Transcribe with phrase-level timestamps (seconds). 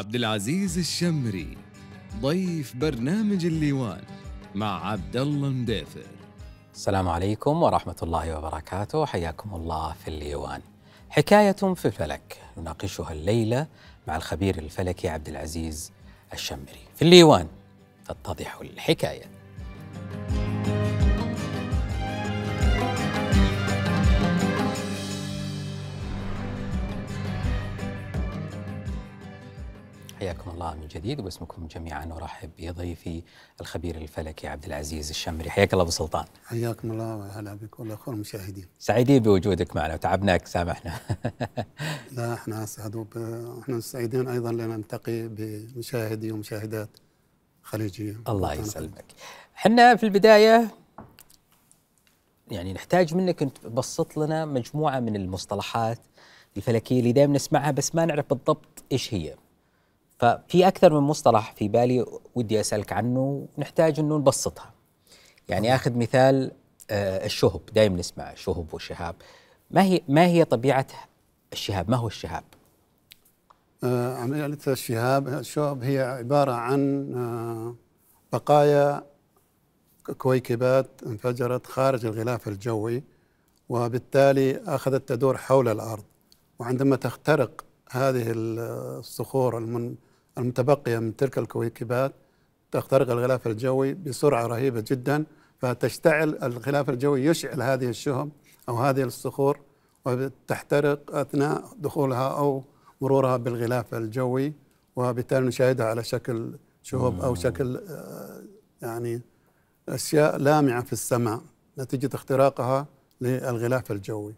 [0.00, 1.58] عبد العزيز الشمري
[2.20, 4.02] ضيف برنامج الليوان
[4.54, 6.06] مع عبد الله مدافر
[6.74, 9.06] السلام عليكم ورحمة الله وبركاته.
[9.06, 10.60] حياكم الله في الليوان.
[11.10, 12.38] حكاية في الفلك.
[12.58, 13.66] نناقشها الليلة
[14.08, 15.92] مع الخبير الفلكي عبد العزيز
[16.32, 16.84] الشمري.
[16.96, 17.46] في الليوان
[18.08, 19.24] تتضح الحكاية.
[30.20, 33.22] حياكم الله من جديد وباسمكم جميعا ارحب بضيفي
[33.60, 35.50] الخبير الفلكي عبد العزيز الشمري.
[35.50, 36.24] حياك الله أبو سلطان.
[36.44, 40.98] حياكم الله وهلا بك والاخوه المشاهدين سعيدين بوجودك معنا وتعبناك سامحنا؟
[42.16, 46.90] لا إحنا أسعد وإحنا سعيدين أيضا لنلتقي بمشاهدي ومشاهدات
[47.62, 48.16] خليجية.
[48.28, 49.04] الله يسلمك.
[49.56, 50.68] إحنا في البداية
[52.50, 55.98] يعني نحتاج منك انت تبسط لنا مجموعة من المصطلحات
[56.56, 59.34] الفلكية اللي دائما نسمعها بس ما نعرف بالضبط إيش هي.
[60.20, 64.72] ففي أكثر من مصطلح في بالي ودي أسألك عنه ونحتاج إنه نبسطها.
[65.48, 66.52] يعني آخذ مثال
[66.90, 69.14] آه، الشهب دائما نسمع شهب وشهاب
[69.70, 70.86] ما هي ما هي طبيعة
[71.52, 72.44] الشهاب؟ ما هو الشهاب؟
[73.84, 77.74] آه، عمليه الشهاب الشهب هي عبارة عن آه،
[78.32, 79.02] بقايا
[80.18, 83.02] كويكبات انفجرت خارج الغلاف الجوي
[83.68, 86.04] وبالتالي أخذت تدور حول الأرض.
[86.58, 89.58] وعندما تخترق هذه الصخور
[90.38, 92.12] المتبقية من تلك الكويكبات
[92.72, 95.24] تخترق الغلاف الجوي بسرعة رهيبة جدا
[95.58, 98.30] فتشتعل الغلاف الجوي يشعل هذه الشهم
[98.68, 99.60] أو هذه الصخور
[100.04, 102.64] وتحترق أثناء دخولها أو
[103.00, 104.52] مرورها بالغلاف الجوي
[104.96, 108.42] وبالتالي نشاهدها على شكل شهب أو شكل آه،
[108.82, 109.22] يعني
[109.88, 111.40] أشياء لامعة في السماء
[111.78, 112.86] نتيجة اختراقها
[113.20, 114.34] للغلاف الجوي.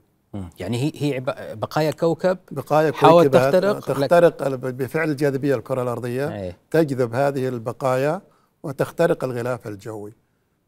[0.58, 1.20] يعني هي هي
[1.54, 6.42] بقايا كوكب بقايا حاول تخترق تخترق بفعل الجاذبية الكرة الأرضية.
[6.42, 6.54] أي.
[6.70, 8.22] تجذب هذه البقايا
[8.62, 10.12] وتخترق الغلاف الجوي.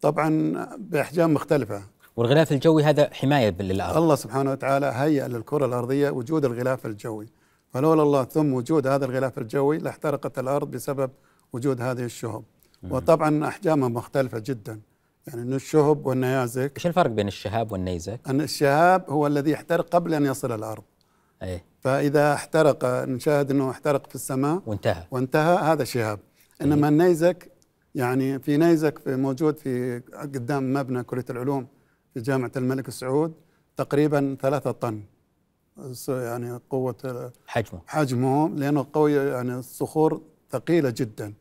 [0.00, 1.82] طبعا بأحجام مختلفة.
[2.16, 3.96] والغلاف الجوي هذا حماية للأرض.
[3.96, 7.26] الله سبحانه وتعالى هيأ للكرة الأرضية وجود الغلاف الجوي.
[7.72, 11.10] فلولا الله ثم وجود هذا الغلاف الجوي لاحترقت الأرض بسبب
[11.52, 12.42] وجود هذه الشهب.
[12.90, 14.80] وطبعا أحجامها مختلفة جدا.
[15.26, 16.72] يعني الشهب والنيازك.
[16.76, 20.82] إيش الفرق بين الشهاب والنيزك؟ أن الشهاب هو الذي يحترق قبل أن يصل الأرض.
[21.42, 21.64] أي.
[21.80, 24.62] فإذا احترق نشاهد أنه احترق في السماء.
[24.66, 25.06] وانتهى.
[25.10, 26.18] وانتهى هذا شهاب.
[26.62, 26.92] إنما أي.
[26.92, 27.52] النيزك
[27.94, 31.66] يعني في نيزك في موجود في قدام مبنى كلية العلوم
[32.14, 33.34] في جامعة الملك سعود
[33.76, 35.02] تقريبا ثلاثة طن.
[36.08, 37.80] يعني قوة حجمه.
[37.86, 41.34] حجمه لأنه قوي يعني الصخور ثقيلة جدا.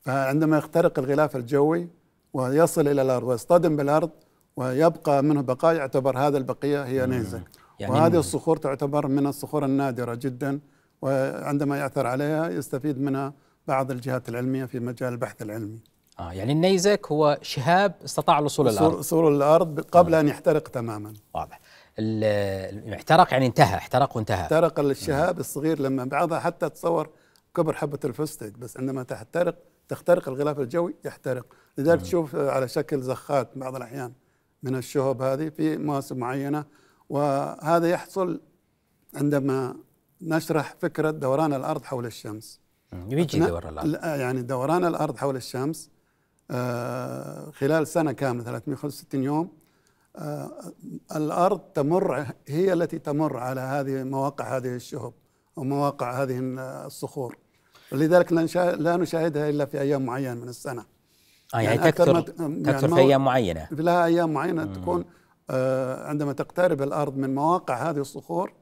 [0.00, 1.88] فعندما يخترق الغلاف الجوي
[2.32, 4.10] ويصل إلى الأرض ويصطدم بالأرض
[4.56, 7.42] ويبقى منه بقايا يعتبر هذا البقية هي نيزك.
[7.78, 10.60] يعني وهذه الصخور تعتبر من الصخور النادرة جدا
[11.02, 13.32] وعندما يعثر عليها يستفيد منها
[13.68, 15.78] بعض الجهات العلمية في مجال البحث العلمي.
[16.18, 18.94] آه يعني النيزك هو شهاب استطاع الوصول إلى الأرض.
[18.94, 20.20] وصول الأرض قبل آه.
[20.20, 21.14] أن يحترق تماما.
[21.34, 21.60] واضح.
[22.94, 24.42] احترق يعني انتهى احترق وانتهى.
[24.42, 27.08] احترق الشهاب الصغير لما بعضها حتى تصور
[27.56, 29.54] كبر حبة الفستق بس عندما تحترق
[29.88, 31.46] تخترق الغلاف الجوي يحترق.
[31.78, 34.12] لذلك تشوف على شكل زخات بعض الأحيان
[34.62, 36.64] من الشهب هذه في مواسم معينة.
[37.08, 38.40] وهذا يحصل
[39.14, 39.76] عندما
[40.22, 42.60] نشرح فكرة دوران الأرض حول الشمس.
[42.92, 44.20] يجي دوران الأرض.
[44.20, 45.90] يعني دوران الأرض حول الشمس
[46.50, 49.52] آه، خلال سنة كاملة 365 يوم
[50.16, 50.50] آه،
[51.16, 55.12] الأرض تمر هي التي تمر على هذه مواقع هذه الشهب
[55.58, 56.38] أو مواقع هذه
[56.86, 57.36] الصخور.
[57.92, 58.32] ولذلك
[58.78, 60.84] لا نشاهدها إلا في أيام معينة من السنة.
[61.54, 64.72] آه يعني, يعني تكثر يعني تكثر في أيام معينة في لها أيام معينة مم.
[64.72, 65.04] تكون
[65.50, 68.52] آه عندما تقترب الأرض من مواقع هذه الصخور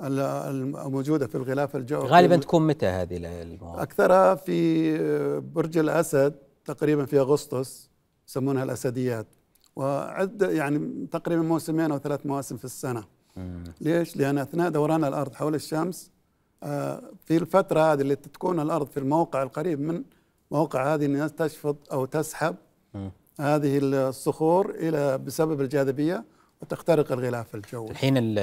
[0.00, 6.34] الموجودة في الغلاف الجوي غالبا تكون متى هذه المواقع؟ أكثرها في برج الأسد
[6.64, 7.90] تقريبا في أغسطس
[8.28, 9.26] يسمونها الأسديات
[9.76, 13.04] وعد يعني تقريبا موسمين أو ثلاث مواسم في السنة
[13.36, 13.64] مم.
[13.80, 16.10] ليش؟ لأن أثناء دوران الأرض حول الشمس
[16.62, 20.02] آه في الفترة هذه اللي تكون الأرض في الموقع القريب من
[20.54, 22.56] موقع هذه الناس تشفط أو تسحب
[22.94, 23.08] م.
[23.40, 26.24] هذه الصخور إلى بسبب الجاذبية
[26.62, 27.90] وتخترق الغلاف الجوي.
[27.90, 28.38] الحين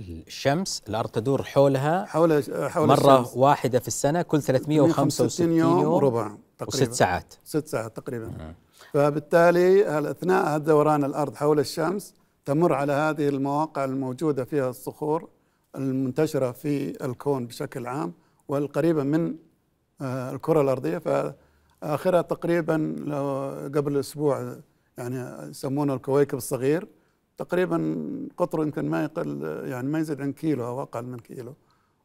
[0.00, 3.36] الشمس الأرض تدور حولها حول حول مرة الشمس.
[3.36, 8.54] واحدة في السنة كل 365 يوم, يوم وربع تقريبا وست ساعات ست ساعات تقريبا م.
[8.92, 12.14] فبالتالي اثناء دوران الأرض حول الشمس
[12.44, 15.28] تمر على هذه المواقع الموجودة فيها الصخور
[15.76, 18.12] المنتشرة في الكون بشكل عام
[18.48, 19.34] والقريبه من
[20.00, 20.98] آه، الكرة الأرضية.
[20.98, 24.56] فآخرها تقريبا لو قبل أسبوع
[24.98, 26.88] يعني يسمونه الكويكب الصغير
[27.36, 27.78] تقريبا
[28.36, 31.54] قطره يمكن ما يقل يعني ما يزيد عن كيلو أو أقل من كيلو.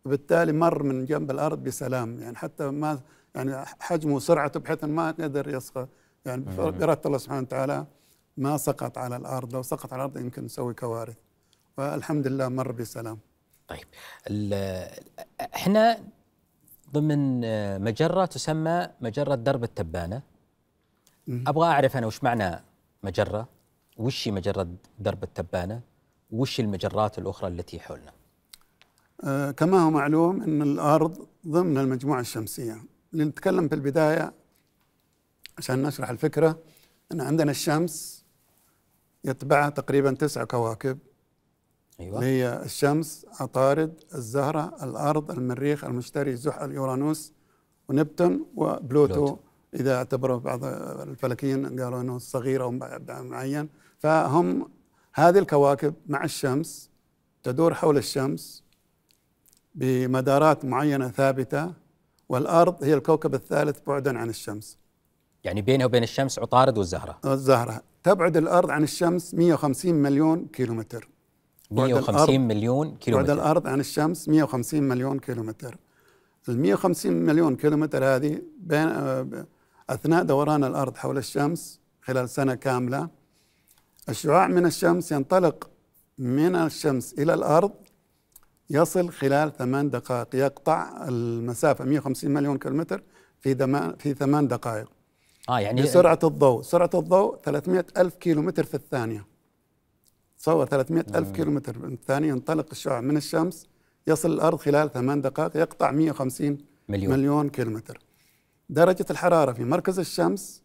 [0.06, 2.20] وبالتالي مر من جنب الأرض بسلام.
[2.20, 3.00] يعني حتى ما
[3.36, 5.90] يعني حجمه وسرعته بحيث ما قدر يسقط
[6.26, 7.86] يعني باراده الله سبحانه وتعالى
[8.38, 9.54] ما سقط على الأرض.
[9.54, 11.18] لو سقط على الأرض يمكن يسوي كوارث.
[11.78, 13.20] والحمد لله مر بسلام.
[13.68, 13.88] طيب
[15.56, 16.04] إحنا
[16.94, 20.22] ضمن آه، مجرة تسمى مجرة درب التبانة.
[21.48, 22.64] أبغى أعرف أنا وش معنى
[23.04, 23.48] مجرة؟
[23.98, 24.68] وش هي مجرة
[25.00, 25.82] درب التبانة؟
[26.32, 28.12] وش المجرات الأخرى التي حولنا؟
[29.24, 32.84] آه، كما هو معلوم أن الأرض ضمن المجموعة الشمسية.
[33.14, 34.34] نتكلم في البداية
[35.58, 36.60] عشان نشرح الفكرة.
[37.12, 38.26] إن عندنا الشمس
[39.24, 40.98] يتبعها تقريبا تسع كواكب.
[42.10, 47.34] اللي أيوه هي الشمس عطارد الزهرة الأرض المريخ المشتري زحل يورانوس
[47.90, 49.14] ونبتون وبلوتو.
[49.14, 49.38] بلوتو.
[49.76, 52.72] إذا اعتبروا بعض الفلكيين قالوا إنه صغير أو
[53.10, 53.70] معين.
[54.00, 54.70] فهم
[55.14, 56.90] هذه الكواكب مع الشمس
[57.44, 58.64] تدور حول الشمس
[59.76, 61.74] بمدارات معينة ثابتة
[62.30, 64.78] والأرض هي الكوكب الثالث بعدا عن الشمس.
[65.44, 67.20] يعني بينه وبين الشمس عطارد والزهرة.
[67.26, 67.82] الزهرة.
[68.04, 71.10] تبعد الأرض عن الشمس 150 مليون كيلومتر.
[71.72, 75.78] 150 الأرض- مليون بعد كيلومتر الأرض عن الشمس 150 مليون كيلومتر.
[76.50, 79.46] ال 150 مليون كيلومتر هذه بين آه،
[79.90, 83.10] أثناء دوران الأرض حول الشمس خلال سنة كاملة
[84.10, 85.70] الشعاع من الشمس ينطلق
[86.18, 87.72] من الشمس إلى الأرض
[88.70, 93.04] يصل خلال ثمان دقائق يقطع المسافة 150 مليون كيلومتر
[93.40, 93.56] في
[94.00, 94.88] في ثمان دقائق.
[95.50, 96.62] آه يعني بسرعة الضوء.
[96.62, 99.26] سرعة الضوء 300 ألف كيلومتر في الثانية.
[100.42, 103.68] تصور 300 ألف كيلومتر في الثانية ينطلق الشعاع من الشمس
[104.08, 106.58] يصل الأرض خلال ثمان دقائق يقطع 150
[106.90, 107.14] مليون.
[107.14, 108.00] مليون كيلومتر.
[108.70, 110.64] درجة الحرارة في مركز الشمس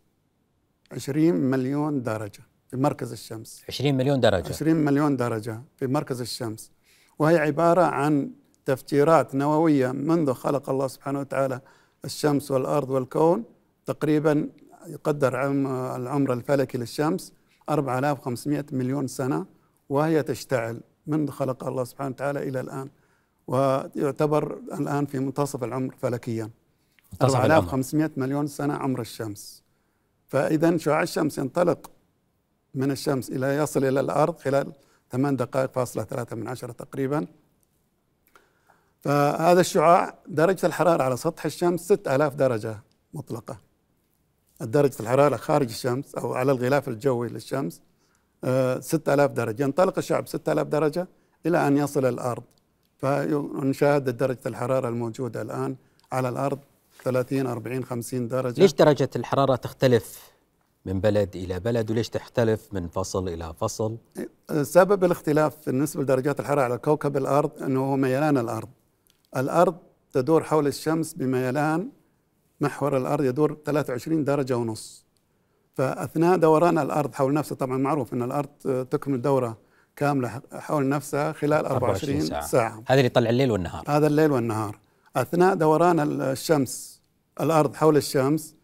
[0.92, 2.40] 20 مليون درجة.
[2.70, 3.62] في مركز الشمس.
[3.68, 4.48] 20 مليون درجة.
[4.48, 6.70] 20 مليون درجة في مركز الشمس.
[7.18, 8.30] وهي عبارة عن
[8.64, 11.60] تفجيرات نووية منذ خلق الله سبحانه وتعالى
[12.04, 13.44] الشمس والأرض والكون.
[13.86, 14.48] تقريبا
[14.86, 17.32] يقدر عم العمر الفلكي للشمس
[17.70, 19.55] 4500 مليون سنة.
[19.88, 22.88] وهي تشتعل منذ خلق الله سبحانه وتعالى إلى الآن
[23.46, 26.50] ويعتبر الآن في منتصف العمر فلكيا.
[27.12, 27.56] منتصف العمر.
[27.56, 29.62] 4500 مليون سنة عمر الشمس.
[30.26, 31.90] فإذا شعاع الشمس ينطلق
[32.74, 34.72] من الشمس إلى يصل إلى الأرض خلال
[35.10, 37.26] ثمان دقائق فاصلة ثلاثة من عشرة تقريبا.
[39.00, 42.80] فهذا الشعاع درجة الحرارة على سطح الشمس 6000 درجة
[43.14, 43.60] مطلقة.
[44.60, 47.80] درجة الحرارة خارج الشمس أو على الغلاف الجوي للشمس
[48.80, 49.62] 6000 درجة.
[49.62, 51.08] ينطلق الشعاع ب 6000 درجة
[51.46, 52.42] إلى أن يصل الأرض.
[52.96, 55.76] فنشاهد درجة الحرارة الموجودة الآن
[56.12, 56.58] على الأرض
[57.04, 58.60] 30 40 50 درجة.
[58.60, 60.36] ليش درجة الحرارة تختلف
[60.84, 63.96] من بلد إلى بلد وليش تختلف من فصل إلى فصل؟
[64.62, 68.68] سبب الاختلاف بالنسبة لدرجات الحرارة على كوكب الأرض أنه هو ميلان الأرض.
[69.36, 69.76] الأرض
[70.12, 71.88] تدور حول الشمس بميلان
[72.60, 75.05] محور الأرض يدور 23 درجة ونص.
[75.76, 78.48] فأثناء دوران الأرض حول نفسها طبعا معروف أن الأرض
[78.90, 79.58] تكمل دورة
[79.96, 82.82] كاملة حول نفسها خلال 24 ساعة, ساعة.
[82.86, 83.84] هذا اللي يطلع الليل والنهار.
[83.88, 84.78] هذا الليل والنهار.
[85.16, 87.02] أثناء دوران الشمس
[87.40, 88.54] الأرض حول الشمس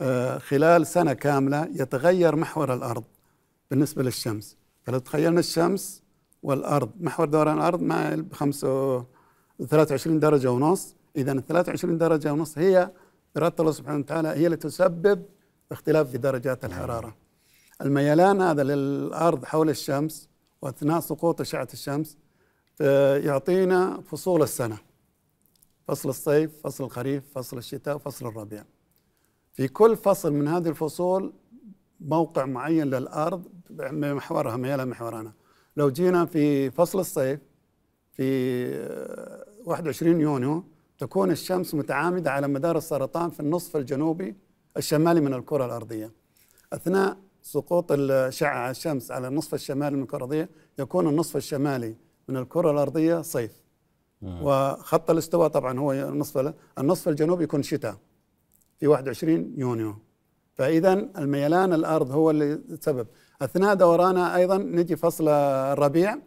[0.00, 3.04] آه، خلال سنة كاملة يتغير محور الأرض
[3.70, 4.56] بالنسبة للشمس.
[4.82, 6.02] فلو تخيلنا الشمس
[6.42, 9.04] والأرض محور دوران مع بخمسة
[9.68, 10.94] 23 درجة ونص.
[11.16, 12.90] ال 23 درجة ونص هي
[13.36, 15.22] إرادة الله سبحانه وتعالى هي اللي تسبب
[15.72, 17.16] اختلاف في درجات الحرارة.
[17.80, 20.28] الميلان هذا للأرض حول الشمس
[20.62, 22.18] وأثناء سقوط أشعة الشمس
[22.80, 24.78] آه، يعطينا فصول السنة.
[25.88, 28.64] فصل الصيف فصل الخريف فصل الشتاء وفصل الربيع.
[29.52, 31.32] في كل فصل من هذه الفصول
[32.00, 35.32] موقع معين للأرض بمحورها ميلان محورنا
[35.76, 37.40] لو جينا في فصل الصيف
[38.12, 38.24] في
[38.74, 40.64] آه، 21 يونيو
[40.98, 44.36] تكون الشمس متعامدة على مدار السرطان في النصف الجنوبي
[44.76, 46.12] الشمالي من الكرة الأرضية.
[46.72, 50.48] أثناء سقوط الأشعة الشمس على النصف الشمالي من الكرة الأرضية
[50.78, 51.96] يكون النصف الشمالي
[52.28, 53.62] من الكرة الأرضية صيف.
[54.22, 57.96] وخط الاستواء طبعا هو النصف النصف الجنوبي يكون شتاء
[58.80, 59.94] في 21 يونيو.
[60.54, 63.06] فإذا الميلان الأرض هو اللي سبب.
[63.42, 66.18] أثناء دورانها أيضا نجي فصل الربيع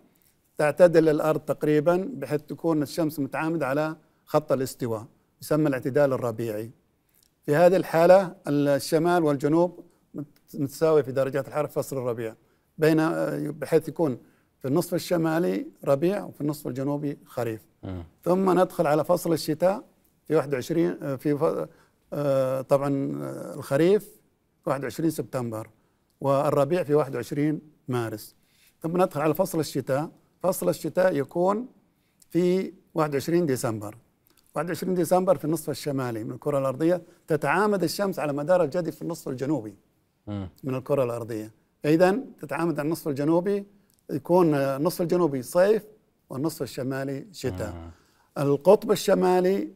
[0.57, 3.95] تعتدل الأرض تقريبا بحيث تكون الشمس متعامدة على
[4.25, 5.05] خط الاستواء
[5.41, 6.71] يسمى الاعتدال الربيعي.
[7.45, 9.85] في هذه الحالة الشمال والجنوب
[10.53, 12.35] متساوي في درجات الحرارة في فصل الربيع
[12.77, 12.97] بين
[13.51, 14.17] بحيث يكون
[14.59, 17.61] في النصف الشمالي ربيع وفي النصف الجنوبي خريف.
[17.83, 18.03] مم.
[18.23, 19.83] ثم ندخل على فصل الشتاء
[20.27, 21.67] في 21 في
[22.13, 24.03] آه، طبعا آه، الخريف
[24.63, 25.69] في 21 سبتمبر
[26.21, 28.35] والربيع في 21 مارس.
[28.81, 30.11] ثم ندخل على فصل الشتاء
[30.43, 31.67] فصل الشتاء يكون
[32.29, 33.97] في 21 ديسمبر.
[34.55, 39.27] 21 ديسمبر في النصف الشمالي من الكرة الأرضية تتعامد الشمس على مدار الجدي في النصف
[39.29, 39.75] الجنوبي
[40.27, 40.49] مم.
[40.63, 41.51] من الكرة الأرضية.
[41.85, 43.65] إذا تتعامد على النصف الجنوبي
[44.09, 45.83] يكون النصف الجنوبي صيف
[46.29, 47.91] والنصف الشمالي شتاء.
[48.37, 49.69] القطب الشمالي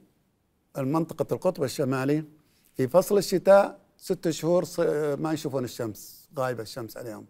[0.77, 2.23] المنطقة القطب الشمالي
[2.73, 4.65] في فصل الشتاء ست شهور
[5.15, 7.25] ما يشوفون الشمس غايبة الشمس عليهم.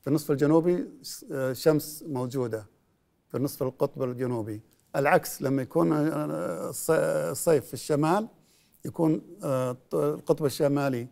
[0.00, 0.88] في النصف الجنوبي
[1.30, 2.66] الشمس موجودة.
[3.28, 4.60] في نصف القطب الجنوبي.
[4.96, 6.90] العكس لما يكون آه، الص-
[7.30, 8.28] الصيف في الشمال
[8.84, 11.06] يكون آه، القطب الشمالي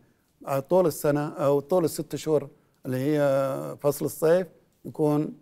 [0.46, 2.48] على طول السنة أو طول الست شهور
[2.86, 4.46] اللي هي فصل الصيف
[4.84, 5.32] يكون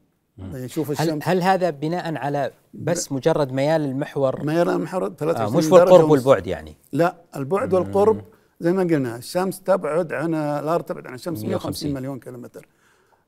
[0.54, 1.22] يشوف هل الشمس.
[1.28, 6.10] هل هذا بناء على بس مجرد ميال المحور؟ ما يرى محور آه 23 مش ونص.
[6.10, 6.76] والبعد يعني.
[6.92, 8.22] لا البعد والقرب
[8.60, 12.68] زي ما قلنا الشمس تبعد عن الأرض تبعد عن الشمس 150 150 مليون كيلومتر.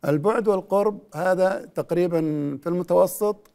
[0.04, 2.20] البعد والقرب هذا تقريبا
[2.62, 3.49] في المتوسط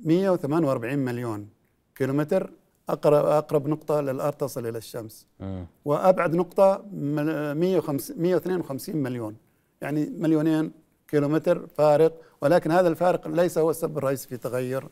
[0.00, 1.48] 148 مليون
[1.94, 2.50] كيلومتر
[2.88, 5.26] اقرب أقرب نقطة للأرض تصل إلى الشمس.
[5.40, 5.66] مم.
[5.84, 9.36] وأبعد نقطة مل- 150 152 مليون.
[9.80, 10.70] يعني مليونين
[11.08, 12.12] كيلومتر فارق.
[12.42, 14.88] ولكن هذا الفارق ليس هو السبب الرئيسي في تغير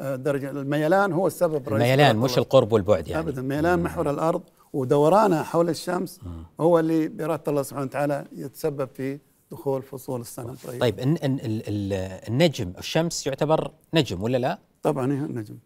[0.00, 0.50] آه، درجة.
[0.50, 2.38] الميلان هو السبب الرئيسي الميلان مش.
[2.38, 3.22] القرب والبعد يعني.
[3.28, 6.20] ابدا ميلان محور الأرض ودورانه حول الشمس
[6.60, 9.18] هو اللي بإرادة الله سبحانه وتعالى يتسبب في
[9.50, 10.52] دخول فصول السنة.
[10.52, 11.92] الطيبه طيب إن إن ال- ال-
[12.28, 15.58] النجم الشمس يعتبر نجم ولا لا؟ طبعا هي النجم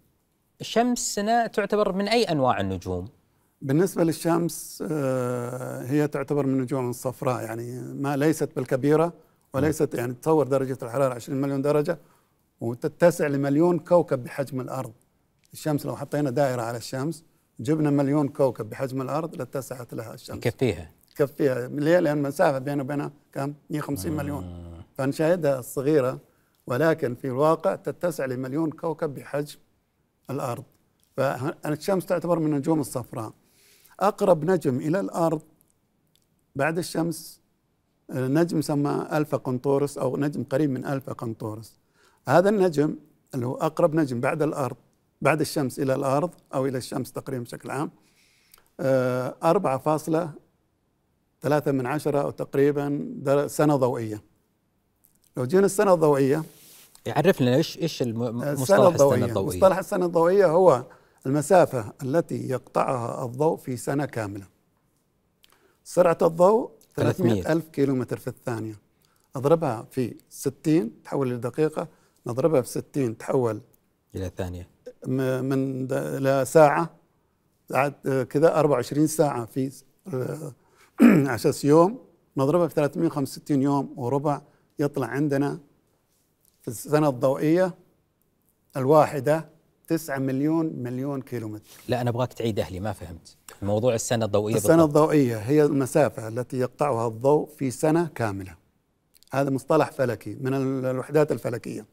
[0.61, 3.09] الشمس سنة تعتبر من أي أنواع النجوم؟
[3.63, 9.13] بالنسبة للشمس آه، هي تعتبر من النجوم الصفراء يعني ما ليست بالكبيرة
[9.55, 11.99] وليست يعني تصور درجة الحرارة 20 مليون درجة
[12.61, 14.93] وتتسع لمليون كوكب بحجم الأرض.
[15.53, 17.25] الشمس لو حطينا دائرة على الشمس
[17.61, 20.37] جبنا مليون كوكب بحجم الأرض لاتسعت لها الشمس.
[20.47, 20.91] يكفيها.
[21.21, 24.45] تكفيها ليه؟ لأن المسافة بينه وبينها كم؟ 150 مليون.
[24.95, 26.21] فنشاهدها صغيرة
[26.67, 29.59] ولكن في الواقع تتسع لمليون كوكب بحجم
[30.31, 30.65] الأرض.
[31.17, 33.33] فالشمس تعتبر من النجوم الصفراء.
[34.00, 35.43] أقرب نجم إلى الأرض
[36.57, 37.41] بعد الشمس
[38.11, 41.81] آه، نجم يسمى ألفا قنطورس أو نجم قريب من ألفا قنطورس.
[42.29, 42.97] هذا النجم
[43.35, 44.77] اللي هو أقرب نجم بعد الأرض
[45.21, 47.91] بعد الشمس إلى الأرض أو إلى الشمس تقريبا بشكل عام
[48.81, 49.35] آه،
[51.42, 53.14] ثلاثة من عشرة أو تقريبا
[53.47, 54.23] سنة ضوئية.
[55.37, 56.42] لو جينا السنة الضوئية
[57.06, 59.56] يعرف لنا إيش إيش الم- السنة مصطلح السنة الضوئية.
[59.59, 60.85] مصطلح السنة الضوئية هو
[61.26, 64.47] المسافة التي يقطعها الضوء في سنة كاملة.
[65.85, 68.75] سرعة الضوء 300 300 ألف كيلومتر في الثانية.
[69.37, 71.88] أضربها في 60 تحول لدقيقة
[72.26, 73.61] نضربها في 60 تحول
[74.14, 74.68] إلى ثانية.
[75.06, 76.90] من إلى ساعة
[78.28, 79.73] كذا 24 ساعة في
[80.14, 80.52] آه،
[81.02, 81.99] على أساس يوم
[82.37, 84.42] نضربها في 365 يوم وربع
[84.78, 85.61] يطلع عندنا
[86.62, 87.75] في السنة الضوئية
[88.76, 89.49] الواحدة
[89.88, 91.64] 9 مليون مليون كيلومتر.
[91.88, 93.37] لا أنا أبغاك تعيد أهلي ما فهمت.
[93.62, 94.97] موضوع السنة الضوئية السنة بالضبط.
[94.97, 98.54] الضوئية هي المسافة التي يقطعها الضوء في سنة كاملة.
[99.33, 101.87] هذا مصطلح فلكي من ال- الوحدات الفلكية.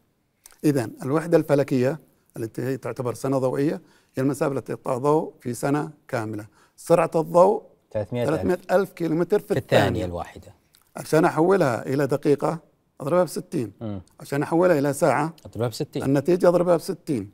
[0.63, 1.99] إذا الوحدة الفلكية
[2.37, 3.81] التي هي تعتبر سنة ضوئية
[4.15, 6.47] هي المسافة التي يقطع الضوء في سنة كاملة.
[6.77, 8.29] سرعة الضوء 300 ألف.
[8.41, 10.53] 300 ألف كيلومتر في, في الثانية الواحدة.
[10.95, 12.59] عشان أحولها إلى دقيقة
[13.01, 14.01] أضربها ب 60 مم.
[14.19, 17.29] عشان أحولها إلى ساعة أضربها ب 60 النتيجة أضربها ب 60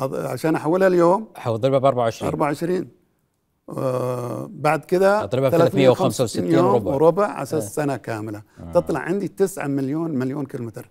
[0.00, 2.88] أض- عشان أحولها اليوم أضربها ب 24 24
[3.68, 6.92] آه بعد كده أضربها ب 365 يوم وربع.
[6.94, 8.42] وربع على أساس سنة كاملة.
[8.74, 10.90] تطلع عندي 9 مليون مليون كيلومتر.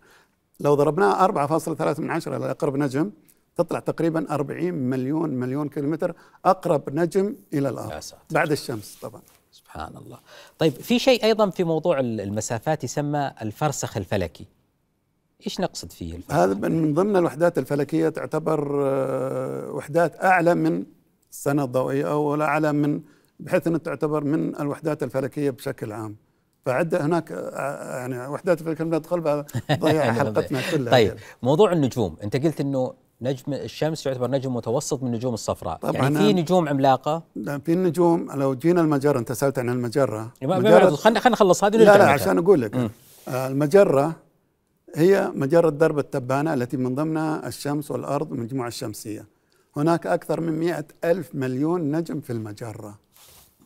[0.60, 3.12] لو ضربناها 4.3 من عشرة لأقرب نجم
[3.56, 6.16] تطلع تقريبا 40 مليون مليون كيلومتر
[6.46, 8.02] أقرب نجم إلى الأرض.
[8.32, 9.22] بعد الشمس طبعا.
[9.52, 10.20] سبحان الله.
[10.60, 14.46] طيب في شيء أيضا في موضوع ال- المسافات يسمى الفرسخ الفلكي.
[15.46, 20.84] إيش نقصد فيه الفرسخ؟ هذا من ضمن الوحدات الفلكية تعتبر آه، وحدات أعلى من
[21.32, 23.02] السنة الضوئيه أو أعلى من
[23.40, 26.16] بحيث إنها تعتبر من الوحدات الفلكية بشكل عام.
[26.66, 30.92] فعد هناك آه، يعني وحدات الفلكية ندخل بها ضيع حلقتنا كلها.
[30.92, 32.16] طيب موضوع النجوم.
[32.24, 35.78] أنت قلت أنه نجم الشمس يعتبر نجم متوسط من النجوم الصفراء.
[35.78, 36.34] طبعاً يعني في.
[36.34, 40.32] نجوم عملاقة؟ لأن في النجوم لو جينا المجرة أنت سألت عن المجرة.
[40.42, 42.10] خلينا خلينا نخلص هذه لا لا.
[42.10, 42.76] عشان أقول لك.
[43.28, 44.16] آه، المجرة
[44.96, 49.26] هي مجرة درب التبانة التي من ضمنها الشمس والأرض والمجموعه الشمسيه
[49.78, 53.00] هناك أكثر من مئة ألف مليون نجم في المجرة.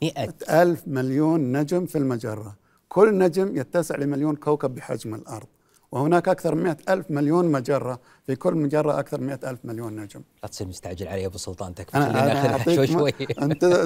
[0.02, 2.56] 100 ألف مليون نجم في المجرة.
[2.90, 5.48] كل نجم يتسع لمليون كوكب بحجم الأرض.
[5.92, 8.00] وهناك أكثر من مئة ألف مليون مجرة.
[8.28, 10.22] في كل مجرة أكثر من مئة ألف مليون نجم.
[10.44, 12.88] لا تصير مستعجل علي يا أبو سلطان تكفى أنا أنا شوي.
[12.88, 13.12] شوي
[13.42, 13.64] أنت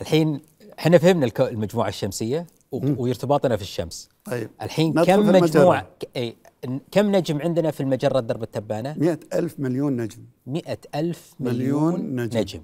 [0.00, 0.40] الحين
[0.78, 4.08] إحنا فهمنا الكو- المجموعة الشمسية و- وارتباطنا في الشمس.
[4.24, 4.50] طيب.
[4.62, 5.34] الحين كم
[6.16, 10.22] أي ن- كم نجم عندنا في المجرة درب التبانة؟ مئة ألف مليون نجم.
[10.46, 12.38] مئة ألف مليون مليون نجم.
[12.40, 12.60] نجم,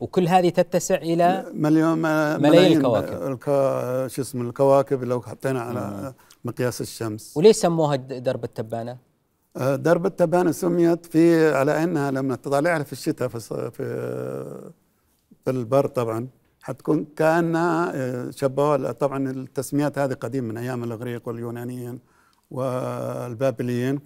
[0.00, 1.98] وكل هذه تتسع إلى مليون
[2.42, 3.22] ملايين الكواكب.
[3.32, 8.98] الكوا شو اسمه الكواكب لو حطينا على مقياس الشمس وليش سموها درب التبانة؟
[9.56, 14.70] آه، درب التبانة سميت في على أنها لما تطالعها في الشتاء في في
[15.44, 16.28] في البر طبعا
[16.62, 21.98] حتكون كأنها آه، شبوها طبعا التسميات هذه قديم من أيام الإغريق واليونانيين
[22.50, 24.00] والبابليين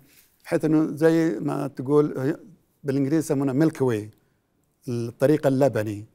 [0.45, 2.37] بحيث إنه زي ما تقول
[2.85, 4.11] بالإنجليزي يسمونها ميلك واي
[4.89, 6.07] الطريق اللبني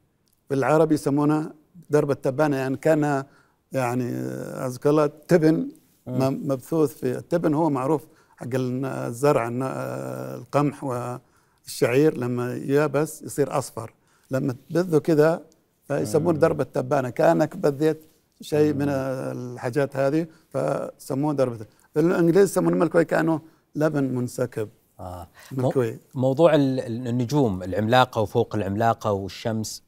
[0.50, 1.54] بالعربي يسمونها
[1.90, 3.24] درب التبانة يعني كان
[3.72, 5.68] يعني آه، أذكر الله تبن
[6.06, 7.54] مبثوث في التبن.
[7.54, 8.06] هو معروف
[8.36, 13.94] حق الزرع القمح والشعير لما يابس يصير أصفر.
[14.30, 15.42] لما تبذه كذا
[15.90, 17.10] يسمونه درب التبانة.
[17.10, 18.04] كأنك بذيت
[18.40, 22.14] شيء من الحاجات هذه فسموه درب التبانة.
[22.14, 23.40] الإنجليز يسمونه ملكوي كأنه
[23.74, 24.68] لبن منسكب.
[25.00, 25.28] آه.
[25.52, 25.98] ملكوي.
[26.14, 29.82] موضوع ال- ال- النجوم العملاقة وفوق العملاقة والشمس.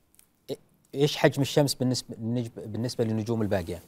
[0.95, 3.83] إيش حجم الشمس بالنسبة للنجم- بالنسبة للنجوم الباقية؟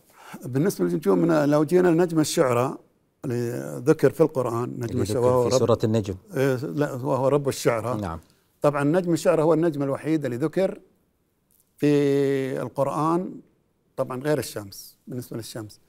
[0.44, 2.78] بالنسبة للنجوم لو جينا لنجم الشعرى
[3.24, 6.14] اللي ذكر في القرآن نجم الشعرى وهو في رب سورة النجم.
[6.36, 8.20] إيه، لا وهو رب الشعرى نعم.
[8.62, 10.80] طبعا نجم الشعرى هو النجم الوحيد اللي ذكر
[11.76, 11.86] في
[12.62, 13.40] القرآن
[13.96, 15.80] طبعا غير الشمس بالنسبة للشمس.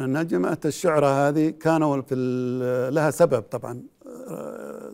[0.00, 2.14] نجمة الشعرى هذه كانوا في
[2.92, 3.82] لها سبب طبعا
[4.28, 4.92] آه،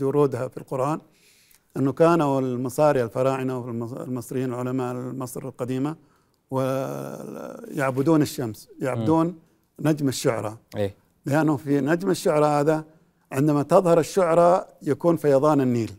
[0.00, 1.00] لورودها في القرآن
[1.76, 5.96] أنه كانوا المصاري الفراعنة والمصريين علماء مصر القديمة
[6.50, 9.38] ويعبدون الشمس يعبدون
[9.80, 10.56] نجم الشعرى.
[10.76, 10.94] إيه.
[11.26, 12.84] لأنه في نجم الشعرى هذا
[13.32, 15.92] عندما تظهر الشعرى يكون فيضان النيل.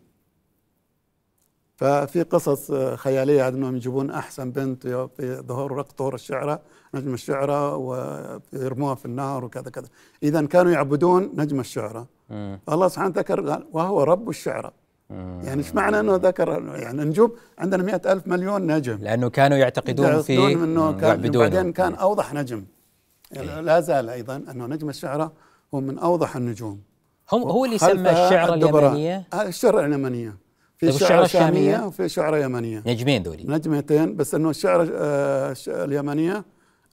[1.75, 6.59] ففي قصص خيالية أنهم يجيبون أحسن بنت في ظهور رق طور الشعرى
[6.93, 9.87] نجم الشعرى ويرموها في النهر وكذا كذا.
[10.23, 12.05] إذا كانوا يعبدون نجم الشعرى.
[12.69, 14.71] الله سبحانه ذكر وهو رب الشعرى.
[15.43, 18.97] يعني إيش معنى إنه ذكر؟ يعني النجوم عندنا مئة ألف مليون نجم.
[19.01, 21.31] لأنه كانوا يعتقدون في إنه كان.
[21.31, 22.65] بعدين كان أوضح نجم.
[23.31, 25.31] يعني لا زال أيضا إنه نجم الشعرى
[25.73, 26.81] هو من أوضح النجوم.
[27.31, 28.91] هم هو اللي سمى الشعر الدبراء.
[28.91, 30.37] اليمنية؟ آه، الشعر اليمنية.
[30.77, 32.83] في طيب شعر الشامية؟ وفي شعر يمنية.
[32.85, 33.43] نجمين ذولي.
[33.43, 35.55] نجمتين بس إنه الشعر آه،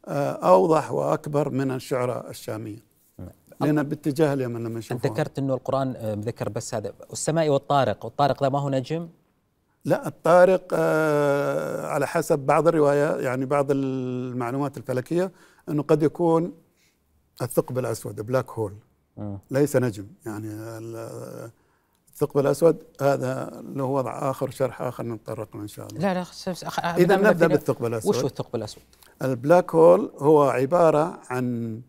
[0.08, 2.87] آه، أوضح وأكبر من الشعر الشامية.
[3.60, 6.92] لأن باتجاه اليمن لما أنت نشوفها ذكرت أنه القرآن آه، مذكر بس هذا.
[7.10, 9.08] والسماء والطارق والطارق ذا ما هو نجم؟
[9.84, 15.32] لا الطارق آه، على حسب بعض الروايات يعني بعض المعلومات الفلكية
[15.68, 16.52] إنه قد يكون
[17.42, 18.72] الثقب الأسود بلاك هول
[19.16, 19.38] مم.
[19.50, 20.06] ليس نجم.
[20.26, 21.50] يعني ال-
[22.12, 26.00] الثقب الأسود هذا له وضع آخر شرح آخر نتطرق له إن شاء الله.
[26.00, 26.24] لا لا
[27.16, 28.82] بدنا نبدأ فينا- بالثقب وش هو الثقب الأسود؟
[29.22, 31.80] ال black hole هو عبارة عن آه،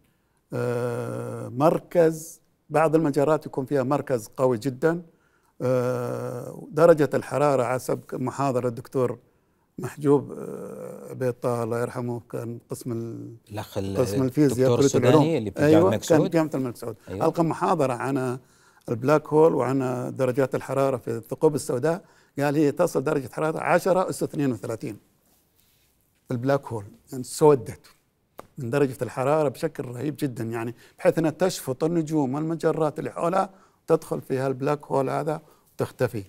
[1.49, 5.01] مركز بعض المجرات يكون فيها مركز قوي جدا.
[5.61, 9.19] آه، درجة الحرارة حسب محاضرة الدكتور
[9.79, 15.37] محجوب آه، عبيد طه الله يرحمه كان قسم ال- الأخ ال- قسم الفيزياء الدكتور السوداني
[15.37, 17.25] اللي في أيوه الملك كان جامعة الملك سعود أيوة.
[17.25, 18.39] ألقى محاضرة عن
[18.89, 19.79] ال black hole وعن
[20.15, 22.03] درجات الحرارة في الثقوب السوداء.
[22.39, 24.97] قال هي تصل درجة حرارة 10 أس 32
[26.31, 26.85] ال black hole.
[27.11, 27.79] يعني سودت.
[28.59, 33.49] من درجة الحرارة بشكل رهيب جدا يعني بحيث أنها تشفط النجوم والمجرات اللي حولها
[33.87, 35.41] تدخل فيها ال black hole هذا
[35.75, 36.23] وتختفي.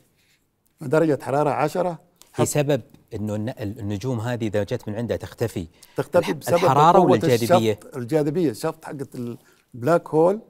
[0.80, 1.98] درجة حرارة 10
[2.40, 2.82] بسبب
[3.14, 5.66] إنه الن- النجوم هذه إذا جت من عندها تختفي.
[5.96, 9.08] تختفي بسبب الحرارة ولا الجاذبيه؟ الشفط الجاذبية الشفط حقت
[9.74, 10.40] ال black hole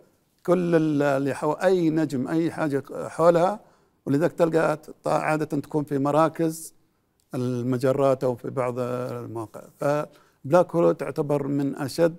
[0.46, 3.60] كل ال- اللي حول أي نجم أي حاجة حولها
[4.06, 6.74] ولذلك تلقى عادة تكون في مراكز
[7.34, 9.62] المجرات أو في بعض المواقع.
[10.44, 12.16] فبلاك هول تعتبر من أشد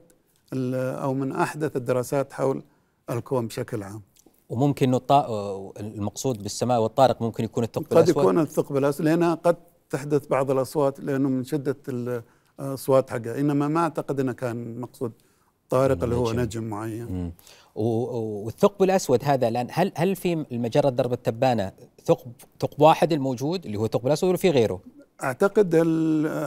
[0.54, 2.64] أو من أحدث الدراسات حول
[3.10, 4.02] الكون بشكل عام.
[4.50, 5.74] وممكن الطا...
[5.80, 8.18] المقصود بالسماء والطارق ممكن يكون الثقب قد الأسود.
[8.18, 9.56] يكون الثقب الأسود لأنها قد
[9.90, 13.40] تحدث بعض الأصوات لأنه من شدة الأصوات حقها.
[13.40, 15.12] إنما ما أعتقد أنه كان مقصود
[15.70, 16.64] طارق اللي هو نجم.
[16.64, 17.34] معين.
[17.76, 21.72] والثقب الأسود هذا الآن هل هل في المجرة درب التبانة
[22.06, 24.82] ثقب ثقب واحد الموجود اللي هو الثقب الأسود ولا في غيره؟
[25.24, 25.76] أعتقد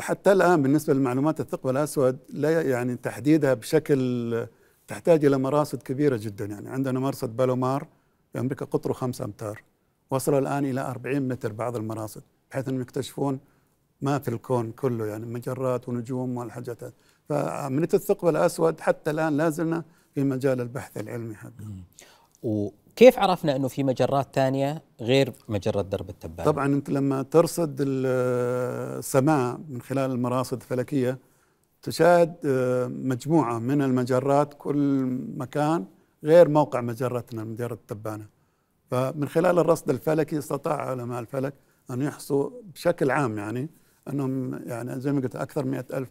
[0.00, 4.46] حتى الآن بالنسبة لمعلومات الثقب الأسود لا يعني تحديدها بشكل
[4.88, 6.44] تحتاج إلى مراصد كبيرة جدا.
[6.44, 7.86] يعني عندنا مرصد بالومار
[8.32, 9.62] في أمريكا قطره خمسة أمتار
[10.10, 13.40] وصل الآن إلى 40 متر بعض المراصد بحيث أنهم يكتشفون
[14.00, 16.84] ما في الكون كله يعني مجرات ونجوم والحاجات.
[16.84, 16.92] هذه
[17.28, 19.84] فعمليه الثقب الأسود حتى الآن لا زلنا
[20.14, 26.50] في مجال البحث العلمي حقه وكيف عرفنا إنه في مجرات ثانية غير مجرة درب التبانة؟
[26.50, 28.06] طبعا أنت لما ترصد ال-
[28.98, 31.18] السماء من خلال المراصد الفلكية
[31.82, 35.04] تشاهد آه، مجموعة من المجرات كل
[35.36, 35.84] مكان
[36.24, 38.26] غير موقع مجرتنا مجرة التبانة
[38.90, 41.54] فمن خلال الرصد الفلكي استطاع علماء الفلك
[41.90, 43.68] أن يحصوا بشكل عام يعني
[44.08, 46.10] أنهم يعني زي ما قلت أكثر من ألف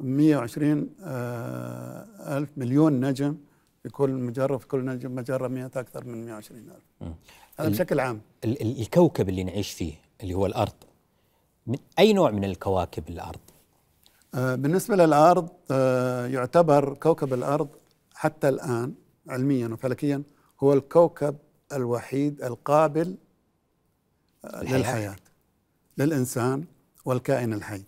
[0.00, 3.36] 120 آه، ألف مليون نجم
[3.82, 7.10] في كل مجرة في كل نجم مجرة 100 أكثر من 120 ألف
[7.60, 10.72] هذا بشكل عام ال- ال- الكوكب اللي نعيش فيه اللي هو الأرض
[11.66, 13.40] من أي نوع من الكواكب الأرض؟
[14.34, 17.68] آه، بالنسبة للأرض آه، يعتبر كوكب الأرض
[18.14, 18.94] حتى الآن
[19.28, 20.22] علميا وفلكيا
[20.62, 21.36] هو الكوكب
[21.72, 23.16] الوحيد القابل
[24.44, 24.78] آه، الحياة.
[24.78, 25.16] للحياة
[25.98, 26.64] للإنسان
[27.04, 27.82] والكائن الحي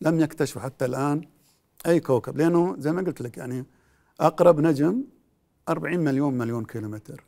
[0.00, 1.20] لم يكتشفوا حتى الآن
[1.86, 3.64] أي كوكب لأنه زي ما قلت لك يعني
[4.20, 5.04] أقرب نجم
[5.68, 7.24] 40 مليون مليون كيلومتر.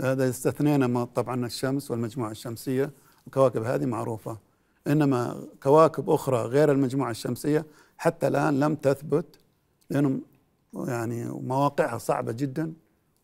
[0.00, 2.90] هذا استثنينا ما طبعا الشمس والمجموعة الشمسية.
[3.26, 4.38] الكواكب هذه معروفة.
[4.86, 7.66] إنما كواكب أخرى غير المجموعة الشمسية
[7.98, 9.38] حتى الآن لم تثبت
[9.90, 10.22] لأنهم
[10.74, 12.72] يعني مواقعها صعبة جدا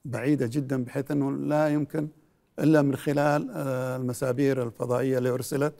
[0.04, 2.08] بعيدة جدا بحيث أنه لا يمكن
[2.58, 5.74] إلا من خلال آه، المسابير الفضائية اللي أرسلت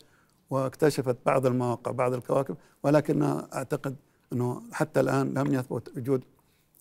[0.50, 2.56] واكتشفت بعض المواقع بعض الكواكب.
[2.82, 3.96] ولكن أعتقد
[4.32, 6.24] أنه حتى الآن لم يثبت وجود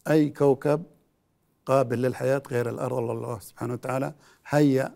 [0.07, 0.83] أي كوكب
[1.65, 4.13] قابل للحياة غير الأرض الله سبحانه وتعالى
[4.47, 4.91] هيأ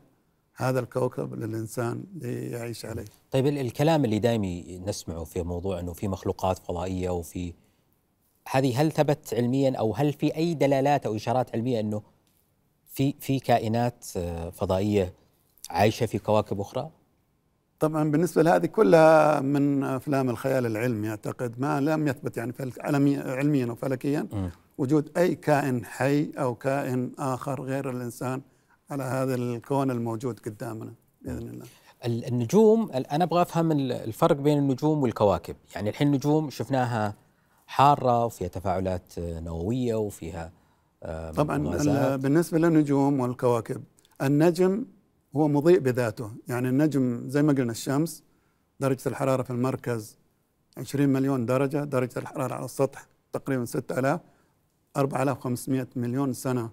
[0.56, 6.08] هذا الكوكب للإنسان ليعيش عليه طيب ال- الكلام اللي دائما نسمعه في موضوع أنه في
[6.08, 7.54] مخلوقات فضائية وفي
[8.52, 12.02] هذه هل ثبت علميا أو هل في أي دلالات أو إشارات علمية أنه
[12.86, 15.14] في في كائنات آه، فضائية
[15.70, 16.90] عايشة في كواكب أخرى؟
[17.80, 22.54] طبعا بالنسبة لهذه كلها من أفلام الخيال العلمي أعتقد ما لم يثبت يعني
[23.26, 24.50] علميا وفلكيا مم.
[24.78, 28.42] وجود أي كائن حي أو كائن آخر غير الإنسان
[28.92, 31.66] على هذا الكون الموجود قدامنا بإذن الله.
[32.06, 35.56] ال- النجوم ال- أنا أبغى أفهم ال- الفرق بين النجوم والكواكب.
[35.76, 37.16] يعني الحين النجوم شفناها
[37.68, 40.52] حارة وفيها تفاعلات آه، نووية وفيها
[41.04, 41.58] آه، طبعا
[42.18, 43.84] بالنسبة للنجوم والكواكب
[44.22, 44.86] النجم
[45.36, 46.32] هو مضيء بذاته.
[46.48, 48.24] يعني النجم زي ما قلنا الشمس
[48.80, 50.18] درجة الحرارة في المركز
[50.78, 54.20] 20 مليون درجة درجة الحرارة على السطح تقريبا 6000
[54.98, 56.70] 4500 مليون سنة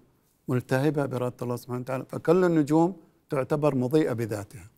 [0.48, 2.96] ملتهبة بإرادة الله سبحانه وتعالى فكل النجوم
[3.30, 4.70] تعتبر مضيئة بذاتها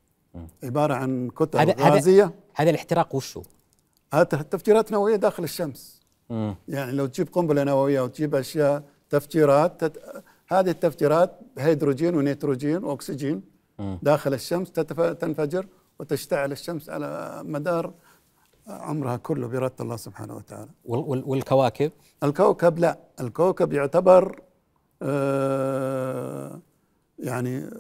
[0.65, 3.43] عبارة عن كتل هذا هذا غازية هذا الاحتراق وشو؟
[4.15, 6.55] هذا تفجيرات نووية داخل الشمس مم.
[6.69, 10.25] يعني لو تجيب قنبلة نووية وتجيب أشياء تفجيرات تت...
[10.49, 13.43] هذه التفجيرات هيدروجين ونيتروجين وأكسجين
[13.79, 13.99] مم.
[14.03, 15.01] داخل الشمس تتف...
[15.01, 15.67] تنفجر
[15.99, 17.95] وتشتعل الشمس على مدار
[18.67, 20.71] عمرها كله باراده الله سبحانه وتعالى.
[20.85, 24.41] وال- وال- والكواكب الكوكب لا، الكوكب يعتبر
[25.03, 26.61] آه
[27.19, 27.71] يعني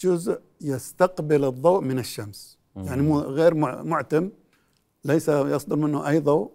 [0.00, 4.30] جزء يستقبل الضوء من الشمس، يعني مو غير مع- معتم
[5.04, 6.50] ليس يصدر منه أي ضوء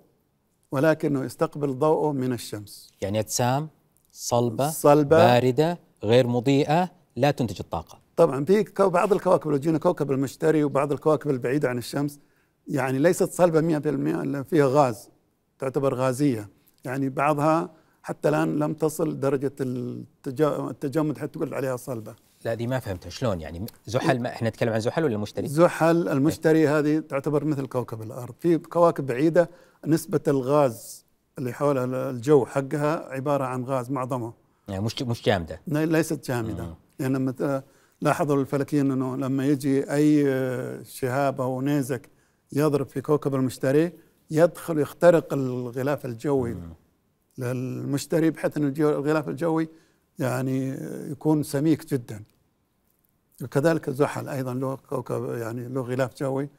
[0.71, 2.91] ولكنه يستقبل ضوءه من الشمس.
[3.02, 3.69] يعني أجسام
[4.12, 5.17] صلبة صلبة.
[5.17, 10.91] باردة غير مضيئة لا تنتج الطاقة طبعا في بعض الكواكب لو جينا كوكب المشتري وبعض
[10.91, 12.19] الكواكب البعيدة عن الشمس
[12.67, 13.86] يعني ليست صلبه 100%
[14.21, 15.10] إلا فيها غاز
[15.60, 16.49] تعتبر غازية.
[16.86, 17.69] يعني بعضها
[18.04, 23.10] حتى الآن لم تصل درجة التجا- التجمد حتى تقول عليها صلبه لا دي ما فهمتها.
[23.10, 27.65] شلون يعني؟ زحل ما إحنا نتكلم عن زحل ولا المشتري؟ زحل المشتري هذه تعتبر مثل
[27.67, 28.34] كوكب الأرض.
[28.39, 29.49] في كواكب بعيدة
[29.88, 31.06] نسبة الغاز
[31.38, 34.34] اللي حول الجو حقها عبارة عن غاز معظمه.
[34.67, 35.62] يعني مش مش جامدة.
[35.67, 36.75] ليست جامدة.
[36.99, 37.62] يعني لما
[38.01, 40.23] لاحظوا الفلكيين إنه لما يجي أي
[40.86, 42.10] شهاب أو نيزك
[42.56, 43.91] يضرب في كوكب المشتري
[44.32, 46.58] يدخل يخترق الغلاف الجوي.
[47.38, 49.70] للمشتري بحيث الجو- الغلاف الجوي
[50.20, 50.70] يعني
[51.12, 52.24] يكون سميك جدا.
[53.44, 56.50] وكذلك زحل أيضا له كوكب يعني له غلاف جوي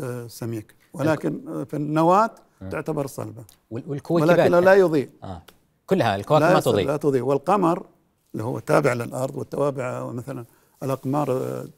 [0.00, 0.74] آه، سميك.
[0.92, 2.30] ولكن آه، في النواة
[2.70, 3.44] تعتبر صلبة.
[3.70, 5.10] وال- والكويكبات ولكن لا يضيء.
[5.24, 5.42] آه.
[5.86, 6.86] كلها الكواكب لا ما تضيء.
[6.86, 7.22] لا تضيء.
[7.22, 7.86] والقمر
[8.32, 10.44] اللي هو تابع للأرض والتوابع مثلا
[10.82, 11.68] الأقمار آه،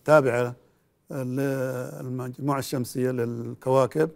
[1.10, 1.22] تابعه
[2.02, 4.10] للمجموعه الشمسية للكواكب.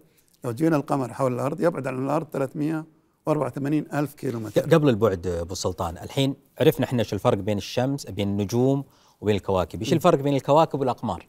[0.45, 5.27] لو جينا القمر حول الأرض يبعد عن الأرض 384 ألف كيلو ق- متر قبل البعد
[5.27, 8.85] أبو سلطان الحين عرفنا إحنا إيش الفرق بين الشمس بين النجوم
[9.21, 9.81] وبين الكواكب.
[9.81, 11.27] إيش الفرق بين الكواكب والأقمار؟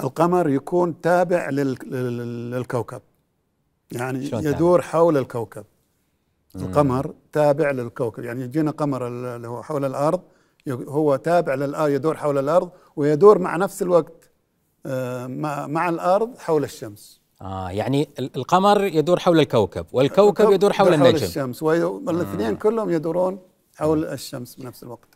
[0.00, 3.02] القمر يكون تابع لل- لل- للكوكب.
[3.92, 5.64] يعني يدور حول الكوكب.
[6.56, 8.24] القمر تابع للكوكب.
[8.24, 10.20] يعني يجينا قمر ال- اللي هو حول الأرض
[10.66, 14.12] ي- هو تابع للارض يدور حول الأرض ويدور مع نفس الوقت
[15.26, 17.20] مع مع الأرض حول الشمس.
[17.42, 21.24] آه يعني ال- القمر يدور حول الكوكب والكوكب يدور حول النجم.
[21.24, 23.38] الشمس والاثنين كلهم يدورون
[23.76, 25.08] حول الشمس بنفس الوقت.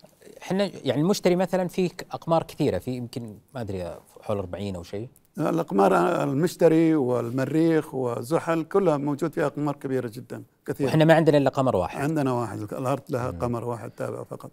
[0.42, 5.08] إحنا يعني المشتري مثلا في أقمار كثيرة في يمكن ما أدري حول 40 أو شيء.
[5.38, 11.50] الأقمار المشتري والمريخ وزحل كلها موجود فيها أقمار كبيرة جدا كثيره وإحنا ما عندنا إلا
[11.50, 12.00] قمر واحد.
[12.00, 14.50] عندنا واحد الأرض لها قمر واحد تابع فقط.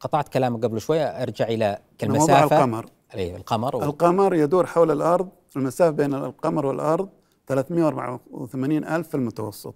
[0.00, 3.82] قطعت كلامك قبل شوية أرجع إلى موضوع المسافه القمر اي القمر و...
[3.82, 7.08] القمر يدور حول الأرض المسافة بين القمر والأرض
[7.46, 9.74] 384 ألف في المتوسط.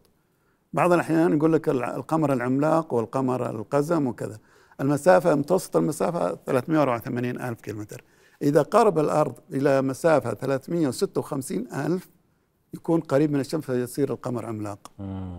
[0.72, 4.38] بعض الأحيان يقول لك القمر العملاق والقمر القزم وكذا.
[4.80, 8.04] المسافة متوسط المسافة 384 ألف كيلومتر.
[8.42, 12.08] إذا قرب الأرض إلى مسافة 356 ألف
[12.74, 14.92] يكون قريب من الشمس فيصير القمر عملاق.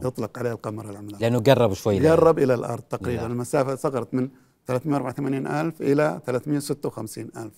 [0.03, 1.21] يطلق عليه القمر العملاق.
[1.21, 3.25] لأنه قرب شوي يقرب إلى الأرض تقريبا.
[3.25, 4.29] المسافة صغرت من
[4.65, 7.53] 384 ألف إلى 356 ألف.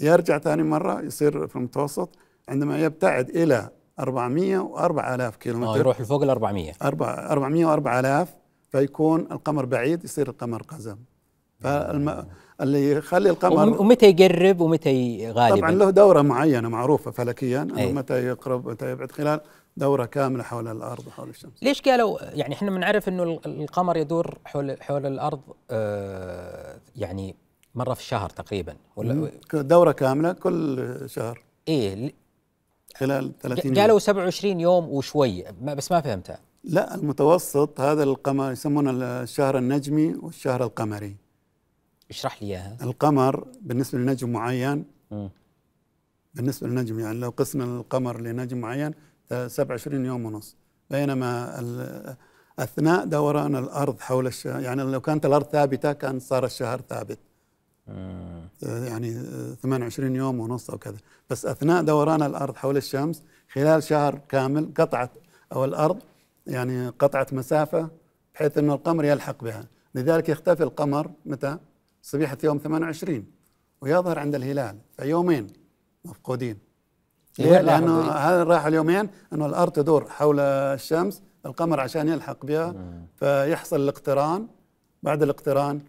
[0.00, 2.14] يرجع ثاني مرة يصير في المتوسط
[2.48, 8.34] عندما يبتعد إلى 404 آلاف آه كيلومتر يروح لفوق ال 400 أربع- 404 آلاف
[8.72, 10.96] فيكون القمر بعيد يصير القمر قزم.
[11.60, 12.26] فالم...
[12.60, 15.56] اللي يخلي القمر وم- ومتى يقرب؟ ومتى ي- غالبا.
[15.60, 17.92] طبعا له دورة معينة معروفة فلكيا أنه أي.
[17.92, 19.40] متى يقرب متى يبعد خلال
[19.76, 21.52] دورة كاملة حول الأرض وحول الشمس.
[21.62, 27.36] ليش قالوا يعني إحنا بنعرف إنه ال- القمر يدور حول حول الأرض آه يعني
[27.74, 31.42] مرة في الشهر تقريبا ولا دورة كاملة كل شهر.
[31.68, 32.14] إيه
[32.96, 33.80] خلال 30 يوم.
[33.80, 36.38] قالوا 27 يوم وشوي ما بس ما فهمتها.
[36.64, 38.90] لا المتوسط هذا القمر يسمونه
[39.22, 41.16] الشهر النجمي والشهر القمري.
[42.10, 42.76] اشرح لي إياها.
[42.82, 45.30] القمر بالنسبة لنجم معين مم.
[46.34, 48.94] بالنسبة للنجم يعني لو قسنا القمر لنجم معين
[49.46, 50.56] 27 يوم ونص.
[50.90, 51.60] بينما
[52.58, 57.18] أثناء دوران الأرض حول الشهر يعني لو كانت الأرض ثابتة كان صار الشهر ثابت.
[58.62, 60.96] يعني آه، 28 يوم ونص أو كذا
[61.30, 63.22] بس أثناء دوران الأرض حول الشمس
[63.52, 65.10] خلال شهر كامل قطعت
[65.52, 65.98] أو الأرض
[66.46, 67.88] يعني قطعت مسافة
[68.34, 71.58] بحيث أنه القمر يلحق بها لذلك يختفي القمر متى؟
[72.02, 73.24] صبيحة يوم 28
[73.80, 75.46] ويظهر عند الهلال فيومين
[76.04, 76.58] مفقودين
[77.38, 82.74] ليه؟ ذي؟ هذا راح اليومين أنه الأرض تدور حول الشمس القمر عشان يلحق بها
[83.16, 84.46] فيحصل الاقتران
[85.02, 85.80] بعد الاقتران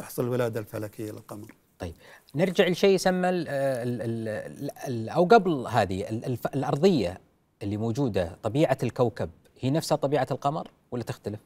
[0.00, 1.54] تحصل الولادة الفلكية للقمر.
[1.78, 1.94] طيب
[2.34, 7.20] نرجع لشيء يسمى ال ال ال ال أو قبل هذه ال الف الأرضية
[7.62, 11.40] اللي موجودة طبيعة الكوكب هي نفسها طبيعة القمر ولا تختلف؟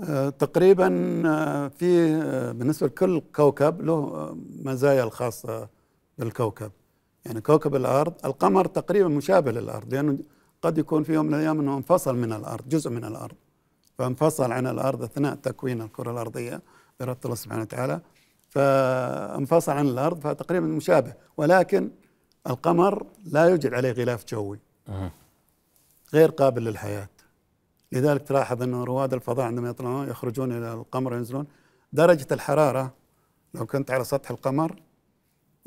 [0.00, 5.68] آه، تقريبا آه، في آه، بالنسبة لكل كوكب له مزايا الخاصة
[6.18, 6.70] بالكوكب.
[7.26, 10.18] يعني كوكب الأرض القمر تقريبا مشابه للأرض لأنه
[10.62, 13.36] قد يكون في يوم من الأيام أنه انفصل من الأرض جزء من الأرض.
[13.98, 16.62] فانفصل عن الأرض أثناء تكوين الكرة الأرضية.
[17.00, 18.00] بإرادة الله سبحانه وتعالى
[18.48, 21.14] فانفصل عن الأرض فتقريبا مشابه.
[21.36, 21.90] ولكن
[22.46, 24.58] القمر لا يوجد عليه غلاف جوي.
[26.14, 27.08] غير قابل للحياة.
[27.92, 31.46] لذلك تلاحظ أن رواد الفضاء عندما يطلعون يخرجون إلى القمر وينزلون
[31.92, 32.94] درجة الحرارة
[33.54, 34.82] لو كنت على سطح القمر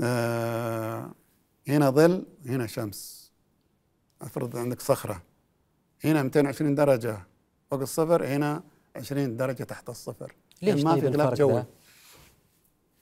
[0.02, 1.12] آه
[1.68, 3.32] هنا ظل هنا شمس.
[4.22, 5.22] افرض عندك صخرة
[6.04, 7.18] هنا 220 درجة
[7.72, 8.64] فوق الصفر هنا
[8.96, 10.36] 20 درجة تحت الصفر.
[10.62, 11.64] ليش يعني ما في غلاف جوي؟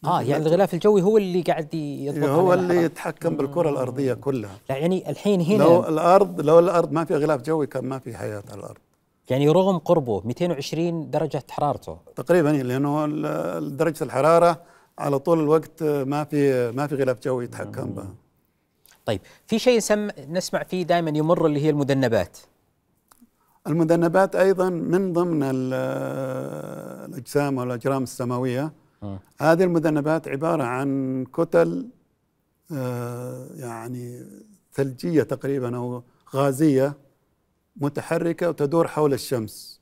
[0.05, 2.83] آه يعني الغلاف الجوي هو اللي قاعد يضبط هو اللي.
[2.83, 4.57] يتحكم بالكرة الأرضية كلها.
[4.69, 8.17] لا يعني الحين هنا لو الأرض لو الأرض ما فيها غلاف جوي كان ما في
[8.17, 8.77] حياة على الأرض.
[9.29, 11.97] يعني رغم قربه 220 درجة حرارته.
[12.15, 14.61] تقريبا لأنه ال- درجة الحرارة
[14.99, 18.13] على طول الوقت ما في ما في غلاف جوي يتحكم بها.
[19.05, 22.37] طيب في شيء نسم نسمع فيه دائما يمر اللي هي المذنبات.
[23.67, 25.73] المذنبات أيضا من ضمن ال-
[27.09, 28.73] الأجسام والاجرام السماوية.
[29.41, 31.89] هذه المذنبات عبارة عن كتل
[32.71, 34.25] آه، يعني
[34.73, 36.03] ثلجية تقريبا أو
[36.35, 36.97] غازية
[37.75, 39.81] متحركة وتدور حول الشمس.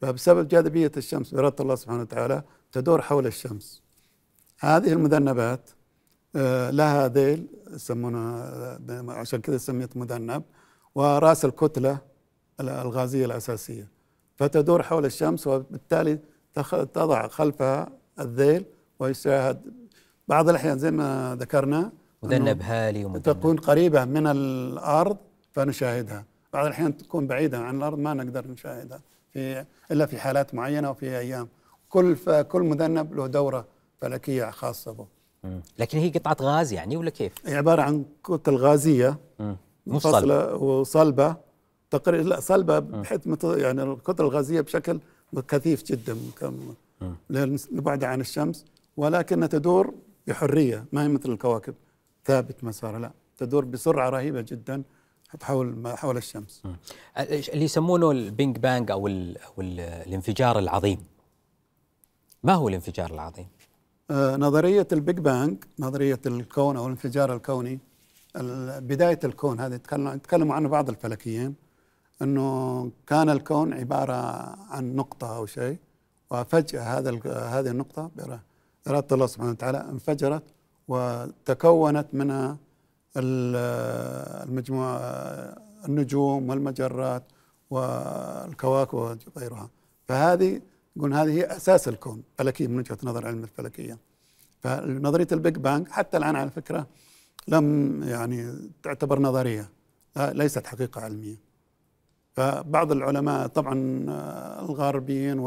[0.00, 3.82] فبسبب جاذبية الشمس بإرادة الله سبحانه وتعالى تدور حول الشمس.
[4.60, 5.70] هذه المذنبات
[6.36, 8.42] آه، لها ذيل يسمونها
[8.90, 10.42] آه، عشان كذا سميت مذنب
[10.94, 12.09] ورأس الكتلة.
[12.60, 13.88] الغازية الأساسية.
[14.36, 16.18] فتدور حول الشمس وبالتالي
[16.94, 17.88] تضع خلفها
[18.20, 18.64] الذيل
[18.98, 19.60] ويشاهد.
[20.28, 21.92] بعض الأحيان زي ما ذكرنا
[22.22, 23.22] مذنب هالي ومذنب.
[23.22, 25.16] تكون قريبة من الأرض
[25.52, 26.24] فنشاهدها.
[26.52, 29.00] بعض الأحيان تكون بعيدة عن الأرض ما نقدر نشاهدها
[29.32, 31.48] في إلا في حالات معينة وفي أيام.
[31.88, 33.66] كل كل مذنب له دورة
[34.00, 35.06] فلكية خاصة به.
[35.78, 39.18] لكن هي قطعة غاز يعني ولا كيف؟ هي عبارة عن كتل غازية
[39.86, 41.36] منفصلة وصلبة
[41.90, 45.00] تقريبا لا صلبه بحيث مت- يعني الكتله الغازية بشكل
[45.48, 46.16] كثيف جدا
[47.28, 48.64] لأن لبعدها عن الشمس
[48.96, 49.94] ولكنها تدور
[50.26, 51.74] بحرية ما هي مثل الكواكب
[52.24, 54.82] ثابت مسارها لا تدور بسرعة رهيبة جدا
[55.42, 56.62] حول ما حول الشمس.
[57.28, 60.98] اللي يسمونه ال Big Bang أو ال أو ال الانفجار العظيم؟
[62.42, 63.46] ما هو الانفجار العظيم؟
[64.10, 67.78] آه، نظرية ال Big Bang نظرية الكون أو الانفجار الكوني
[68.36, 71.54] ال- بداية الكون هذه يتكلموا عنه بعض الفلكيين.
[72.22, 74.12] أنه كان الكون عبارة
[74.70, 75.78] عن نقطة أو شيء
[76.30, 80.42] وفجأة هذا هذه النقطة بإرادة الله سبحانه وتعالى انفجرت
[80.88, 82.56] وتكونت منها
[83.16, 84.96] ال- المجموعة
[85.88, 87.22] النجوم والمجرات
[87.70, 88.94] والكواكب
[89.36, 89.70] وغيرها.
[90.08, 90.60] فهذه
[90.96, 93.98] يقول هذه هي أساس الكون فلكي من وجهة نظر علم الفلكية.
[94.60, 96.86] فنظرية ال Big Bang حتى الآن على فكرة
[97.48, 99.68] لم يعني تعتبر نظرية
[100.16, 101.36] لا- ليست حقيقة علمية.
[102.32, 105.38] فبعض العلماء طبعا آه، الغربيين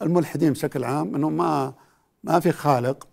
[0.00, 1.74] والملحدين بشكل عام إنهم ما
[2.24, 3.08] ما في خالق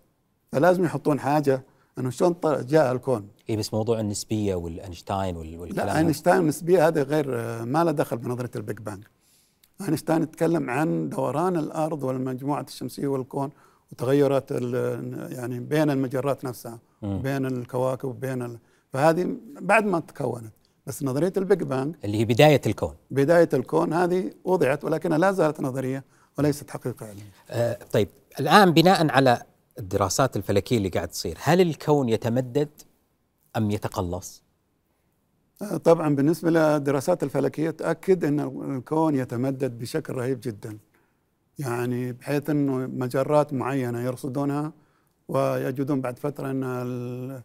[0.51, 1.63] فلازم يحطون حاجة
[1.99, 5.97] إنه شلون جاء الكون اي بس موضوع النسبية والأينشتاين وال- والكلام لا.
[5.97, 9.03] أينشتاين النسبية هذا غير آه، ما له دخل بنظرية ال Big Bang
[9.81, 13.49] أينشتاين يتكلم عن دوران الأرض والمجموعة الشمسية والكون
[13.91, 14.51] وتغيرات
[15.31, 16.79] يعني بين المجرات نفسها.
[17.01, 18.57] بين الكواكب وبين ال...
[18.93, 20.53] فهذه بعد ما تكونت
[20.87, 22.93] بس نظرية ال Big Bang اللي هي بداية الكون.
[23.11, 26.03] بداية الكون هذه وضعت ولكنها لا زالت نظرية
[26.37, 28.07] وليست حقيقة علميه آه طيب
[28.39, 29.41] الآن بناء على
[29.79, 32.69] الدراسات الفلكية اللي قاعد تصير هل الكون يتمدد
[33.57, 34.43] أم يتقلص؟
[35.61, 38.39] آه، طبعا بالنسبة للدراسات الفلكية تأكد أن
[38.77, 40.77] الكون يتمدد بشكل رهيب جدا.
[41.59, 44.73] يعني بحيث أنه مجرات معينة يرصدونها
[45.27, 47.41] ويجدون بعد فترة أن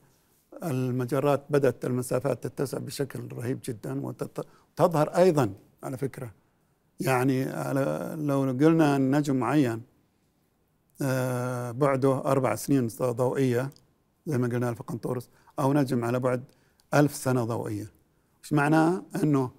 [0.63, 6.31] المجرات بدأت المسافات تتسع بشكل رهيب جدا وتظهر أيضا على فكرة.
[7.01, 9.83] يعني على لو قلنا أن نجم معين
[11.03, 13.71] آه، بعده أربع سنين ضوئية
[14.27, 16.45] زي ما قلنا الفا قنطورس أو نجم على بعد
[16.95, 17.93] ألف سنة ضوئية.
[18.45, 19.51] إيش معناه؟ إنه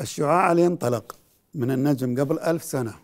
[0.00, 1.18] الشعاع اللي ينطلق
[1.54, 2.94] من النجم قبل ألف سنة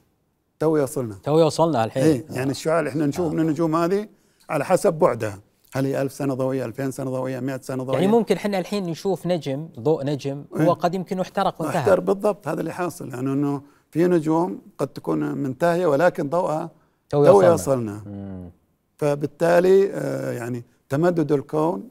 [0.59, 2.03] تو يصلنا تو وصلنا الحين.
[2.03, 4.09] إيه يعني الشعاع اللي إحنا نشوف من النجوم هذه
[4.49, 5.40] على حسب بعدها.
[5.75, 8.87] هل هي 1000 سنة ضوئية 2000 سنة ضوئية 100 سنة ضوئية؟ يعني ممكن إحنا الحين
[8.87, 10.71] نشوف نجم ضوء نجم هو إيه.
[10.71, 15.19] قد يمكن احترق احتر وانتهى بالضبط هذا اللي حاصل يعني إنه في نجوم قد تكون
[15.19, 16.71] منتهية ولكن ضوءها
[17.11, 17.43] تو.
[17.43, 18.03] يصلنا.
[18.07, 18.51] مم.
[18.97, 21.89] فبالتالي آه، يعني تمدد الكون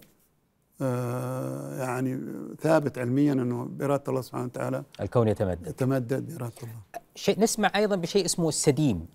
[0.82, 2.22] آه، يعني
[2.62, 5.68] ثابت علميا إنه بإرادة الله سبحانه وتعالى الكون يتمدد.
[5.68, 7.02] يتمدد بإرادة الله.
[7.16, 9.06] شيء نسمع أيضا بشيء اسمه السديم.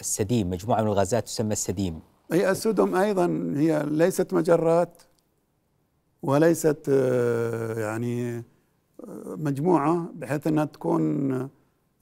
[0.00, 2.00] السديم مجموعة من الغازات تسمى السديم.
[2.32, 5.02] هي السدم أيضا هي ليست مجرات
[6.22, 8.42] وليست آه، يعني آه،
[9.26, 11.30] مجموعة بحيث أنها تكون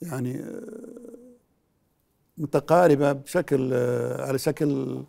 [0.03, 0.63] يعني آه،
[2.39, 3.75] متقاربة بشكل
[4.19, 5.03] على شكل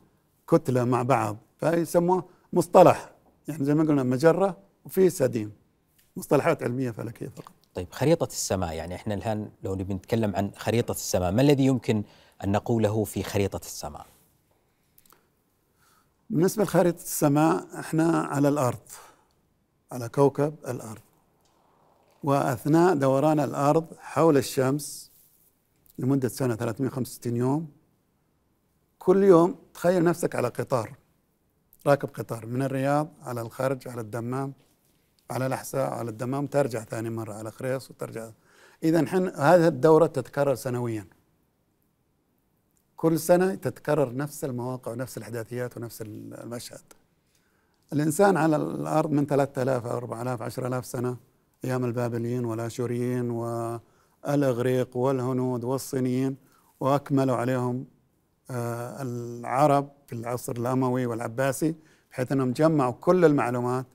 [0.49, 1.37] كتلة مع بعض.
[1.59, 2.23] فيسموه
[2.53, 3.11] مصطلح
[3.47, 5.51] يعني زي ما قلنا مجرة وفي سديم.
[6.17, 7.51] مصطلحات علمية فلكية فقط.
[7.73, 12.03] طيب خريطة السماء يعني إحنا الآن لو نبي نتكلم عن خريطة السماء ما الذي يمكن
[12.43, 14.05] أن نقوله في خريطة السماء؟
[16.29, 18.79] بالنسبة لخريطة السماء إحنا على الأرض
[19.91, 21.01] على كوكب الأرض.
[22.23, 25.11] وأثناء دوران الأرض حول الشمس
[25.99, 27.71] لمدة سنة 365 يوم
[28.99, 30.95] كل يوم تخيل نفسك على قطار
[31.87, 34.53] راكب قطار من الرياض على الخرج على الدمام
[35.31, 38.29] على الأحساء على الدمام ترجع ثاني مرة على خريص وترجع.
[38.83, 38.99] إذا
[39.35, 41.07] هذه الدورة تتكرر سنويا.
[43.03, 46.81] كل سنة تتكرر نفس المواقع ونفس الإحداثيات ونفس المشهد.
[47.93, 51.17] الإنسان على الأرض من 3000 أو 4000 10000 سنة
[51.65, 56.37] أيام البابليين والآشوريين والإغريق والهنود والصينيين
[56.79, 57.85] وأكملوا عليهم
[58.51, 61.75] آه، العرب في العصر الأموي والعباسي
[62.11, 63.85] بحيث أنهم جمعوا كل المعلومات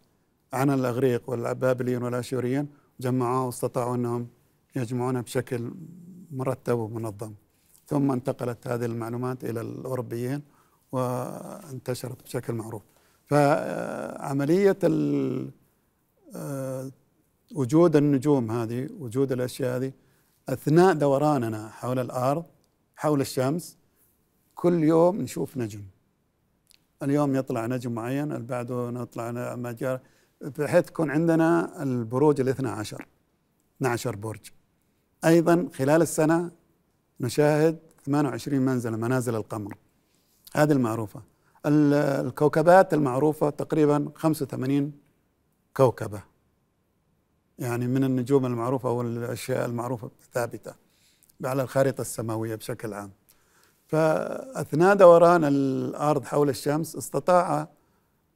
[0.53, 2.69] عن الإغريق والبابليين والآشوريين
[3.01, 4.29] جمعوها واستطاعوا أنهم
[4.77, 5.73] يجمعونها بشكل
[6.31, 7.33] مرتب ومنظم.
[7.89, 10.43] ثم انتقلت هذه المعلومات إلى الأوروبيين
[10.93, 12.83] وانتشرت بشكل معروف.
[13.27, 14.79] فعملية
[16.35, 16.91] آه،
[17.55, 19.93] وجود النجوم هذه وجود الأشياء هذه
[20.49, 22.45] أثناء دوراننا حول الأرض
[22.97, 23.77] حول الشمس
[24.55, 25.83] كل يوم نشوف نجم.
[27.03, 30.01] اليوم يطلع نجم معين اللي بعده نطلع مجال
[30.41, 33.07] بحيث تكون عندنا البروج الاثنى عشر
[33.77, 34.51] 12 برج.
[35.25, 36.51] أيضا خلال السنة
[37.21, 37.79] نشاهد
[38.13, 39.77] 28 منزلة منازل القمر.
[40.55, 41.23] هذه المعروفة.
[41.67, 41.95] ال-
[42.27, 44.93] الكوكبات المعروفة تقريبا 85
[45.77, 46.23] كوكبة.
[47.59, 50.75] يعني من النجوم المعروفة والأشياء المعروفة ثابتة
[51.45, 53.11] على الخارطة السماوية بشكل عام.
[53.87, 57.69] فأثناء دوران الأرض حول الشمس استطاع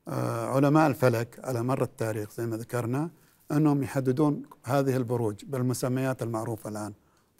[0.08, 3.10] آه، علماء الفلك على مر التاريخ زي ما ذكرنا
[3.52, 6.92] أنهم يحددون هذه البروج بالمسميات المعروفة الآن.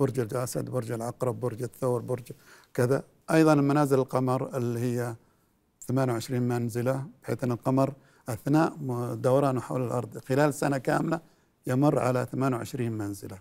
[0.03, 2.33] برج الأسد برج العقرب برج الثور برج
[2.75, 3.03] كذا.
[3.31, 5.15] أيضا منازل القمر اللي هي
[5.89, 7.95] 28 منزلة بحيث أن القمر
[8.29, 11.21] أثناء م- دورانه حول الأرض خلال سنة كاملة
[11.67, 13.39] يمر على 28 منزلة.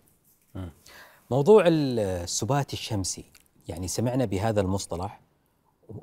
[1.32, 3.26] موضوع السبات الشمسي
[3.68, 5.22] يعني سمعنا بهذا المصطلح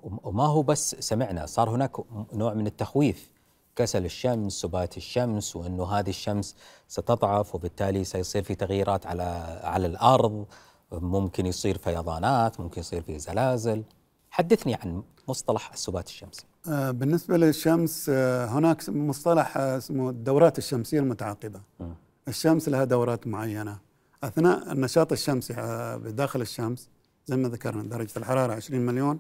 [0.02, 1.92] وما هو بس سمعنا صار هناك
[2.32, 3.30] نوع من التخويف.
[3.78, 6.56] كسل الشمس سبات الشمس وإنه هذه الشمس
[6.88, 9.22] ستضعف وبالتالي سيصير في تغييرات على
[9.64, 10.46] على الأرض
[10.92, 13.82] ممكن يصير فيضانات ممكن يصير في زلازل.
[14.30, 21.60] حدثني عن مصطلح السبات الشمسي آه، بالنسبة للشمس آه، هناك مصطلح اسمه الدورات الشمسية المتعاقبة.
[22.28, 23.78] الشمس لها دورات معينة.
[24.24, 26.88] أثناء النشاط الشمسي آه، بداخل الشمس
[27.26, 29.18] زي ما ذكرنا درجة الحرارة 20 مليون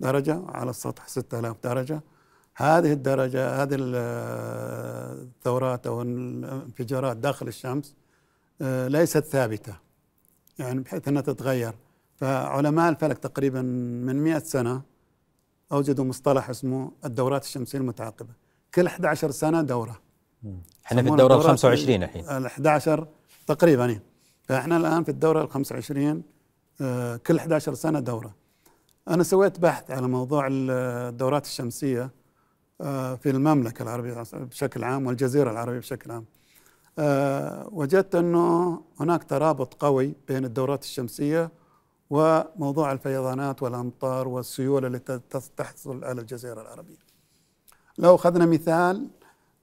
[0.00, 2.00] درجة على السطح 6000 درجة.
[2.58, 7.94] هذه الدرجة هذه آه، الثورات أو الانفجارات داخل الشمس
[8.62, 9.76] آه، ليست ثابتة
[10.58, 11.72] يعني بحيث إنها تتغير.
[12.16, 14.82] فعلماء الفلك تقريبا من 100 سنة
[15.72, 18.28] أوجدوا مصطلح اسمه الدورات الشمسية المتعاقبة.
[18.74, 20.00] كل 11 سنة دورة.
[20.86, 22.28] إحنا في الدورة ال الدورات 25 الحين.
[22.28, 23.06] ال 11
[23.46, 24.00] تقريبا.
[24.42, 26.22] فإحنا الآن في الدورة ال 25
[26.80, 28.34] آه، كل 11 سنة دورة.
[29.08, 30.70] أنا سويت بحث على موضوع ال-
[31.10, 32.02] الدورات الشمسية.
[32.02, 32.10] آه،
[32.78, 36.24] في المملكة العربية بشكل عام والجزيرة العربية بشكل عام
[36.98, 41.50] آه، وجدت أنه هناك ترابط قوي بين الدورات الشمسية
[42.10, 45.20] وموضوع الفيضانات والأمطار والسيول التي
[45.56, 46.98] تحصل على الجزيرة العربية.
[47.98, 49.08] لو أخذنا مثال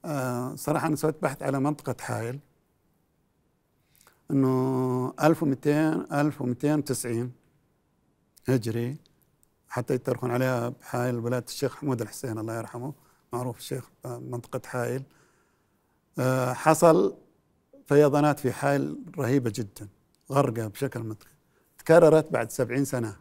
[0.04, 2.38] آه، صراحة أنا سويت بحث على منطقة حائل
[4.30, 7.32] أنه 1200 1290
[8.48, 8.96] هجري
[9.74, 12.94] حتى يترخون عليها بحائل ولايه الشيخ حمود الحسين الله يرحمه.
[13.32, 15.02] معروف الشيخ منطقة حائل.
[16.18, 17.16] آه، حصل
[17.86, 19.88] فيضانات في حائل رهيبة جدا
[20.32, 21.22] غرقة بشكل مت-
[21.78, 23.16] تكررت بعد 70 سنة.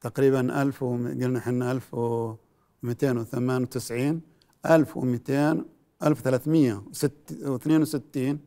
[0.00, 4.20] تقريبا 1000 وم- قلنا إحنا 1298
[4.66, 5.64] 1200
[6.02, 8.38] 1362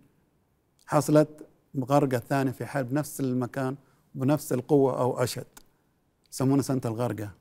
[0.86, 1.48] حصلت
[1.80, 3.76] غرقة ثانية في حال بنفس المكان
[4.16, 5.46] بنفس القوة أو أشد.
[6.34, 7.32] يسمونها سنة الغرقة.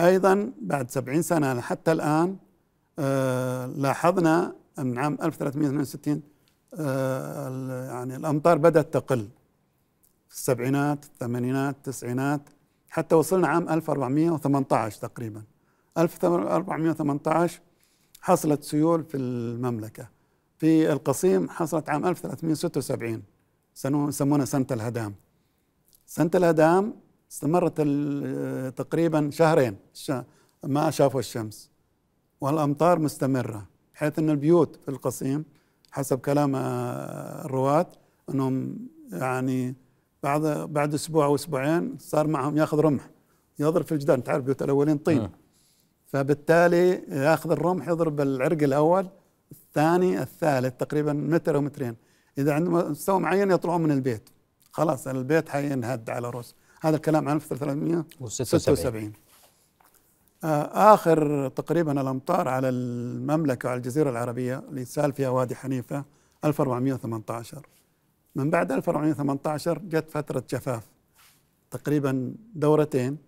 [0.00, 2.36] أيضا بعد 70 سنة حتى الآن
[2.98, 6.22] آه لاحظنا من عام 1362
[6.74, 9.28] آه يعني الأمطار بدأت تقل.
[10.28, 12.40] في السبعينات الثمانينات التسعينات
[12.90, 15.42] حتى وصلنا عام 1418 تقريبا.
[15.98, 17.60] 1418
[18.20, 20.08] حصلت سيول في المملكة.
[20.58, 23.22] في القصيم حصلت عام 1376
[23.74, 25.14] سنو- يسمونها سنة الهدام.
[26.06, 26.94] سنة الهدام
[27.30, 27.80] استمرت
[28.76, 29.76] تقريبا شهرين.
[30.64, 31.70] ما شافوا الشمس.
[32.40, 35.44] والأمطار مستمرة بحيث أن البيوت في القصيم
[35.90, 37.86] حسب كلام آه، الرواة
[38.30, 38.78] أنهم
[39.12, 39.74] يعني
[40.22, 43.10] بعد بعد أسبوع أو أسبوعين صار معهم يأخذ رمح.
[43.58, 44.18] يضرب في الجدار.
[44.18, 45.30] تعرف بيوت الأولين طين مم.
[46.06, 49.08] فبالتالي يأخذ الرمح يضرب العرق الأول
[49.52, 51.96] الثاني الثالث تقريبا متر أو مترين.
[52.38, 54.28] إذا عند مستوى معين يطلعون من البيت.
[54.72, 59.12] خلاص البيت حينهد على رؤوس هذا الكلام عن 1376
[60.44, 66.04] آه، آخر تقريبا الأمطار على المملكة وعلى الجزيرة العربية اللي سال فيها وادي حنيفة
[66.44, 67.66] 1418
[68.34, 70.82] من بعد 1418 جت فترة جفاف
[71.70, 73.18] تقريبا دورتين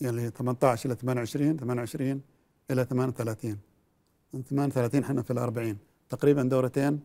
[0.00, 2.20] يعني 18 إلى 28 28
[2.70, 3.58] إلى 38
[4.32, 5.78] من 38 إحنا في الأربعين.
[6.10, 7.00] تقريبا دورتين.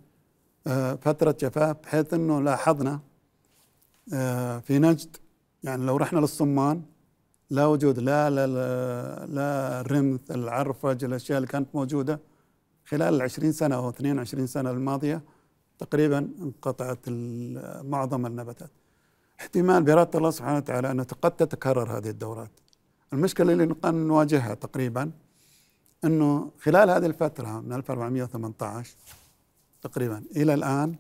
[0.68, 3.00] آه، فترة جفاف بحيث إنه لاحظنا
[4.62, 5.18] في نجد
[5.64, 6.82] يعني لو رحنا للصمان
[7.50, 12.20] لا وجود لا لا لا, لا الرمث العرفج الأشياء اللي كانت موجودة
[12.86, 15.22] خلال ال 20 سنة أو 22 سنة الماضية
[15.80, 17.00] تقريبا انقطعت
[17.84, 18.70] معظم النباتات.
[19.40, 22.52] احتمال باراده الله سبحانه وتعالى انه قد تتكرر هذه الدورات.
[23.14, 25.12] المشكلة اللي نواجهها تقريبا
[26.06, 28.96] إنه خلال هذه الفترة من 1418
[29.82, 30.96] تقريبا إلى الآن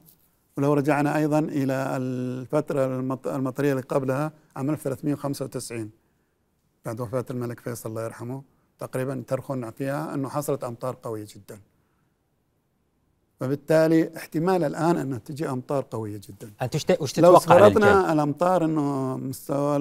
[0.58, 5.89] ولو رجعنا أيضا إلى الفترة المط- المطرية اللي قبلها عام 1395
[6.86, 8.41] بعد وفاة الملك فيصل الله يرحمه
[8.80, 11.60] تقريبا ترخن فيها أنه حصلت أمطار قوية جدا.
[13.39, 16.51] فبالتالي احتمال الآن أن تجي أمطار قوية جدا.
[16.62, 19.78] أنت وش لو تتوقع على الجاي؟ فرضنا الأمطار إنه مستوى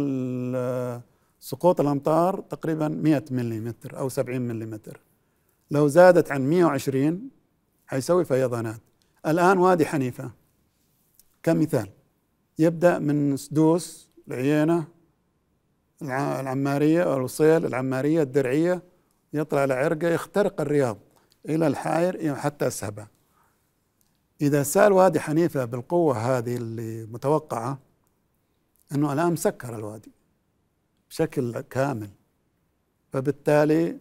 [1.41, 4.81] سقوط الأمطار تقريبا 100 ملم أو 70 ملم
[5.71, 7.29] لو زادت عن 120
[7.87, 8.81] حيسوي فيضانات
[9.27, 10.31] الآن وادي حنيفة
[11.47, 11.89] كمثال.
[12.59, 14.85] يبدأ من سدوس العيينه
[16.03, 18.83] الع- العمارية الوصيل العمارية الدرعية
[19.33, 20.99] يطلع لعرقة يخترق الرياض
[21.49, 23.07] إلى الحاير حتى سبا
[24.41, 27.79] إذا سأل وادي حنيفة بالقوة هذه اللي متوقعة
[28.93, 30.13] إنه الآن مسكر الوادي
[31.11, 32.11] بشكل كامل.
[33.13, 33.99] فبالتالي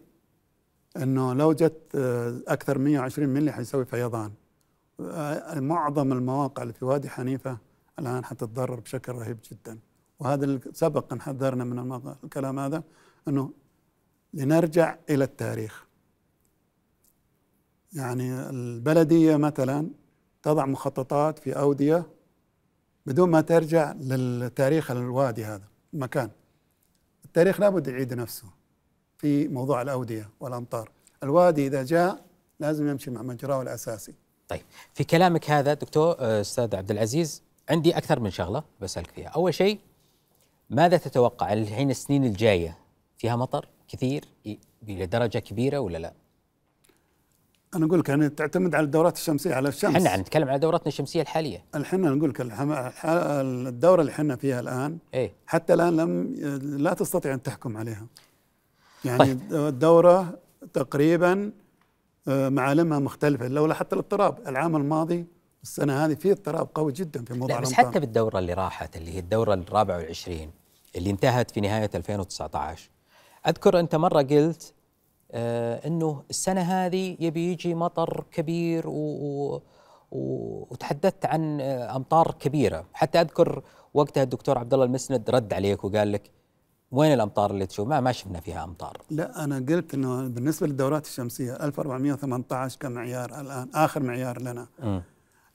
[0.96, 4.32] إنه لو جت آه، أكثر 120 ملي حيسوي فيضان.
[5.56, 7.58] معظم المواقع اللي في وادي حنيفة
[7.98, 9.78] الآن حتتضرر بشكل رهيب جدا.
[10.18, 12.82] وهذا اللي سبق أن حذرنا من الكلام هذا
[13.28, 13.52] إنه
[14.34, 15.86] لنرجع إلى التاريخ.
[17.92, 19.90] يعني البلدية مثلا
[20.42, 22.06] تضع مخططات في أودية
[23.06, 26.30] بدون ما ترجع للتاريخ الوادي هذا المكان.
[27.24, 28.48] التاريخ لابد يعيد نفسه
[29.18, 30.90] في موضوع الأودية والأمطار.
[31.22, 32.24] الوادي إذا جاء
[32.60, 34.14] لازم يمشي مع مجراه الأساسي.
[34.48, 34.62] طيب
[34.94, 39.28] في كلامك هذا دكتور آه، أستاذ عبد العزيز عندي أكثر من شغلة بسألك فيها.
[39.28, 39.78] أول شيء
[40.70, 42.78] ماذا تتوقع؟ الحين السنين الجاية
[43.18, 44.24] فيها مطر كثير؟
[44.88, 46.12] إلى درجة كبيرة ولا لا؟
[47.74, 49.96] أنا أقول لك يعني تعتمد على الدورات الشمسية على الشمس.
[49.96, 51.64] إحنا نتكلم على دورتنا الشمسية الحالية.
[51.74, 52.40] الحين أنا أقول لك
[53.68, 55.32] الدورة اللي إحنا فيها الآن إيه.
[55.46, 58.06] حتى الآن لم لا تستطيع أن تحكم عليها.
[59.04, 59.40] يعني طيب.
[59.52, 60.38] الدورة
[60.72, 61.52] تقريبا
[62.28, 64.38] معالمها مختلفة لولا حتى الاضطراب.
[64.48, 65.26] العام الماضي
[65.62, 69.14] السنة هذه في اضطراب قوي جدا في موضوع لا بس حتى بالدورة اللي راحت اللي
[69.14, 70.50] هي الدورة الرابعة والعشرين
[70.96, 72.90] اللي انتهت في نهاية 2019
[73.48, 74.74] أذكر أنت مرة قلت
[75.32, 79.60] آه إنه السنة هذه يبي يجي مطر كبير و و
[80.12, 82.84] و- وتحدثت عن آه، أمطار كبيرة.
[82.92, 83.62] حتى أذكر
[83.94, 86.30] وقتها الدكتور عبد الله المسند رد عليك وقال لك
[86.96, 88.96] وين الأمطار اللي تشوف؟ ما ما شفنا فيها أمطار.
[89.10, 94.66] لا أنا قلت إنه بالنسبة للدورات الشمسية 1418 كمعيار الآن آخر معيار لنا.
[94.82, 95.02] مم.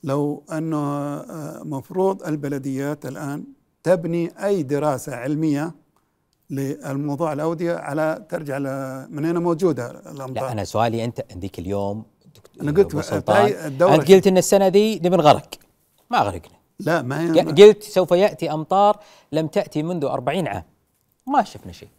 [0.03, 3.43] لو أنه آه، مفروض البلديات الآن
[3.83, 5.71] تبني أي دراسة علمية
[6.49, 10.43] للموضوع الأودية على ترجع ل- من اين موجودة الأمطار.
[10.45, 12.03] لا أنا سؤالي أنت ذيك اليوم
[12.61, 12.95] أنا قلت
[13.65, 15.49] الدورة أنت قلت إن السنة دي نبي نغرق.
[16.09, 16.53] ما غرقنا.
[16.79, 18.99] لا ما قلت سوف يأتي أمطار
[19.31, 20.63] لم تأتي منذ 40 عام.
[21.27, 21.89] ما شفنا شيء.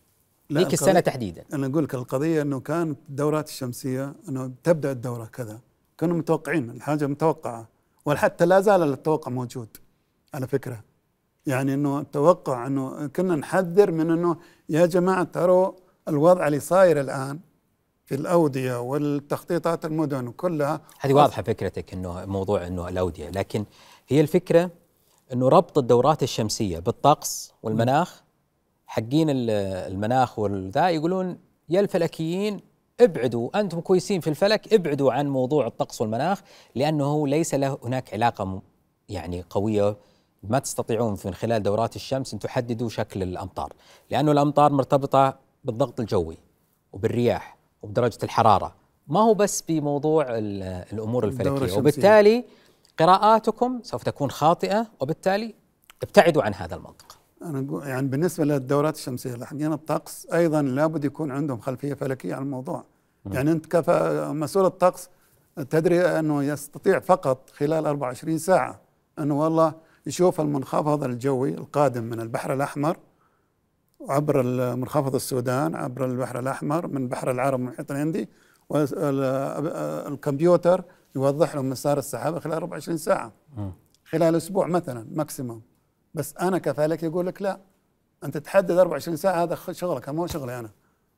[0.53, 1.45] ذيك السنة تحديدا.
[1.53, 5.61] أنا أقول لك القضية إنه كانت الدورات الشمسية إنه تبدأ الدورة كذا.
[5.99, 7.69] كانوا متوقعين الحاجة متوقعة.
[8.07, 9.69] وحتى لا زال التوقع موجود
[10.35, 10.85] على فكرة.
[11.47, 14.37] يعني إنه التوقع إنه كنا نحذر من إنه
[14.69, 15.73] يا جماعة تروا
[16.09, 17.39] الوضع اللي صاير الآن
[18.07, 23.31] في الأودية والتخطيطات المدن كلها هذه واضحة فكرتك إنه موضوع إنه الأودية.
[23.31, 23.65] لكن
[24.09, 24.71] هي الفكرة
[25.33, 28.23] إنه ربط الدورات الشمسية بالطقس والمناخ
[28.93, 29.51] حقين ال-
[29.93, 31.39] المناخ والذا يقولون
[31.69, 32.61] يا الفلكيين
[33.01, 36.41] ابعدوا أنتم كويسين في الفلك ابعدوا عن موضوع الطقس والمناخ
[36.75, 38.63] لأنه ليس له هناك علاقة
[39.09, 39.97] يعني قوية
[40.43, 43.73] ما تستطيعون من خلال دورات الشمس أن تحددوا شكل الأمطار
[44.11, 46.39] لأنه الأمطار مرتبطة بالضغط الجوي
[46.93, 48.75] وبالرياح وبدرجة الحرارة
[49.09, 50.63] ما هو بس بموضوع ال-
[50.93, 51.51] الأمور الفلكية.
[51.79, 52.45] وبالتالي
[52.99, 55.55] قراءاتكم سوف تكون خاطئة وبالتالي
[56.03, 61.05] ابتعدوا عن هذا المنطق أنا أقول يعني بالنسبة للدورات الشمسية اللي حقين الطقس أيضا لابد
[61.05, 62.85] يكون عندهم خلفية فلكية عن الموضوع.
[63.27, 65.09] يعني أنت كمسؤول الطقس
[65.71, 68.81] تدري أنه يستطيع فقط خلال 24 ساعة
[69.19, 69.75] انه والله
[70.07, 72.97] يشوف المنخفض الجوي القادم من البحر الأحمر
[74.09, 74.43] عبر
[74.77, 78.29] منخفض السودان عبر البحر الأحمر من بحر العرب المحيط الهندي
[78.69, 80.85] والكمبيوتر
[81.17, 83.33] يوضح له مسار السحابة خلال 24 ساعة.
[84.05, 85.63] خلال أسبوع مثلا ماكسيموم
[86.15, 87.61] بس أنا كفالك يقول لك لا
[88.25, 90.71] أنت تحدد 24 ساعة هذا شغلك مو شغلي أنا.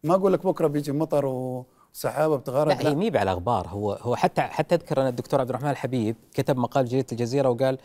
[0.04, 4.16] ما أقول لك بكرة بيجي مطر وسحابة بتغرق لا هي مي على أخبار هو هو
[4.16, 7.78] حتى حتى أذكر أن الدكتور عبد الرحمن الحبيب كتب مقال جريدة الجزيرة وقال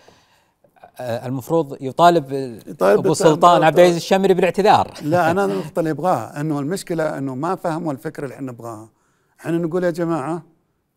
[1.00, 2.32] آه، المفروض يطالب
[2.68, 4.94] يطالب أبو سلطان عبد العزيز الشمري بالاعتذار.
[5.02, 8.90] لا أنا النقطة اللي ابغاها أنه المشكلة أنه ما فهموا الفكرة اللي إحنا نبغاها.
[9.40, 10.44] إحنا نقول يا جماعة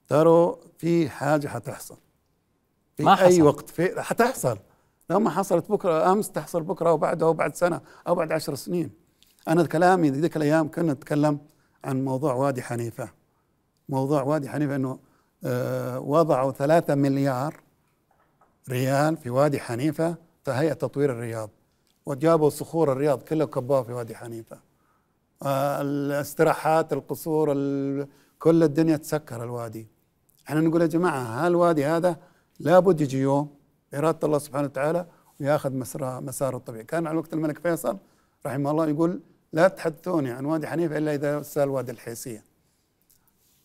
[0.08, 1.96] ترى في حاجة حتحصل.
[2.96, 3.42] في ما أي حصل.
[3.42, 4.58] وقت في حتحصل.
[5.10, 8.54] لو ما حصلت بكرة أمس تحصل بكرة أو بعده أو بعد سنة أو بعد عشر
[8.54, 8.90] سنين.
[9.48, 11.38] أنا كلامي ذيك الأيام كنا نتكلم
[11.84, 13.10] عن موضوع وادي حنيفة.
[13.88, 14.98] موضوع وادي حنيفة إنه
[15.44, 17.60] آه وضعوا ثلاثة مليار
[18.70, 21.50] ريال في وادي حنيفة كهيئه تطوير الرياض.
[22.06, 24.60] وجابوا صخور الرياض كلها كبوها في وادي حنيفة.
[25.42, 29.88] آه الاستراحات القصور ال- كل الدنيا تسكر الوادي.
[30.48, 32.16] إحنا نقول يا جماعة هالوادي هذا
[32.60, 33.61] لابد يجي يوم
[33.94, 35.06] إرادة الله سبحانه وتعالى
[35.40, 36.84] وياخذ مسار مساره الطبيعي.
[36.84, 37.98] كان على وقت الملك فيصل
[38.46, 39.20] رحمه الله يقول
[39.52, 42.44] لا تحدثوني عن وادي حنيفة إلا إذا سأل وادي الحيسيه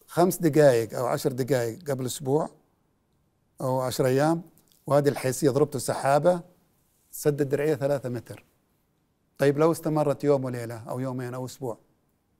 [0.07, 2.49] خمس دقائق أو عشر دقائق قبل أسبوع
[3.61, 4.41] أو عشر أيام
[4.87, 6.41] وادي الحيسيه ضربته سحابة
[7.11, 8.45] سد الدرعيه ثلاثة متر.
[9.37, 11.77] طيب لو استمرت يوم وليلة أو يومين أو أسبوع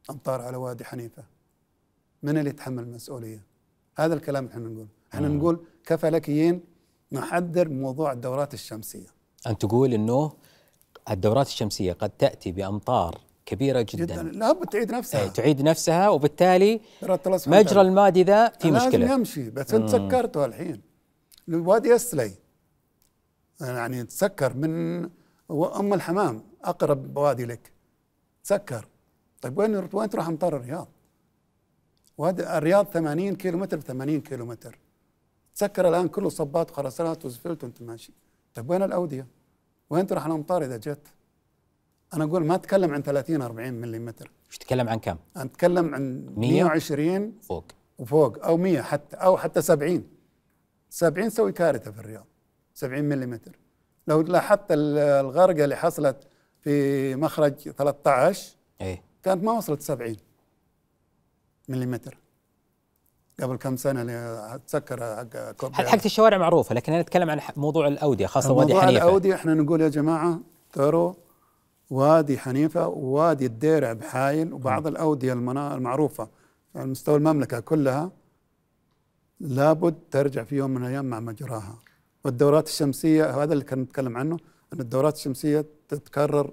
[0.10, 1.24] امطار على وادي حنيفة
[2.24, 3.44] من اللي يتحمل المسؤولية؟
[3.96, 4.88] هذا الكلام إحنا نقول.
[5.14, 6.64] إحنا نقول كفلكيين
[7.12, 9.08] نحذر موضوع الدورات الشمسية.
[9.48, 10.32] أن تقول إنه
[11.10, 14.24] الدورات الشمسية قد تأتي بأمطار كبيرة جدا, جدا.
[14.24, 15.22] لابد تعيد نفسها.
[15.22, 16.82] إيه، تعيد نفسها وبالتالي
[17.48, 17.82] مجرى.
[17.82, 19.14] المادي ذا في لازم مشكلة.
[19.14, 20.82] يمشي بس أنت سكرته الحين.
[21.50, 22.32] الوادي السلي
[23.62, 25.00] يعني تسكر من
[25.52, 27.72] أم الحمام أقرب وادي لك.
[28.44, 28.88] تسكر.
[29.42, 30.88] طيب وين وين تروح أمطار الرياض؟
[32.18, 34.46] وادي الرياض 80 كيلو متر ب 80 كيلو
[35.58, 38.14] تسكر الآن كله صبات وخرسانات وزفلت وأنت ماشي.
[38.56, 39.28] طيب وين الأودية؟
[39.90, 41.08] وين تروح الامطار إذا جت؟
[42.14, 44.14] أنا أقول ما اتكلم عن 30 40 ملم
[44.50, 47.66] مش تتكلم عن كم؟ أنا أتكلم عن 100 120 فوق.
[47.98, 50.08] وفوق أو 100 حتى أو حتى 70
[50.90, 52.26] 70 تسوي كارثة في الرياض
[52.74, 53.40] 70 ملم
[54.08, 56.18] لو لاحظت ال- الغرقة اللي حصلت
[56.62, 59.04] في مخرج 13 إيه.
[59.24, 60.16] كانت ما وصلت 70
[61.70, 61.96] ملم
[63.44, 67.88] قبل كم سنة اللي تسكر حق كوب حق الشوارع معروفة لكن أنا أتكلم عن موضوع
[67.88, 69.06] الأودية خاصة وادي موضوع حنيفة.
[69.06, 70.40] الأودية إحنا نقول يا جماعة
[70.74, 71.14] ترى
[71.90, 76.28] وادي حنيفة ووادي الديرع بحايل وبعض الأودية المنا- المعروفة.
[76.76, 78.12] على مستوى المملكة كلها
[79.40, 81.76] لابد ترجع في يوم من الأيام مع مجراها.
[82.26, 84.38] والدورات الشمسية هذا اللي كنا نتكلم عنه
[84.74, 86.52] إن الدورات الشمسية تتكرر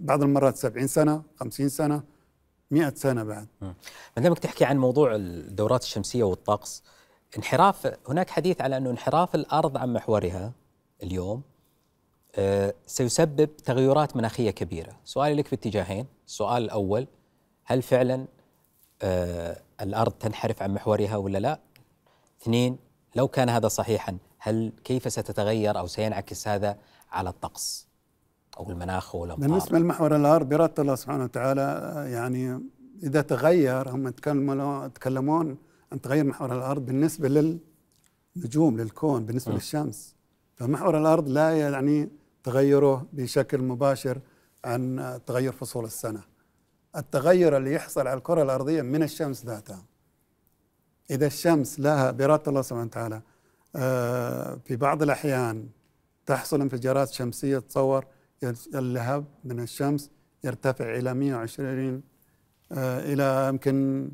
[0.00, 2.02] بعض المرات 70 سنة 50 سنة
[2.72, 3.46] 100 سنة بعد.
[3.60, 3.74] ما
[4.16, 6.82] دامك تحكي عن موضوع الدورات الشمسية والطقس
[7.36, 10.52] انحراف هناك حديث على أنه انحراف الأرض عن محورها
[11.02, 11.42] اليوم
[12.36, 17.06] آه، سيسبب تغيرات مناخية كبيرة، سؤالي لك في اتجاهين، السؤال الأول
[17.64, 18.26] هل فعلا
[19.02, 21.60] آه، الأرض تنحرف عن محورها ولا لا؟
[22.42, 22.78] اثنين
[23.16, 26.78] لو كان هذا صحيحا هل كيف ستتغير أو سينعكس هذا
[27.10, 27.91] على الطقس؟
[28.58, 32.60] أو المناخ والامطار؟ بالنسبة لمحور الأرض باراده الله سبحانه وتعالى يعني
[33.02, 35.56] إذا تغير هم يتكلمون
[35.92, 37.28] عن تغير محور الأرض بالنسبة
[38.36, 40.16] للنجوم للكون بالنسبة للشمس.
[40.56, 42.08] فمحور الأرض لا يعني
[42.44, 44.18] تغيره بشكل مباشر
[44.64, 46.20] عن تغير فصول السنة.
[46.96, 49.82] التغير اللي يحصل على الكرة الأرضية من الشمس ذاتها.
[51.10, 53.22] إذا الشمس لها باراده الله سبحانه وتعالى
[53.76, 55.68] آه، في بعض الأحيان
[56.26, 58.06] تحصل انفجارات شمسية تصور
[58.74, 60.10] اللهب من الشمس
[60.44, 62.02] يرتفع إلى 120
[62.72, 64.08] آه، إلى يمكن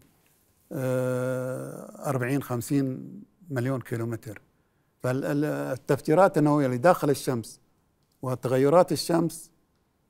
[0.72, 4.42] آه، 40 50 مليون كيلومتر.
[5.02, 7.60] فالتفجيرات النووية اللي داخل الشمس
[8.22, 9.50] وتغيرات الشمس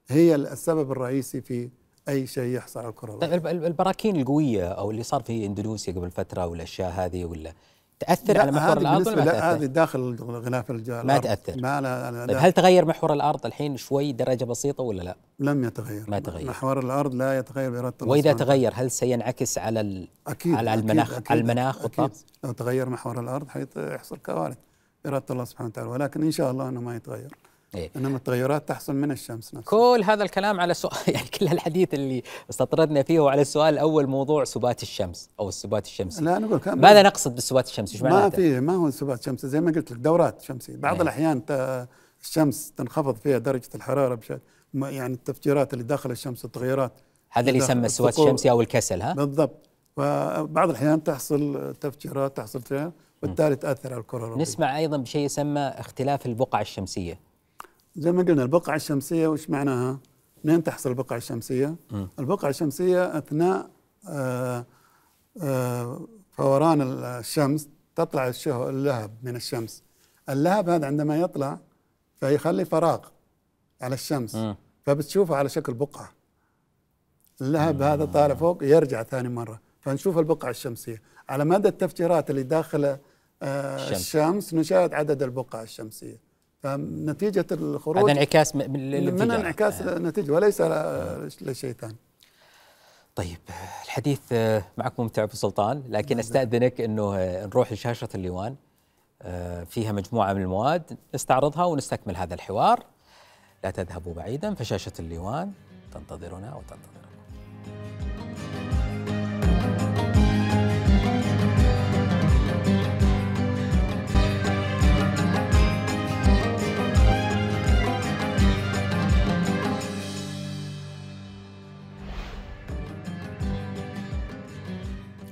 [0.09, 1.71] هي السبب الرئيسي في
[2.09, 6.47] أي شيء يحصل على الكره طيب البراكين القوية أو اللي صار في إندونيسيا قبل فترة
[6.47, 7.55] والأشياء هذه ولا
[8.01, 11.61] تأثر لا، على محور الأرض ولا ما لا، هذه تاثر؟ داخل غلاف الجو ما تأثر.
[11.61, 15.17] ما لا لا, طيب لا هل تغير محور الأرض الحين شوي درجة بسيطة ولا لا؟
[15.41, 16.49] لم يتغير ما تغير.
[16.49, 18.33] محور الأرض لا يتغير بإرادة الله وإذا.
[18.33, 20.09] تغير هل سينعكس على ال...
[20.27, 24.57] أكيد على أكيد المناخ أكيد على المناخ أكيد والطقس؟ لو تغير محور الأرض حيحصل كوارث
[25.05, 27.35] بإرادة الله سبحانه وتعالى ولكن إن شاء الله إنه ما يتغير
[27.75, 31.95] إيه؟ إنما التغيرات تحصل من الشمس نفسها كل هذا الكلام على سؤال يعني كل الحديث
[31.95, 36.59] اللي استطردنا فيه هو على السؤال الأول موضوع سبات الشمس أو السبات الشمسي لا نقول
[36.59, 39.73] كم ماذا نقصد بالسبات الشمسي؟ إيش ما معناته؟ في ما هو سبات شمسي زي ما
[39.73, 41.03] قلت لك دورات شمسية بعض إيه.
[41.03, 41.43] الأحيان
[42.23, 44.41] الشمس تنخفض فيها درجة الحرارة بشكل
[44.75, 46.93] ما- يعني التفجيرات اللي داخل الشمس والتغيرات
[47.31, 48.19] هذا اللي يسمى السبات.
[48.19, 52.93] الشمسي أو الكسل ها؟ بالضبط وبعض الأحيان تحصل تفجيرات تحصل فيها
[53.23, 57.28] وبالتالي تأثر على الكرة الأرضية نسمع أيضا بشيء يسمى اختلاف البقع الشمسية
[57.99, 60.01] زي ما قلنا البقعة الشمسية وش معناها؟
[60.45, 61.77] منين تحصل البقعة الشمسية؟
[62.19, 63.71] البقعة الشمسية أثناء
[64.09, 64.67] آه،
[65.43, 69.83] آه، فوران الشمس تطلع الشه- اللهب من الشمس
[70.29, 71.59] اللهب هذا عندما يطلع
[72.21, 72.99] فيخلي فراغ
[73.81, 74.57] على الشمس مم.
[74.87, 76.09] فبتشوفه على شكل بقعة
[77.41, 82.85] اللهب هذا طالع فوق يرجع ثاني مرة فنشوف البقعة الشمسية على مدى التفجيرات اللي داخل
[83.43, 83.99] آه، الشمس.
[84.01, 86.28] الشمس نشاهد عدد البقع الشمسية
[86.63, 89.31] فنتيجة الخروج هذا انعكاس من.
[89.31, 91.97] انعكاس النتيجة وليس ل- لشيء ثاني
[93.15, 93.39] طيب
[93.85, 98.57] الحديث آه، معك ممتع أبو سلطان لكن أستأذنك إنه آه، نروح لشاشة الليوان.
[99.23, 102.85] آه، فيها مجموعة من المواد نستعرضها ونستكمل هذا الحوار.
[103.65, 105.53] لا تذهبوا بعيدا فشاشة الليوان
[105.95, 108.08] تنتظرنا وتنتظركم.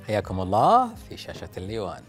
[0.07, 2.03] حياكم الله في شاشة الليوان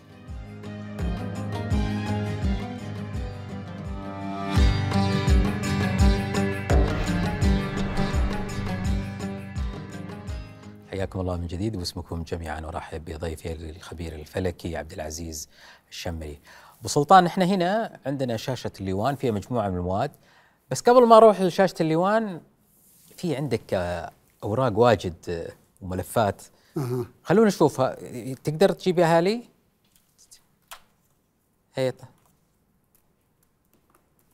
[10.91, 15.49] حياكم الله من جديد واسمكم جميعا ارحب بضيفي الخبير الفلكي عبد العزيز
[15.89, 16.39] الشمري.
[16.79, 20.11] أبو سلطان إحنا هنا عندنا شاشة الليوان فيها مجموعة من المواد
[20.71, 22.41] بس قبل ما أروح لشاشة الليوان
[23.17, 23.73] في عندك
[24.43, 25.47] أوراق واجد
[25.81, 26.41] وملفات
[26.77, 27.05] أها.
[27.23, 27.95] خلونا نشوفها
[28.33, 29.43] تقدر تجيبها لي؟
[31.75, 31.93] هي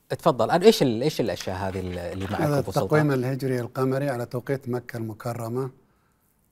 [0.09, 4.97] تفضل أنا إيش إيش الأشياء هذه اللي معك هذا التقويم؟ الهجري القمري على توقيت مكة
[4.97, 5.69] المكرمة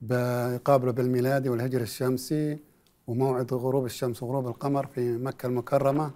[0.02, 2.60] ب- يقابله بالميلادي والهجري الشمسي
[3.08, 6.12] وموعد غروب الشمس وغروب القمر في مكة المكرمة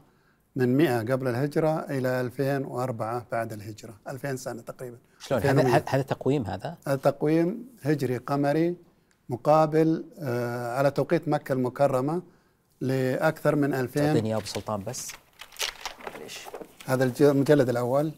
[0.56, 5.84] من 100 قبل الهجرة إلى 2004 بعد الهجرة 2000 سنة تقريبا شلون هذا 2100.
[5.88, 8.76] هذا تقويم هذا؟ هذا تقويم هجري قمري
[9.30, 12.22] مقابل آه، على توقيت مكة المكرمة
[12.82, 15.08] لأكثر من 2000 تعطيني يا ابو سلطان بس.
[16.14, 16.40] معليش.
[16.86, 18.12] هذا المجلد الأول.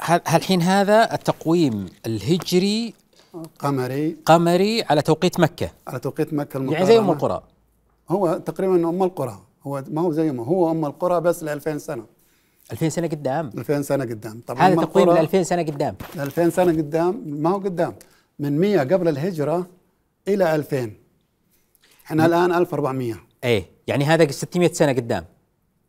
[0.00, 2.94] ه- الحين هذا التقويم الهجري
[3.58, 4.16] قمري.
[4.26, 6.72] قمري على توقيت مكة؟ على توقيت مكة المكرمة.
[6.72, 7.42] يعني زي أم القرى.
[8.08, 9.38] هو تقريبا أم القرى.
[9.66, 12.04] هو ما هو زي ما هو أم القرى بس ل 2000 سنة.
[12.72, 13.50] 2000 سنة قدام.
[13.58, 14.40] 2000 سنة قدام.
[14.46, 15.94] طبعا هذا أم تقويم ل القرى؟ 2000 سنة قدام.
[16.16, 17.22] 2000 سنة قدام.
[17.26, 17.94] ما هو قدام.
[18.38, 19.66] من 100 قبل الهجرة
[20.28, 20.90] إلى 2000
[22.06, 23.14] إحنا الآن 1400
[23.44, 25.24] إيه يعني هذا 600 سنة قدام.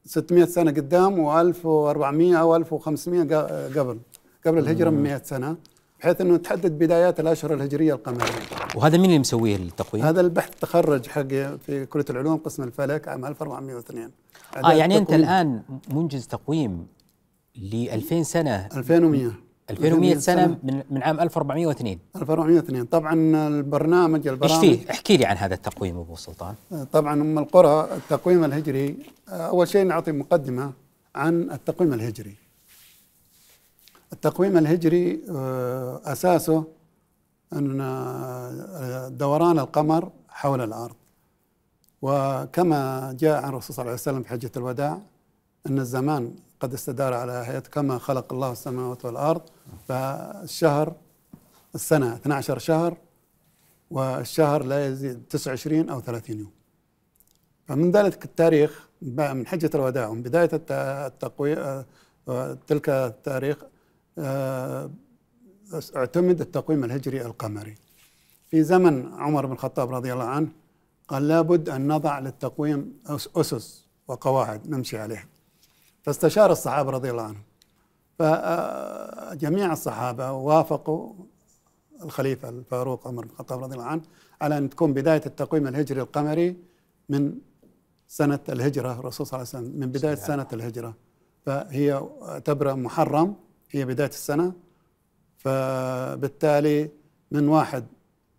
[0.06, 4.00] 600 سنة قدام و1400 أو 1500 ق- قبل.
[4.46, 5.58] قبل الهجرة من 100 سنة
[6.00, 8.32] بحيث أنه تحدد بدايات الأشهر الهجرية القمرية.
[8.76, 13.26] وهذا مين اللي مسويه التقويم؟ هذا البحث تخرج حقي في كلية العلوم قسم الفلك عام
[13.26, 14.12] 1402
[14.66, 15.62] آه يعني أنت الآن
[15.94, 16.88] منجز تقويم
[17.56, 19.32] ل 2000 سنة 2100
[19.70, 23.14] 2100 سنة من من عام 1402 1402 طبعا
[23.48, 26.56] البرنامج إيش البرامج فيه؟ احكي لي عن هذا التقويم أبو سلطان
[26.94, 28.98] طبعا أم القرى التقويم الهجري
[29.30, 30.74] أول شيء نعطي مقدمة
[31.16, 32.36] عن التقويم الهجري.
[34.14, 36.64] التقويم الهجري آه، أساسه
[37.54, 40.96] أن آه، دوران القمر حول الأرض.
[42.02, 45.00] وكما جاء عن الرسول صلى الله عليه وسلم في حجة الوداع
[45.68, 49.42] أن الزمان قد استدار على هيئه كما خلق الله السماوات والأرض.
[49.88, 50.96] فالشهر
[51.76, 52.98] السنة 12 شهر
[53.92, 56.52] والشهر لا يزيد 29 أو 30 يوم.
[57.68, 61.84] فمن ذلك التاريخ من حجة الوداع ومن بداية التقويم
[62.68, 63.58] تلك التاريخ
[65.96, 67.76] اعتمد التقويم الهجري القمري.
[68.50, 70.48] في زمن عمر بن الخطاب رضي الله عنه
[71.08, 75.26] قال لابد أن نضع للتقويم أس- أسس وقواعد نمشي عليها.
[76.04, 77.44] فاستشار الصحابة رضي الله عنهم.
[78.20, 81.14] فجميع الصحابة وافقوا
[82.04, 84.02] الخليفة الفاروق عمر بن الخطاب رضي الله عنه
[84.42, 86.58] على أن تكون بداية التقويم الهجري القمري
[87.10, 87.36] من
[88.08, 90.94] سنة الهجرة الرسول صلى الله عليه وسلم من بداية سنة الهجرة.
[91.46, 92.10] فهي
[92.46, 93.36] تبرأ محرم
[93.72, 94.54] هي بداية السنة.
[95.38, 96.90] فبالتالي
[97.32, 97.86] من واحد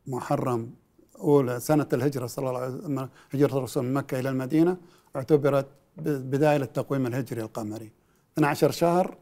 [0.06, 0.70] محرم
[1.18, 4.76] أولى سنة الهجرة صلى الله عليه وسلم هجرة الرسول من مكة إلى المدينة
[5.16, 5.66] اعتبرت
[6.04, 7.90] بداية للتقويم الهجري القمري
[8.38, 9.16] 12 شهر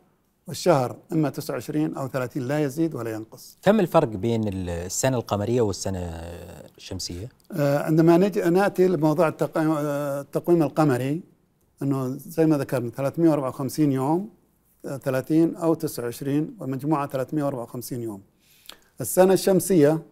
[0.47, 5.99] والشهر إما 29 أو 30 لا يزيد ولا ينقص كم الفرق بين السنة القمرية والسنة
[6.79, 11.21] الشمسية؟ آه، عندما نجي نأتي لموضوع التقويم, آه، التقويم القمري
[11.83, 14.31] إنه زي ما ذكرنا 354 يوم
[14.85, 18.23] آه، 30 أو 29 ومجموعة 354 يوم.
[19.01, 20.03] السنة الشمسية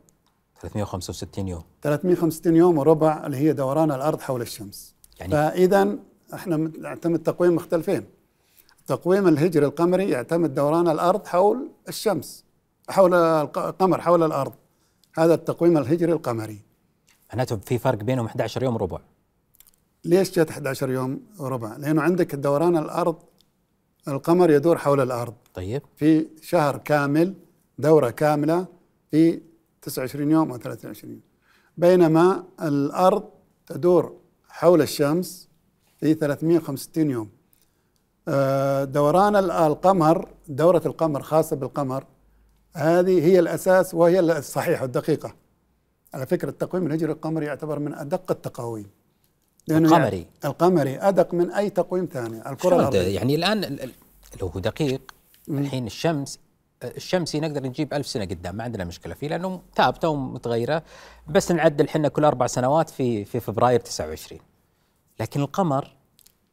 [0.60, 4.94] 365 يوم 365 يوم وربع اللي هي دوران الأرض حول الشمس.
[5.20, 5.98] يعني فاذا
[6.34, 8.04] إحنا نعتمد تقويم مختلفين.
[8.80, 12.44] التقويم الهجري القمري يعتمد دوران الأرض حول الشمس
[12.88, 14.52] حول الق- القمر حول الأرض.
[15.18, 16.60] هذا التقويم الهجري القمري.
[17.32, 18.98] معناته في فرق بينهم 11 يوم ربع
[20.04, 23.16] ليش جت 11 يوم وربع؟ لأنه عندك دوران الأرض
[24.08, 27.34] القمر يدور حول الأرض طيب في شهر كامل
[27.78, 28.66] دورة كاملة
[29.10, 29.40] في
[29.82, 31.20] 29 يوم أو 23 يوم
[31.76, 33.24] بينما الأرض
[33.66, 34.16] تدور
[34.48, 35.45] حول الشمس
[36.00, 37.30] في 365 يوم.
[38.28, 42.04] آه، دوران ال- القمر دورة القمر خاصة بالقمر
[42.74, 45.34] هذه هي الأساس وهي الصحيحة الدقيقة.
[46.14, 48.90] على فكرة التقويم الهجري القمري يعتبر من أدق التقاويم.
[49.70, 50.26] القمري.
[50.44, 53.00] القمري أدق من أي تقويم ثاني الكرة؟ الأرضية.
[53.14, 53.92] يعني الآن ال- ال-
[54.40, 55.00] لو هو دقيق
[55.48, 56.38] الحين الشمس
[56.84, 60.82] الشمسي نقدر نجيب ألف سنة قدام ما عندنا مشكلة فيه لأنه ثابتة ومتغيرة.
[61.28, 64.40] بس نعدل حنا كل أربع سنوات في في فبراير 29
[65.20, 65.96] لكن القمر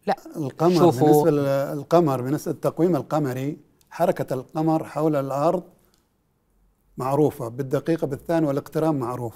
[0.08, 0.16] لا.
[0.36, 3.58] القمر شوفوا- بالنسبة للقمر بالنسبة للتقويم القمري
[3.90, 5.64] حركة القمر حول الأرض
[6.98, 9.34] معروفة بالدقيقة بالثانية والاقتراب معروف.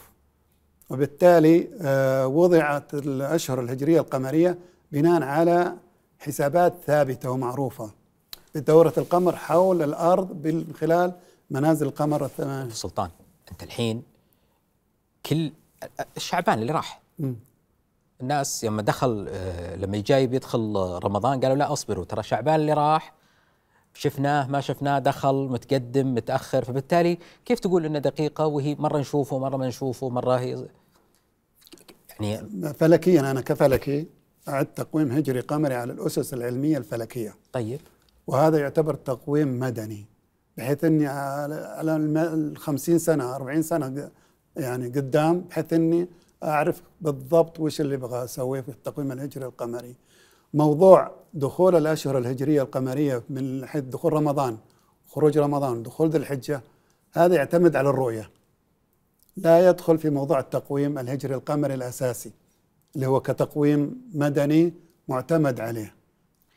[0.90, 4.58] وبالتالي آه، وضعت الأشهر الهجرية القمرية
[4.92, 5.74] بناء على
[6.20, 7.92] حسابات ثابتة ومعروفة
[8.56, 11.14] بدورة القمر حول الأرض من خلال
[11.52, 12.74] منازل القمر الثمانية.
[12.74, 13.10] سلطان
[13.52, 14.04] أنت الحين
[15.26, 15.52] كل
[16.18, 17.02] الشعبان اللي راح.
[18.22, 23.14] الناس لما دخل آه، لما جاي بيدخل رمضان قالوا لا اصبروا ترى شعبان اللي راح
[23.94, 26.66] شفناه ما شفناه دخل متقدم متأخر.
[26.66, 30.68] فبالتالي كيف تقول إنه دقيقة وهي مرة نشوفه مره ما نشوفه مره هي
[32.20, 34.08] يعني فلكيا أنا كفلكي
[34.48, 37.36] أعد تقويم هجري قمري على الأسس العلمية الفلكية.
[37.52, 37.80] طيب.
[38.28, 40.06] وهذا يعتبر تقويم مدني
[40.58, 44.12] بحيث إني على ال 50 سنة 40 سنة
[44.56, 46.08] يعني قدام بحيث إني
[46.44, 49.96] أعرف بالضبط وش اللي أبغى أسويه في التقويم الهجري القمري.
[50.54, 54.58] موضوع دخول الأشهر الهجرية القمرية من حيث دخول رمضان
[55.08, 56.62] خروج رمضان دخول ذي الحجة
[57.14, 58.30] هذا يعتمد على الرؤية.
[59.38, 62.32] لا يدخل في موضوع التقويم الهجري القمري الأساسي
[62.96, 64.74] اللي هو كتقويم مدني
[65.08, 65.96] معتمد عليه.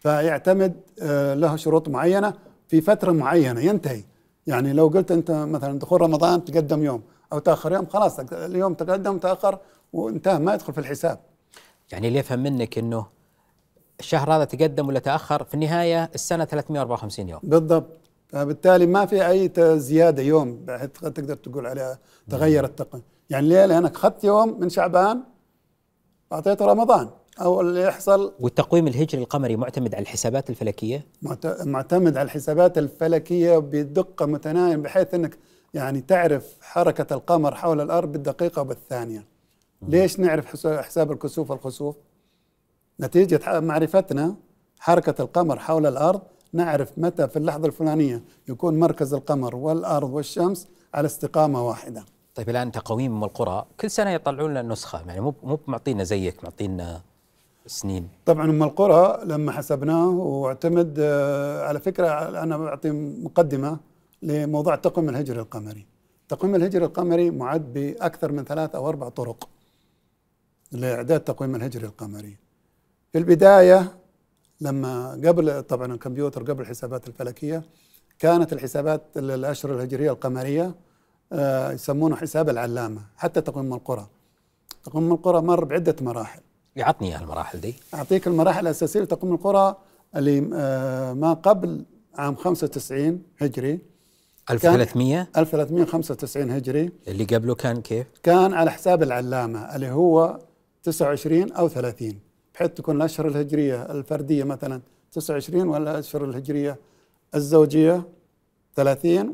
[0.01, 2.35] فيعتمد آه، له شروط معينة
[2.69, 4.03] في فترة معينة ينتهي.
[4.47, 7.03] يعني لو قلت أنت مثلا دخول رمضان تقدم يوم
[7.33, 9.59] أو تأخر يوم خلاص اليوم تقدم تأخر
[9.93, 11.19] وانتهى ما يدخل في الحساب.
[11.93, 13.07] يعني اللي افهم منك إنه
[14.01, 17.41] الشهر هذا تقدم ولا تأخر في النهاية السنة 354 يوم.
[17.43, 18.01] بالضبط.
[18.29, 21.99] فبالتالي ما في أي زيادة يوم بحيث تقدر تقول عليها
[22.31, 25.23] تغير التقويم يعني ليه؟ لأنك أخذت يوم من شعبان
[26.33, 27.11] أعطيته رمضان
[27.41, 31.07] أو اللي يحصل والتقويم الهجري القمري معتمد على الحسابات الفلكية؟
[31.65, 35.39] معتمد على الحسابات الفلكية بدقة متناهية بحيث إنك
[35.75, 39.25] يعني تعرف حركة القمر حول الأرض بالدقيقة وبالثانية.
[39.83, 41.97] ليش نعرف حساب الكسوف والخسوف؟
[43.01, 44.35] نتيجة معرفتنا
[44.79, 51.07] حركة القمر حول الأرض نعرف متى في اللحظة الفلانية يكون مركز القمر والأرض والشمس على
[51.07, 52.05] استقامة واحدة.
[52.35, 53.65] طيب الآن تقويم القرى.
[53.81, 57.01] كل سنة يطلعون لنا نسخة يعني مو مو معطينا زيك معطينا
[57.67, 58.09] سنين.
[58.27, 62.09] طبعا أم القرى لما حسبناه واعتمد آه، على فكرة
[62.43, 63.79] أنا بعطي مقدمة
[64.23, 65.87] لموضوع التقويم الهجري القمري.
[66.23, 69.49] التقويم الهجري القمري معد بأكثر من ثلاث أو أربع طرق
[70.73, 72.37] لإعداد التقويم الهجري القمري.
[73.13, 73.97] في البداية
[74.61, 77.63] لما قبل طبعا الكمبيوتر قبل الحسابات الفلكية
[78.19, 80.75] كانت الحسابات الأشهر الهجرية القمرية
[81.33, 84.07] آه، يسمونه حساب العلامة حتى تقويم القرى.
[84.85, 86.41] تقويم القرى مر بعدة مراحل.
[86.77, 87.75] يعطني المراحل دي.
[87.95, 89.77] أعطيك المراحل الأساسية لتقويم القرى
[90.17, 93.79] اللي آه، ما قبل عام 95 هجري.
[94.51, 96.91] 1300 1395 هجري.
[97.09, 100.39] اللي قبله كان كيف؟ كان على حساب العلامة اللي هو
[100.83, 102.19] 29 أو 30
[102.55, 104.81] بحيث تكون الأشهر الهجرية الفردية مثلا
[105.13, 106.77] 29 ولا الأشهر الهجرية
[107.35, 108.03] الزوجية
[108.77, 109.29] 30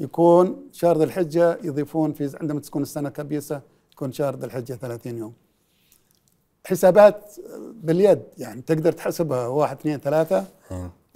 [0.00, 3.60] ويكون شهر ذي الحجة يضيفون في عندما تكون السنة كبيسة
[3.92, 5.32] يكون شهر ذي الحجة 30 يوم.
[6.66, 7.36] حسابات
[7.82, 10.44] باليد يعني تقدر تحسبها واحد اثنين ثلاثة.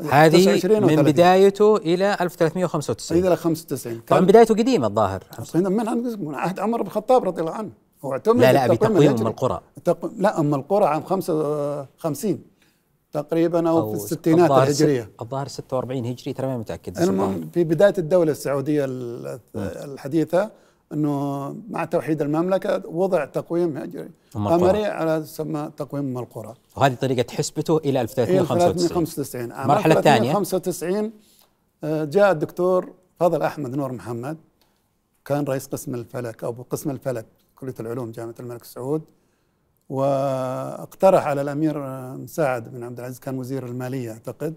[0.01, 5.24] هذه من بدايته إلى 1395 إلى 95 طبعا بدايته قديمة الظاهر.
[5.55, 7.70] من عهد عمر بن الخطاب رضي الله عنه.
[8.05, 9.61] هو اعتمد لا لا بتقويم أم القرى.
[10.16, 12.38] لا أم القرى عام 55
[13.12, 15.11] تقريبا أو, أو في الستينات الهجرية.
[15.20, 16.99] الظاهر 46 هجري ترى ما متأكد.
[16.99, 18.86] المهم في بداية الدولة السعودية
[19.57, 20.51] الحديثة
[20.93, 26.55] إنه مع توحيد المملكة وضع تقويم هجري قمري على تسمى تقويم القرى.
[26.76, 31.12] وهذه طريقة حسبته إلى 1395 المرحله الثانية 95
[31.84, 34.36] جاء الدكتور فضل أحمد نور محمد
[35.24, 37.26] كان رئيس قسم الفلك أو قسم الفلك
[37.57, 39.03] كلية العلوم جامعة الملك سعود
[39.89, 41.82] واقترح على الأمير
[42.16, 44.55] مساعد بن عبد العزيز كان وزير المالية أعتقد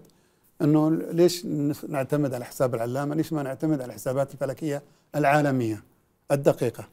[0.62, 1.46] أنه ليش
[1.88, 4.82] نعتمد على حساب العلامة؟ ليش ما نعتمد على الحسابات الفلكية
[5.14, 5.82] العالمية؟
[6.32, 6.88] الدقيقة.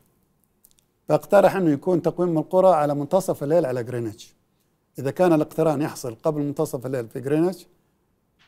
[1.10, 4.36] فاقترح أنه يكون تقويم أم القرى على منتصف الليل على جرينتش
[5.00, 7.68] إذا كان الاقتران يحصل قبل منتصف الليل في جرينتش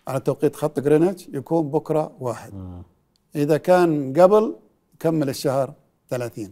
[0.07, 2.53] على توقيت خط جرينتش يكون بكرة واحد.
[3.35, 4.55] إذا كان قبل
[4.99, 5.73] كمل الشهر
[6.09, 6.51] 30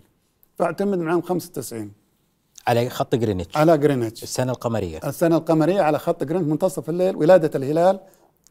[0.59, 1.91] فاعتمد من عام 95
[2.67, 4.99] على خط جرينتش على جرينتش السنة القمرية.
[5.03, 7.99] السنة القمرية على خط جرينتش منتصف الليل ولادة الهلال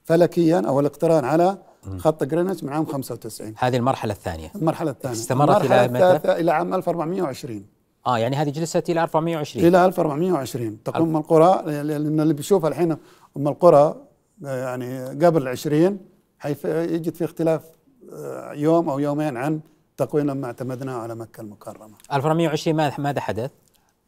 [0.04, 1.58] فلكيا أو الاقتران على
[1.98, 4.52] خط جرينتش من عام 95 هذه المرحلة الثانية.
[4.56, 5.14] المرحلة الثانية.
[5.14, 7.66] استمرت إلى متى؟ إلى عام 1420
[8.06, 12.96] آه يعني هذه جلست إلى 1420 إلى 1420 تقوم القرى لأن اللي بيشوفها الحين
[13.36, 13.96] أم القرى
[14.42, 15.98] يعني قبل 20
[16.64, 17.62] يجد في اختلاف
[18.12, 19.60] آه، يوم أو يومين عن
[19.96, 21.94] تقويم لما اعتمدنا على مكة المكرمة.
[22.12, 23.50] 1420 ماذا حدث؟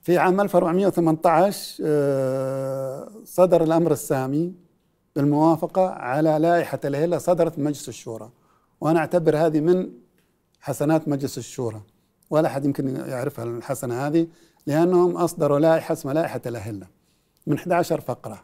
[0.02, 4.52] في عام 1418 آه، صدر الأمر السامي.
[5.16, 8.30] بالموافقة على لائحة الهلة صدرت من مجلس الشورى.
[8.80, 9.90] وأنا أعتبر هذه من
[10.60, 11.80] حسنات مجلس الشورى.
[12.30, 14.26] ولا أحد يمكن يعرفها الحسنة هذه
[14.66, 16.86] لأنهم أصدروا لائحة اسمها لائحة الأهلة
[17.46, 18.42] من 11 فقرة.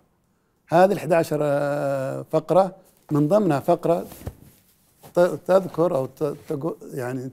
[0.69, 2.75] هذه ال 11 آه، فقرة
[3.11, 4.07] من ضمنها فقرة
[5.47, 6.09] تذكر أو
[6.95, 7.31] يعني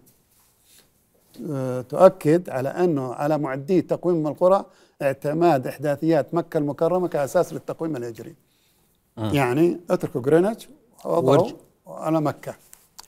[1.49, 4.65] آه، تؤكد على أنه على معدي تقويم القرى
[5.01, 8.35] اعتماد إحداثيات مكة المكرمة كأساس للتقويم الهجري.
[9.17, 9.25] م.
[9.33, 10.67] يعني اتركوا جرينتش
[11.05, 11.49] وضعوا
[11.87, 12.55] على مكة.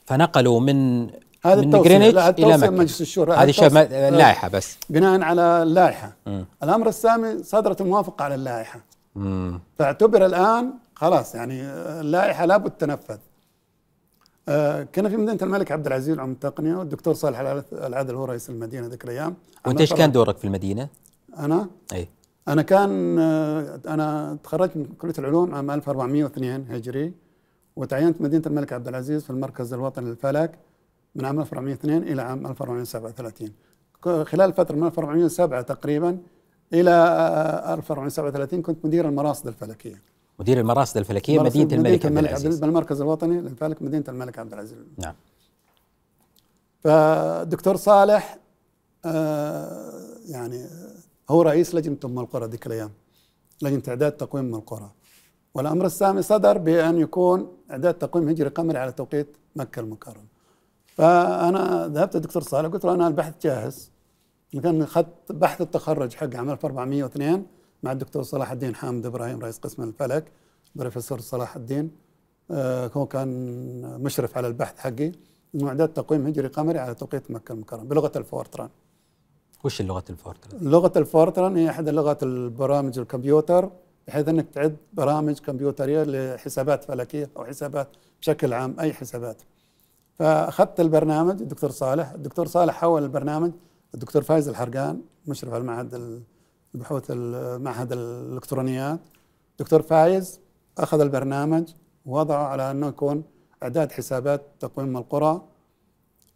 [0.06, 1.02] فنقلوا من
[1.44, 2.70] هذه من جرينتش إلى مكة.
[2.70, 4.78] مجلس الشورى هذه ما- لائحة بس.
[4.90, 6.12] بناء على اللائحة
[6.62, 8.80] الأمر السامي صدرت الموافقة على اللائحة.
[9.16, 9.60] مم.
[9.78, 11.62] فاعتبر الآن خلاص يعني
[12.00, 13.18] اللائحة لابد تنفذ.
[14.48, 17.38] آه، كنا في مدينة الملك عبد العزيز عم التقنية والدكتور صالح
[17.72, 19.34] العدل- هو رئيس المدينة ذيك الأيام.
[19.66, 20.88] وأنت إيش كان دورك في المدينة؟
[21.38, 22.08] أنا؟ اي
[22.48, 27.12] أنا كان آه، أنا تخرجت من كلية العلوم عام 1402 هجري
[27.76, 30.58] وتعينت مدينة الملك عبد العزيز في المركز الوطني للفلك
[31.14, 33.50] من عام 1402 إلى عام 1437
[34.04, 36.18] ك- خلال فترة من 1407 تقريبا
[36.72, 40.02] إلى آه، 1437 كنت مدير المراصد الفلكية.
[40.38, 42.60] مدير المراصد الفلكية مدينة الملك عبد عبد العزيز.
[42.60, 44.78] بالمركز الوطني للفلك مدينة الملك عبد العزيز.
[44.98, 45.14] نعم.
[46.80, 48.38] فالدكتور صالح
[49.04, 49.92] آه،
[50.28, 50.66] يعني
[51.30, 52.90] هو رئيس لجنة أم القرى ذيك الأيام
[53.62, 54.90] لجنة إعداد تقويم أم القرى.
[55.54, 60.24] والأمر السامي صدر بأن يكون إعداد تقويم هجري قمري على توقيت مكة المكرمة.
[60.86, 63.90] فأنا ذهبت للدكتور صالح قلت له أنا البحث جاهز.
[64.62, 67.46] كان أخذت بحث التخرج حق عام 1402
[67.82, 70.24] مع الدكتور صلاح الدين حامد إبراهيم رئيس قسم الفلك
[70.74, 71.90] بروفيسور صلاح الدين.
[72.50, 75.12] آه، هو كان مشرف على البحث حقي
[75.54, 78.68] إنه إعداد تقويم هجري قمري على توقيت مكة المكرمة بلغة ال Fortran.
[79.64, 83.70] وش اللغة الفورتران؟ لغة الفورتران هي أحد لغات البرامج الكمبيوتر
[84.08, 87.88] بحيث إنك تعد برامج كمبيوترية لحسابات فلكية أو حسابات
[88.20, 89.42] بشكل عام أي حسابات.
[90.18, 93.52] فأخذت البرنامج الدكتور صالح، الدكتور صالح حول البرنامج
[93.94, 96.20] الدكتور فايز الحرقان مشرف على المعهد
[96.74, 99.00] البحوث المعهد الإلكترونيات.
[99.58, 100.40] دكتور فايز
[100.78, 101.68] أخذ البرنامج
[102.06, 103.22] ووضعه على أنه يكون
[103.62, 105.42] أعداد حسابات تقويم القرى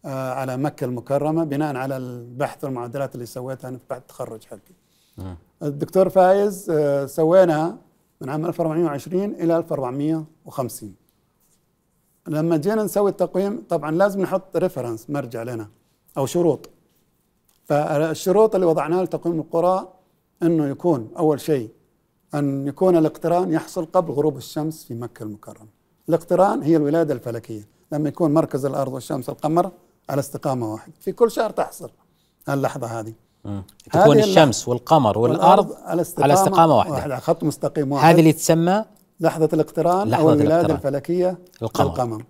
[0.05, 4.59] على مكة المكرمة بناء على البحث والمعادلات اللي سويتها أنا في بعد التخرج حقي.
[5.18, 5.36] مم.
[5.62, 7.76] الدكتور فايز آه، سوينا
[8.20, 10.94] من عام 1420 إلى 1450
[12.28, 15.68] لما جينا نسوي التقويم طبعا لازم نحط ريفرنس مرجع لنا
[16.18, 16.70] أو شروط.
[17.64, 19.88] فالشروط اللي وضعناها لتقويم القرى
[20.42, 21.68] أنه يكون أول شيء
[22.34, 25.68] أن يكون الاقتران يحصل قبل غروب الشمس في مكة المكرمة.
[26.09, 27.68] الاقتران هي الولادة الفلكية.
[27.92, 29.70] لما يكون مركز الأرض والشمس القمر
[30.11, 30.92] على استقامة واحدة.
[31.00, 31.90] في كل شهر تحصل.
[32.48, 33.12] اللحظة هذه.
[33.92, 36.94] تكون الشمس والقمر والأرض على استقامة, على استقامة واحدة.
[36.96, 38.06] على خط مستقيم واحد.
[38.06, 38.84] هذه اللي تسمى
[39.20, 40.76] لحظة الاقتران لحظة أو الولادة الاقتران.
[40.76, 41.86] الفلكية القمر.
[41.90, 42.24] للقمر.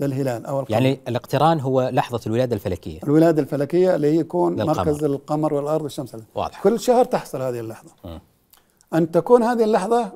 [0.00, 0.72] للهلال أو القمر.
[0.72, 3.00] يعني الاقتران هو لحظة الولاده الفلكية.
[3.04, 4.76] الولادة الفلكية اللي هي يكون للقمر.
[4.76, 6.16] مركز القمر والأرض والشمس.
[6.34, 6.62] واضح.
[6.62, 7.90] كل شهر تحصل هذه اللحظة.
[8.04, 8.20] مم.
[8.94, 10.12] أن تكون هذه اللحظة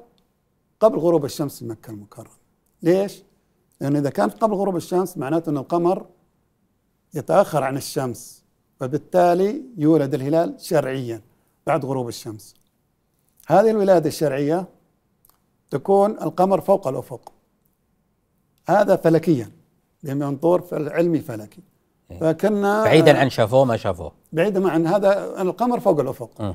[0.80, 2.30] قبل غروب الشمس في مكة المكرمة.
[2.82, 3.22] ليش؟
[3.80, 6.06] لأن إذا كانت قبل غروب الشمس معناته أن القمر
[7.16, 8.44] يتأخر عن الشمس
[8.80, 11.20] فبالتالي يولد الهلال شرعيا
[11.66, 12.54] بعد غروب الشمس.
[13.46, 14.66] هذه الولادة الشرعية
[15.70, 17.32] تكون القمر فوق الأفق.
[18.68, 19.50] هذا فلكيا
[20.02, 21.60] بمنظور علمي فلكي.
[22.10, 22.20] إيه.
[22.20, 24.12] فكنا بعيدا عن شافوه ما شافوه.
[24.32, 26.30] بعيدا عن هذا القمر فوق الأفق.
[26.40, 26.54] مم.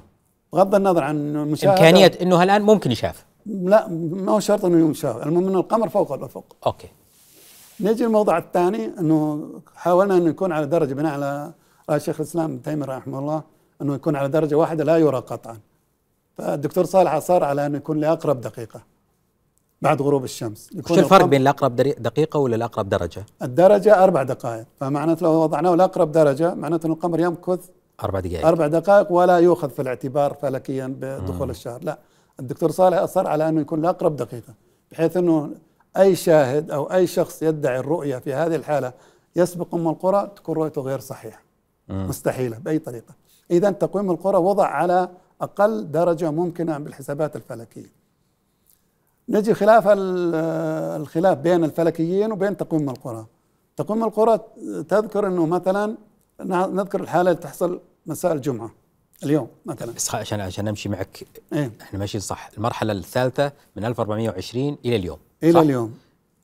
[0.54, 1.74] بغض النظر عن المشاهدة.
[1.74, 3.26] إمكانية إنه الآن ممكن يشاف.
[3.46, 5.28] لا ما هو شرط إنه يشاف.
[5.28, 6.56] المهم ان القمر فوق الأفق.
[6.66, 6.88] أوكي.
[7.82, 11.52] نجي الموضوع الثاني إنه حاولنا إنه يكون على درجة بناء على
[11.90, 13.44] رأي شيخ الإسلام ابن تيمية رحمه الله
[13.82, 15.58] إنه يكون على درجة واحدة لا يرى قطعا.
[16.38, 18.82] فالدكتور صالح أصر على إنه يكون لأقرب دقيقة
[19.82, 20.70] بعد غروب الشمس.
[20.76, 24.66] يكون الفرق بين الأقرب دقيقة ولا الأقرب درجة؟ الدرجة أربع دقائق.
[24.80, 27.70] فمعناته لو وضعناه لأقرب درجة معناته ان القمر يمكث
[28.04, 28.46] أربع دقائق.
[28.48, 31.84] أربع دقائق ولا يؤخذ في الاعتبار فلكيا بدخول الشهر.
[31.84, 32.00] لا
[32.40, 34.54] الدكتور صالح أصر على إنه يكون لأقرب دقيقة
[34.92, 35.50] بحيث إنه
[35.98, 38.94] أي شاهد أو أي شخص يدعي الرؤية في هذه الحالة
[39.36, 41.42] يسبق أم القرى تكون رؤيته غير صحيحة.
[41.90, 43.14] مستحيلة بأي طريقة.
[43.52, 45.10] اذا تقويم القرى وضع على
[45.42, 47.92] أقل درجة ممكنة بالحسابات الفلكية.
[49.30, 50.36] نجي خلاف ال-
[51.02, 53.26] الخلاف بين الفلكيين وبين تقويم القرى.
[53.78, 54.40] تقويم القرى
[54.90, 55.96] تذكر إنه مثلا
[56.46, 58.72] نذكر الحالة اللي تحصل مساء الجمعة
[59.24, 59.92] اليوم مثلا.
[59.92, 61.26] بس عشان عشان أمشي معك.
[61.54, 61.72] إيه.
[61.82, 62.50] إحنا ماشيين صح.
[62.58, 65.18] المرحلة الثالثة من 1420 إلى اليوم.
[65.44, 65.94] إلى صح؟ اليوم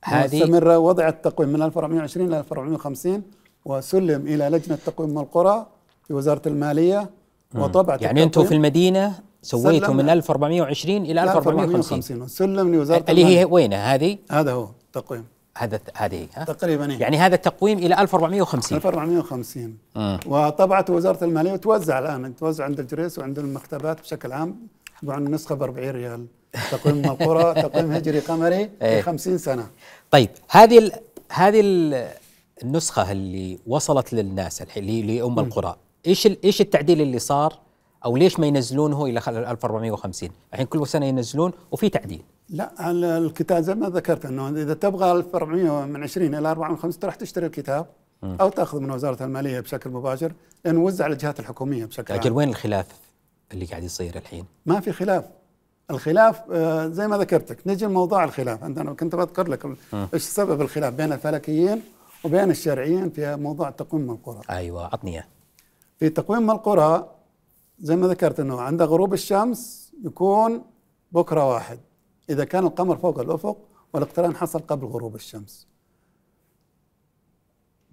[0.04, 3.22] هذه- مستمرة وضع التقويم من 1420 إلى 1450
[3.64, 5.66] وسلم إلى لجنة تقويم القرى
[6.06, 7.10] في وزارة المالية
[7.54, 10.12] وطبعت يعني أنتم في المدينة سويتوا من سلمنا.
[10.12, 13.44] 1420 إلى 1450 وسلم لوزاره اللي هي.
[13.44, 15.24] وين هذه؟ هذا هو التقويم
[15.58, 17.00] هذا هذه ها؟ تقريبا إيه.
[17.00, 20.18] يعني هذا التقويم إلى 1450 1450 مم.
[20.26, 24.56] وطبعت وزارة المالية وتوزع الآن توزع عند الجريس وعند المكتبات بشكل عام
[25.02, 26.26] طبعا النسخة ب 40 ريال
[26.70, 29.00] تقويم القرى تقويم هجري قمري إيه.
[29.00, 29.66] ب 50 سنة.
[30.10, 30.92] طيب هذه ال
[31.32, 32.08] هذه ال
[32.62, 35.76] النسخة اللي وصلت للناس اللي لأم القرى.
[36.06, 37.58] إيش ال- إيش التعديل اللي صار؟
[38.04, 42.22] أو ليش ما ينزلونه إلى خل- 1450 الحين كل سنة ينزلون وفي تعديل.
[42.48, 47.14] لا ال- الكتاب زي ما ذكرت إنه إذا تبغى 1400 من 20 إلى 450 تروح
[47.14, 47.86] تشتري الكتاب
[48.24, 50.32] أو تأخذ من وزارة المالية بشكل مباشر
[50.64, 52.36] لأنه على الجهات الحكومية بشكل أجل عام.
[52.36, 52.86] وين الخلاف
[53.52, 55.24] اللي قاعد يصير الحين؟ ما في خلاف.
[55.90, 58.64] الخلاف آه، زي ما ذكرتك نجي لموضوع الخلاف.
[58.64, 59.76] انت أنا كنت بذكر لك ال-
[60.14, 61.82] إيش سبب الخلاف بين الفلكيين
[62.24, 65.22] وبين الشرعيين في موضوع تقويم القرى أيوه عطني
[65.98, 67.10] في تقويم القرى
[67.80, 70.62] زي ما ذكرت إنه عند غروب الشمس يكون
[71.12, 71.78] بكرة واحد.
[72.30, 73.56] إذا كان القمر فوق الأفق
[73.92, 75.66] والاقتران حصل قبل غروب الشمس.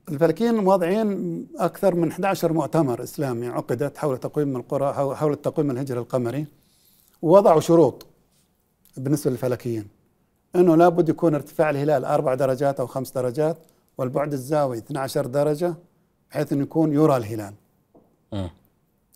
[0.10, 6.00] الفلكيين واضعين أكثر من 11 مؤتمر إسلامي عقدت حول تقويم القرى حول حول التقويم الهجري
[6.00, 6.46] القمري.
[7.26, 8.06] ووضعوا شروط
[8.98, 9.88] بالنسبة للفلكيين
[10.56, 13.58] إنه لابد يكون ارتفاع الهلال أربع درجات أو خمس درجات
[13.98, 15.76] والبعد الزاوي 12 درجة
[16.32, 17.54] بحيث إنه يكون يرى الهلال.
[18.34, 18.50] مم.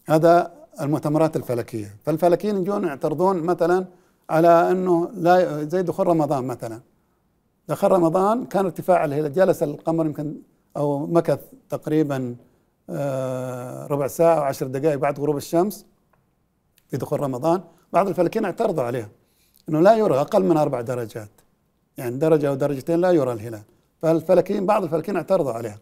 [0.07, 0.51] هذا
[0.81, 3.85] المؤتمرات الفلكية، فالفلكيين يجون يعترضون مثلا
[4.29, 6.79] على إنه لا زي دخول رمضان مثلا.
[7.67, 10.35] دخل رمضان كان ارتفاع الهلال جلس القمر يمكن
[10.77, 11.39] أو مكث
[11.69, 12.35] تقريبا
[12.89, 15.85] آه، ربع ساعة أو عشر دقائق بعد غروب الشمس
[16.87, 17.61] في دخول رمضان،
[17.93, 19.09] بعض الفلكيين اعترضوا عليها
[19.69, 21.29] إنه لا يرى أقل من أربع درجات.
[21.97, 23.61] يعني درجة أو درجتين لا يرى الهلال،
[24.01, 25.79] فالفلكيين بعض الفلكيين اعترضوا عليها.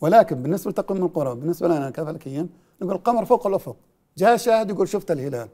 [0.00, 2.48] ولكن بالنسبة لتقويم القرى بالنسبة لنا كفلكيين
[2.82, 3.76] نقول القمر فوق الافق
[4.16, 5.48] جاء شاهد يقول شفت الهلال.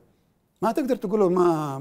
[0.63, 1.79] ما تقدر تقول له ما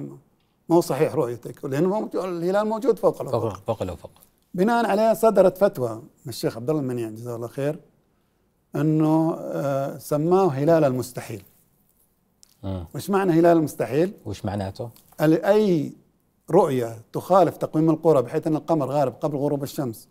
[0.69, 4.09] ما هو صحيح رؤيتك لأنه الهلال موجود فوق الافق فوق؟ فوق الافق
[4.53, 7.79] بناء عليه صدرت فتوى من الشيخ عبد الله المنيع جزاه الله خير
[8.75, 11.43] إنه آه، سماه هلال المستحيل.
[12.63, 12.85] مم.
[12.95, 14.89] وش معنى هلال المستحيل؟ وش معناته؟
[15.21, 15.93] اي
[16.51, 20.07] رؤية تخالف تقويم القرى بحيث أن القمر غارب قبل غروب الشمس؟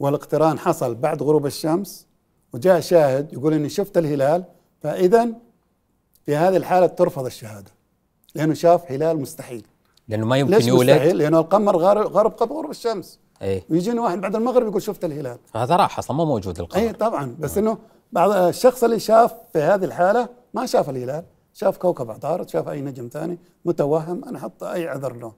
[0.00, 2.06] والاقتران حصل بعد غروب الشمس
[2.54, 4.44] وجاء شاهد يقول إني شفت الهلال
[4.80, 5.28] فإذا
[6.26, 7.70] في هذه الحالة ترفض الشهادة
[8.34, 9.66] لأنه شاف هلال مستحيل.
[10.08, 13.18] لأنه ما يمكن ليش يولد؟ مستحيل؟ لأنه القمر غارب غرب قبل غروب الشمس.
[13.42, 15.38] اي ويجيني واحد بعد المغرب يقول شفت الهلال.
[15.46, 16.82] فهذا راح أصلا ما موجود القمر.
[16.82, 17.78] اي طبعا بس إنه
[18.12, 21.24] بعض الشخص اللي شاف في هذه الحالة ما شاف الهلال.
[21.56, 25.32] شاف كوكب عطارد شاف أي نجم ثاني متوهم أنا أحط أي عذر له.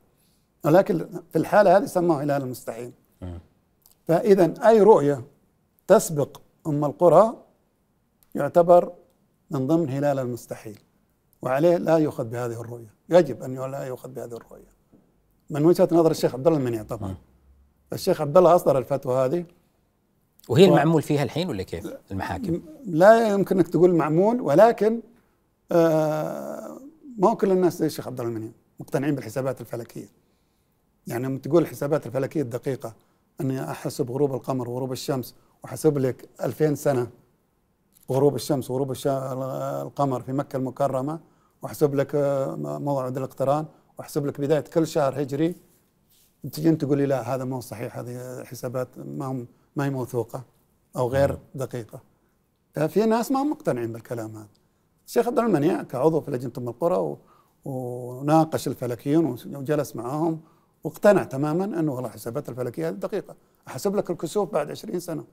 [0.65, 0.99] ولكن
[1.31, 2.93] في الحالة هذه سموه هلال المستحيل.
[4.05, 5.23] فإذا أي رؤية
[5.87, 7.35] تسبق أم القرى
[8.35, 8.93] يعتبر
[9.51, 10.79] من ضمن هلال المستحيل.
[11.43, 12.95] وعليه لا يؤخذ بهذه الرؤية.
[13.11, 14.73] يجب أن لا يؤخذ بهذه الرؤية.
[15.51, 17.15] من وجهة نظر الشيخ عبد الله المنيع طبعا.
[17.93, 19.45] الشيخ عبد الله أصدر الفتوى هذه.
[20.49, 22.63] وهي و- المعمول فيها الحين ولا كيف؟ المحاكم.
[22.87, 25.01] لا يمكن أنك تقول معمول ولكن
[25.71, 30.09] ما هو كل الناس زي الشيخ عبد الله المنيع مقتنعين بالحسابات الفلكية.
[31.07, 32.95] يعني لما تقول الحسابات الفلكية الدقيقة
[33.41, 37.11] أني احسب غروب القمر وغروب الشمس واحسب لك 2000 سنة
[38.11, 39.07] غروب الشمس وغروب الش-
[39.83, 41.21] القمر في مكة المكرمة
[41.63, 43.67] واحسب لك آه، موعد الاقتران
[43.99, 45.55] واحسب لك بداية كل شهر هجري
[46.53, 49.47] تجي انت تقول لي لا هذا ما هو صحيح هذه حسابات ما هم
[49.77, 50.43] ما هي موثوقة
[50.97, 52.01] أو غير دقيقة.
[52.75, 54.49] ففي ناس ما هم مقتنعين بالكلام هذا.
[55.09, 57.19] الشيخ عبد المنيع كعضو في لجنة أم القرى و-
[57.65, 60.41] وناقش الفلكيون وجلس معهم
[60.85, 63.35] واقتنع تماما أنه والله حسابات الفلكية هذه دقيقة،
[63.69, 65.25] أحسب لك الكسوف بعد 20 سنة.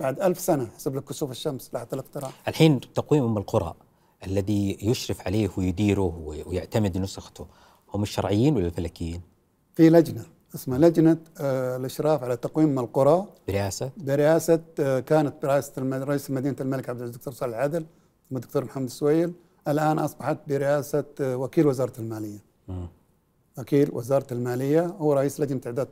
[0.00, 2.30] بعد ألف سنة أحسب لك كسوف الشمس لحظه الاقتران.
[2.48, 3.74] الحين تقويم أم القرى
[4.26, 7.46] الذي يشرف عليه ويديره وي- ويعتمد نسخته
[7.94, 9.20] هم الشرعيين ولا الفلكيين؟
[9.74, 15.94] في لجنة اسمها لجنة آه، الإشراف على تقويم القرى برئاسة برئاسة آه، كانت برئاسة الم-
[15.94, 17.86] رئيس مدينة الملك عبد العزيز الدكتور صالح العدل ثم
[18.36, 19.32] الدكتور محمد السويل
[19.68, 22.38] الآن أصبحت برئاسة آه، وكيل وزارة المالية.
[23.58, 25.86] وكيل وزارة المالية هو رئيس لجنة إعداد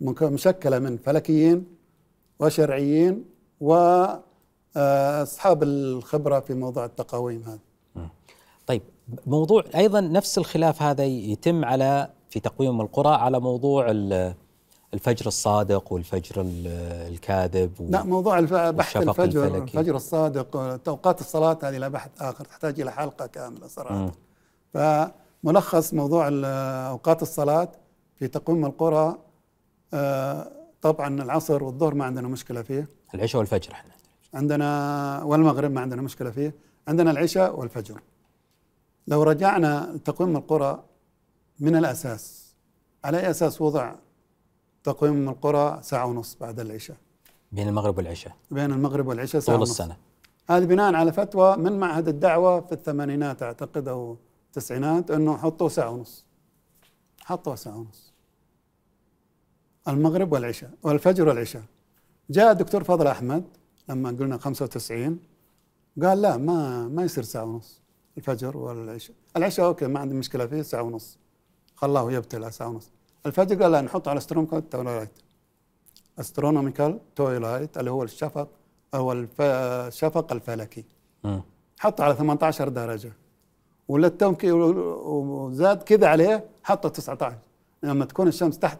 [0.00, 1.66] مك- مشكلة من فلكيين
[2.40, 3.24] وشرعيين
[3.60, 7.58] وأصحاب الخبرة في موضوع التقاويم هذا.
[8.66, 8.82] طيب
[9.26, 14.34] موضوع أيضا نفس الخلاف هذا يتم على في تقويم القرى على موضوع ال-
[14.94, 16.66] الفجر الصادق والفجر ال-
[17.12, 19.78] الكاذب و- لا موضوع الف- بحث الفجر الفلكي.
[19.78, 23.94] الفجر الصادق توقات الصلاة هذه لها بحث آخر تحتاج إلى حلقة كاملة صراحة.
[23.94, 24.10] مم.
[24.74, 26.44] فملخص موضوع ال-
[26.90, 27.68] أوقات الصلاة
[28.16, 29.18] في تقويم القرى
[29.94, 30.50] آه،
[30.82, 32.88] طبعا العصر والظهر ما عندنا مشكلة فيه.
[33.14, 33.90] العشاء والفجر إحنا
[34.34, 36.54] عندنا والمغرب ما عندنا مشكلة فيه.
[36.88, 38.00] عندنا العشاء والفجر.
[39.08, 40.82] لو رجعنا لتقويم القرى
[41.60, 42.54] من الأساس
[43.04, 43.94] على أي أساس وضع
[44.84, 46.96] تقويم القرى ساعة ونص بعد العشاء.
[47.52, 48.36] بين المغرب والعشاء.
[48.50, 49.70] بين المغرب والعشاء ساعة طول ونص.
[49.80, 49.96] السنة.
[50.50, 55.90] هذه بناء على فتوى من معهد الدعوة في الثمانينات أعتقد أو التسعينات أنه حطوا ساعة
[55.90, 56.24] ونص.
[57.20, 58.12] حطوا ساعة ونص.
[59.88, 61.62] المغرب والعشاء والفجر والعشاء.
[62.30, 63.44] جاء الدكتور فضل أحمد
[63.88, 65.20] لما قلنا 95
[66.02, 67.80] قال لا ما ما يصير ساعة ونص
[68.18, 69.16] الفجر والعشاء.
[69.36, 71.18] العشاء أوكي ما عندي مشكلة فيه ساعة ونص.
[71.76, 72.90] خلاه يبتلع ساعة ونص.
[73.26, 75.10] الفجر قال لا نحطه على astronomical twilight
[76.20, 78.48] astronomical twilight اللي هو الشفق
[78.94, 80.84] أو الف- الشفق الفلكي.
[81.24, 81.42] مم.
[81.78, 83.12] حطه على 18 درجة.
[83.90, 87.38] التوكي وزاد كذا عليه حطه 19
[87.82, 88.78] لما تكون الشمس تحت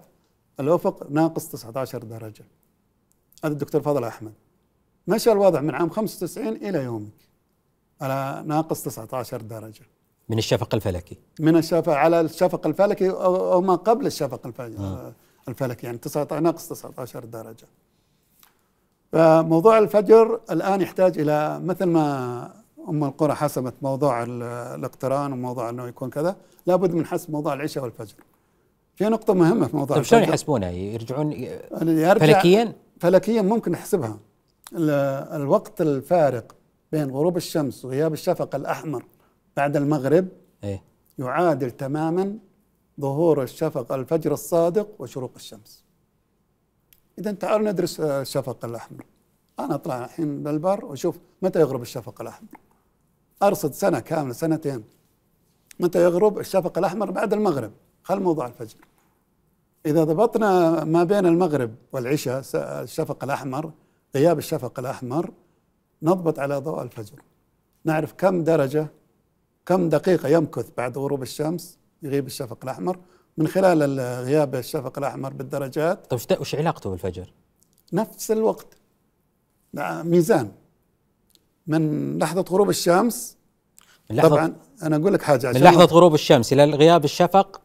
[0.61, 2.45] الأفق ناقص 19 درجة.
[3.45, 4.33] هذا الدكتور فضل أحمد.
[5.07, 7.13] مشى الوضع من عام 95 إلى يومك.
[8.01, 9.85] على ناقص 19 درجة.
[10.29, 11.17] من الشفق الفلكي.
[11.41, 15.13] من الشفق على الشفق الفلكي أو أو ما قبل الشفق الفلكي
[15.49, 17.67] الفلكي يعني 19 ناقص 19 درجة.
[19.13, 22.51] فموضوع الفجر الآن يحتاج إلى مثل ما
[22.89, 24.43] أم القرى حسبت موضوع ال-
[24.79, 26.37] الاقتران وموضوع إنه يكون كذا
[26.67, 28.15] لابد من حسب موضوع العشاء والفجر.
[28.97, 30.23] في نقطة مهمة في موضوع طيب شلون.
[30.23, 31.33] يحسبونها؟ يرجعون
[31.83, 34.17] يرجع فلكيا؟ فلكيا ممكن نحسبها
[34.73, 34.91] ال-
[35.43, 36.55] الوقت الفارق
[36.93, 39.05] بين غروب الشمس وغياب الشفق الأحمر
[39.59, 40.29] بعد المغرب
[40.65, 40.83] إيه.
[41.19, 42.39] يعادل تماما
[43.01, 45.85] ظهور الشفق الفجر الصادق وشروق الشمس.
[47.19, 49.05] إذا تعالوا ندرس الشفق الأحمر.
[49.59, 52.49] أنا أطلع الحين بالبر وأشوف متى يغرب الشفق الأحمر.
[53.43, 54.85] أرصد سنة كاملة سنتين.
[55.81, 57.73] متى يغرب الشفق الأحمر بعد المغرب؟
[58.03, 58.77] خل موضوع الفجر.
[59.87, 63.71] إذا ضبطنا ما بين المغرب والعشاء الشفق الأحمر
[64.15, 65.31] غياب الشفق الأحمر
[66.03, 67.23] نضبط على ضوء الفجر.
[67.85, 68.87] نعرف كم درجة
[69.69, 72.99] كم دقيقة يمكث بعد غروب الشمس يغيب الشفق الأحمر؟
[73.37, 76.07] من خلال ال- غياب الشفق الأحمر بالدرجات.
[76.11, 77.33] طيب وش علاقته بالفجر؟
[77.93, 78.67] نفس الوقت.
[80.05, 80.51] ميزان.
[81.67, 83.37] من لحظة غروب الشمس
[84.11, 87.61] من لحظة طبعا أنا أقول لك حاجة من لحظة غروب الشمس إلى غياب الشفق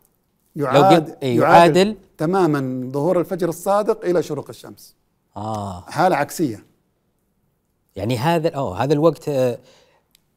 [0.56, 4.96] يعاد قلت- إيه، يعادل تماما ظهور الفجر الصادق إلى شروق الشمس.
[5.38, 5.82] آه.
[5.82, 6.66] حالة عكسية.
[7.96, 9.60] يعني هذا آه هذا الوقت آه،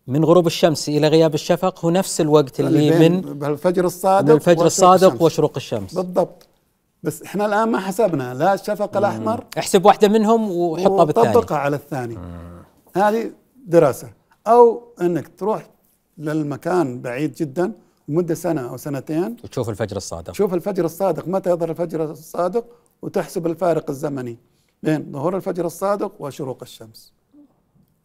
[0.07, 4.37] من غروب الشمس إلى غياب الشفق هو نفس الوقت اللي بين من الفجر الصادق من
[4.37, 5.23] الفجر الصادق الشمس.
[5.23, 5.95] وشروق الشمس.
[5.95, 6.47] بالضبط.
[7.03, 11.29] بس إحنا الآن ما حسبنا لا الشفق الأحمر احسب واحدة منهم وحطها بالثاني.
[11.29, 12.19] وطبقها على الثاني.
[12.97, 13.31] هذه
[13.67, 14.09] دراسة.
[14.47, 15.71] أو أنك تروح
[16.19, 17.73] للمكان بعيد جدا
[18.09, 19.37] لمدة سنة أو سنتين.
[19.45, 20.33] وتشوف الفجر الصادق.
[20.33, 21.29] تشوف الفجر الصادق.
[21.29, 22.65] متى يظهر الفجر الصادق؟
[23.03, 24.39] وتحسب الفارق الزمني
[24.83, 27.16] بين ظهور الفجر الصادق وشروق الشمس.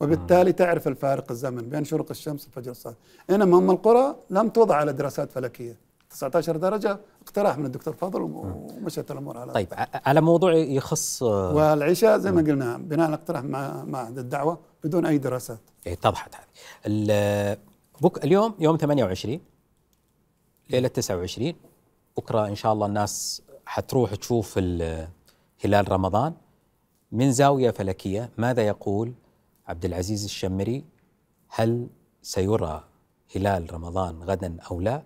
[0.02, 2.98] وبالتالي تعرف الفارق الزمني بين شروق الشمس والفجر الصادق
[3.30, 5.78] إنما أم القرى لم توضع على دراسات فلكية.
[6.10, 12.18] 19 درجة اقتراح من الدكتور فضل ومشت الأمور على طيب على موضوع يخص آه، والعشاء
[12.18, 15.60] زي ما قلنا بناء على اقتراح مع معهد الدعوة بدون أي دراسات.
[15.88, 17.57] إيه، اتضحت هذه.
[18.02, 19.40] بك اليوم يوم 28
[20.69, 21.53] ليلة 29
[22.18, 25.07] بكرة إن شاء الله الناس حتروح تشوف ال-
[25.65, 26.34] هلال رمضان
[27.11, 28.30] من زاوية فلكية.
[28.38, 29.14] ماذا يقول
[29.72, 30.85] عبد العزيز الشمري
[31.49, 31.88] هل
[32.22, 32.84] سيرى
[33.35, 35.03] هلال رمضان غدا أو لا؟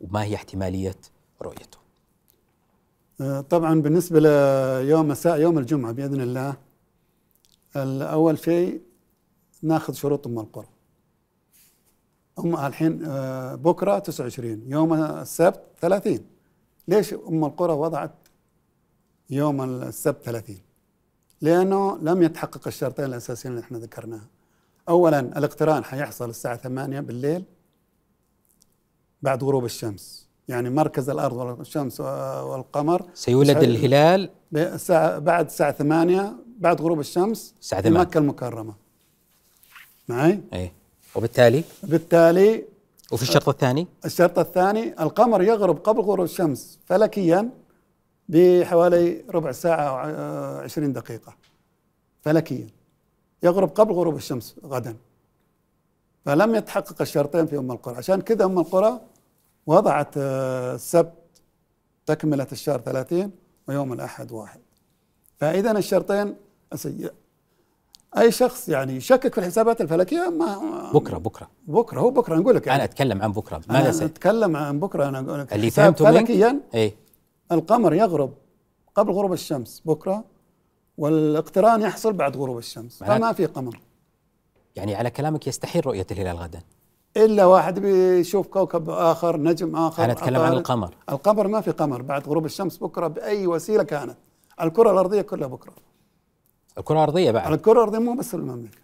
[0.00, 0.96] وما هي احتمالية
[1.42, 1.78] رؤيته؟
[3.20, 6.56] آه، طبعا بالنسبة ليوم مساء يوم الجمعة بإذن الله
[7.76, 8.80] اول شيء
[9.62, 10.68] ناخذ شروط أم القرى.
[12.38, 16.18] ام الحين آه، بكرة 29 يوم السبت 30
[16.88, 18.14] ليش أم القرى وضعت
[19.30, 20.56] يوم السبت 30
[21.40, 24.26] لأنه لم يتحقق الشرطين الأساسيين اللي إحنا ذكرناها
[24.88, 27.44] اولا الاقتران حيحصل الساعة 8 بالليل
[29.22, 30.26] بعد غروب الشمس.
[30.48, 34.30] يعني مركز الأرض والشمس والقمر سيولد سي- الهلال.
[34.56, 38.00] الساعة بعد الساعة 8 بعد غروب الشمس الساعة في 8.
[38.08, 38.74] مكة المكرمة.
[40.08, 40.72] معي؟ إيه.
[41.14, 42.64] وبالتالي؟ بالتالي
[43.12, 47.50] وفي الشرط الثاني؟ الشرط الثاني القمر يغرب قبل غروب الشمس فلكيا
[48.34, 51.34] بحوالي ربع ساعة أو ع- 20 دقيقة
[52.22, 52.66] فلكيا.
[53.42, 54.96] يغرب قبل غروب الشمس غدا.
[56.24, 57.96] فلم يتحقق الشرطين في أم القرى.
[57.96, 59.00] عشان كذا أم القرى
[59.66, 61.12] وضعت آه، السبت
[62.06, 63.30] تكملة الشهر 30
[63.68, 64.60] ويوم الأحد واحد.
[65.38, 66.34] فإذا الشرطين
[66.74, 67.10] أسي-
[68.18, 71.48] أي شخص يعني يشكك في الحسابات الفلكية ما بكرة بكرة.
[71.66, 72.76] بكرة هو بكرة نقول لك يعني.
[72.76, 73.56] أنا أتكلم عن بكرة.
[73.56, 76.94] أنا ماذا سي أتكلم عن بكرة أنا أقول لك اللي فهمته منك؟ فلكيا إيه.
[77.52, 78.32] القمر يغرب
[78.94, 80.24] قبل غروب الشمس بكرة
[80.98, 83.80] والاقتران يحصل بعد غروب الشمس فما في قمر.
[84.76, 86.62] يعني على كلامك يستحيل رؤية الهلال غدا.
[87.16, 90.52] إلا واحد بيشوف كوكب آخر نجم آخر أنا أتكلم عن.
[90.52, 90.94] القمر.
[91.08, 94.16] القمر ما في قمر بعد غروب الشمس بكرة بأي وسيلة كانت.
[94.62, 95.72] الكرة الأرضية كلها بكرة.
[96.78, 97.52] الكرة الأرضية على بعد.
[97.52, 98.78] الكرة الأرضية مو بس المملكة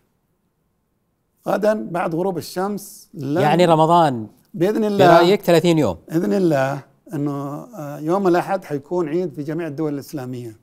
[1.48, 5.96] غدا بعد غروب الشمس يعني رمضان بإذن الله برأيك 30 يوم.
[6.08, 6.82] بإذن الله
[7.14, 10.56] إنه آه، يوم الأحد حيكون عيد في جميع الدول الإسلامية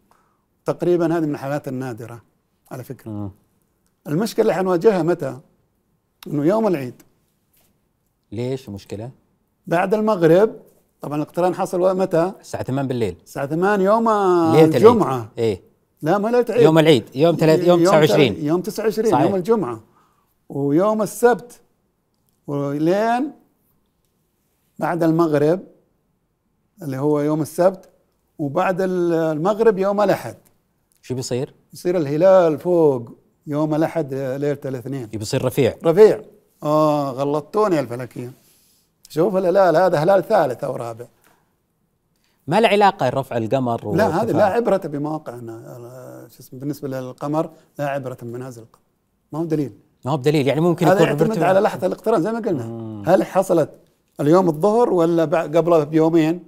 [0.66, 2.22] تقريبا هذه من الحالات النادرة
[2.72, 3.32] على فكرة مم.
[4.08, 5.40] المشكلة اللي حنواجهها متى؟
[6.28, 7.02] إنه يوم العيد
[8.32, 9.12] ليش المشكلة؟
[9.68, 10.56] بعد المغرب
[11.02, 14.10] طبعا الاقتران حصل متى؟ الساعة 8 بالليل الساعة 8 يوم
[14.56, 15.32] الجمعة.
[15.38, 15.62] إيه
[16.02, 19.26] لا ما ليلة العيد يوم العيد يوم ثلاث يوم 29 يوم 29 صحيح.
[19.26, 19.84] يوم الجمعة
[20.50, 21.62] ويوم السبت
[22.48, 23.32] ولين
[24.80, 25.60] بعد المغرب
[26.84, 27.90] اللي هو يوم السبت
[28.40, 30.36] وبعد المغرب يوم الأحد.
[31.02, 33.10] شو بيصير؟ يصير الهلال فوق
[33.48, 35.06] يوم الأحد ليلة الاثنين.
[35.06, 35.76] بيصير رفيع.
[35.86, 36.22] رفيع.
[36.64, 38.34] آه غلطتوني الفلكيين
[39.10, 41.06] شوف الهلال هذا هلال ثالث أو رابع.
[42.48, 44.38] ما له علاقة رفع القمر لا وارتفاع.
[44.38, 47.50] لا عبرة بمواقعنا شو اسمه بالنسبة للقمر
[47.80, 48.82] لا عبرة بمنازل القمر.
[49.32, 49.72] ما هو دليل
[50.06, 50.48] ما هو بدليل.
[50.48, 51.44] يعني ممكن هذا يكون يعتمد.
[51.44, 53.04] على لحظة الاقتران زي ما قلنا.
[53.08, 53.70] هل حصلت
[54.20, 56.44] اليوم الظهر ولا بعد قبله بيومين؟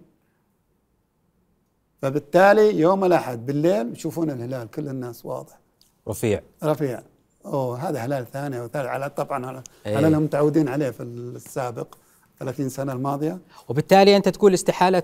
[2.01, 5.59] فبالتالي يوم الأحد بالليل يشوفون الهلال كل الناس واضح.
[6.07, 6.41] رفيع.
[6.63, 7.01] رفيع.
[7.45, 9.99] أوه هذا هلال ثاني وثالث على طبعا على إيه.
[9.99, 11.87] هلال متعودين عليه في السابق
[12.39, 13.39] 30 سنة الماضية.
[13.69, 15.03] وبالتالي أنت تقول استحالة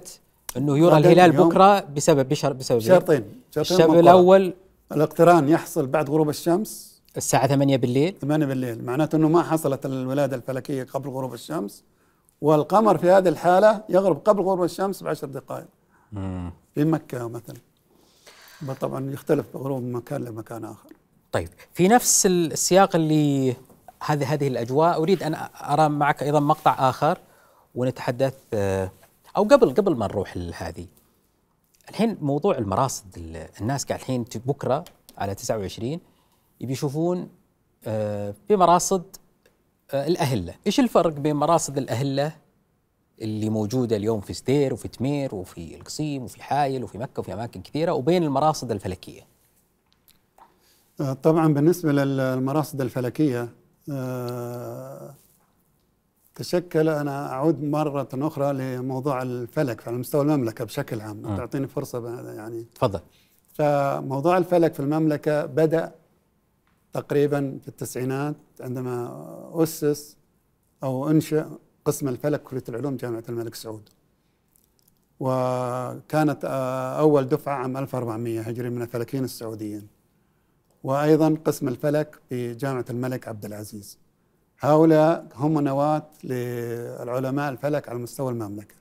[0.58, 4.00] إنه يرى الهلال بكرة بسبب بشر بسبب؟ شرطين شرطين مقرر.
[4.00, 4.54] الأول
[4.92, 7.02] الاقتران يحصل بعد غروب الشمس.
[7.18, 8.16] الساعة 8 بالليل.
[8.22, 8.86] 8 بالليل.
[8.86, 11.84] معناته إنه ما حصلت الولادة الفلكية قبل غروب الشمس.
[12.42, 15.68] والقمر في هذه الحالة يغرب قبل غروب الشمس بعشر دقائق.
[16.78, 17.56] مكة مثلا.
[18.82, 20.90] طبعا يختلف غروب من مكان لمكان آخر.
[21.32, 23.56] طيب في نفس السياق اللي
[24.04, 27.18] هذه هذه الأجواء أريد أن أرى معك أيضا مقطع آخر
[27.76, 28.92] ونتحدث آه،
[29.38, 30.88] أو قبل قبل ما نروح لهذه.
[31.90, 34.86] الحين موضوع المراصد ال- الناس قاعد الحين بكرة
[35.18, 36.00] على 29
[36.62, 37.30] يبي يشوفون
[37.88, 39.04] آه، في مراصد
[39.92, 42.32] آه، الأهلة، إيش الفرق بين مراصد الأهلة
[43.22, 47.62] اللي موجودة اليوم في ستير وفي تمير وفي القصيم وفي حايل وفي مكة وفي أماكن
[47.62, 49.22] كثيرة وبين المراصد الفلكية؟
[51.02, 53.50] آه، طبعا بالنسبة للمراصد الفلكية
[53.92, 55.16] آه،
[56.36, 61.38] تشكل أنا أعود مرة أخرى لموضوع الفلك على مستوى المملكة بشكل عام.
[61.38, 62.66] تعطيني فرصة يعني.
[62.76, 63.00] تفضل.
[63.54, 65.92] فموضوع الفلك في المملكة بدأ
[66.94, 69.12] تقريبا في التسعينات عندما
[69.54, 70.18] أسس
[70.84, 71.52] أو أنشأ
[71.86, 73.90] قسم الفلك كلية العلوم جامعة الملك سعود.
[75.20, 79.88] وكانت آه، أول دفعة عام 1400 هجري من الفلكيين السعوديين.
[80.84, 84.00] وأيضا قسم الفلك في جامعة الملك عبد العزيز.
[84.60, 88.76] هؤلاء هم نواة للعلماء الفلك على مستوى المملكة.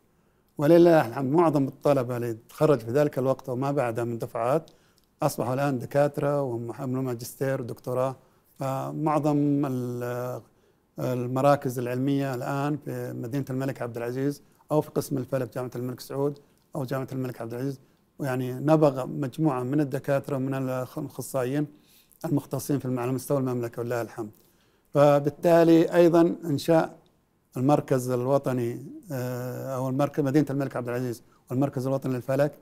[0.59, 4.71] ولله الحمد معظم الطلبة اللي تخرج في ذلك الوقت وما بعدها من دفعات
[5.23, 8.17] أصبحوا الآن دكاترة وحملوا ماجستير ودكتوراه
[8.59, 9.67] فمعظم
[10.99, 14.43] المراكز العلمية الآن في مدينة الملك عبد العزيز
[14.73, 16.39] أو في قسم الفلك جامعة الملك سعود
[16.77, 17.81] أو جامعة الملك عبد العزيز
[18.19, 21.67] ويعني نبغ مجموعة من الدكاترة ومن الأخصائيين
[22.25, 24.31] المختصين في على مستوى المملكة ولله الحمد
[24.95, 26.99] فبالتالي أيضا إنشاء
[27.57, 32.53] المركز الوطني آه، أو المركز مدينة الملك عبد العزيز والمركز الوطني للفلك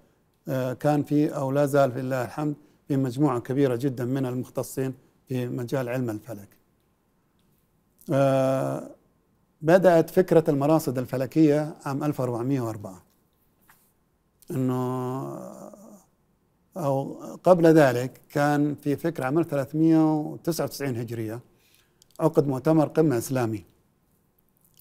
[0.49, 2.55] آه، كان في أو لا زال في الله الحمد
[2.89, 4.95] في مجموعة كبيرة جدا من المختصين
[5.29, 6.58] في مجال علم الفلك.
[8.13, 8.91] آه،
[9.63, 13.03] بدأت فكرة المراصد الفلكية عام 1404
[14.51, 14.79] إنه
[16.77, 17.13] أو
[17.45, 21.41] قبل ذلك كان في فكرة عام 399 هجرية
[22.21, 23.65] عقد مؤتمر قمة إسلامي.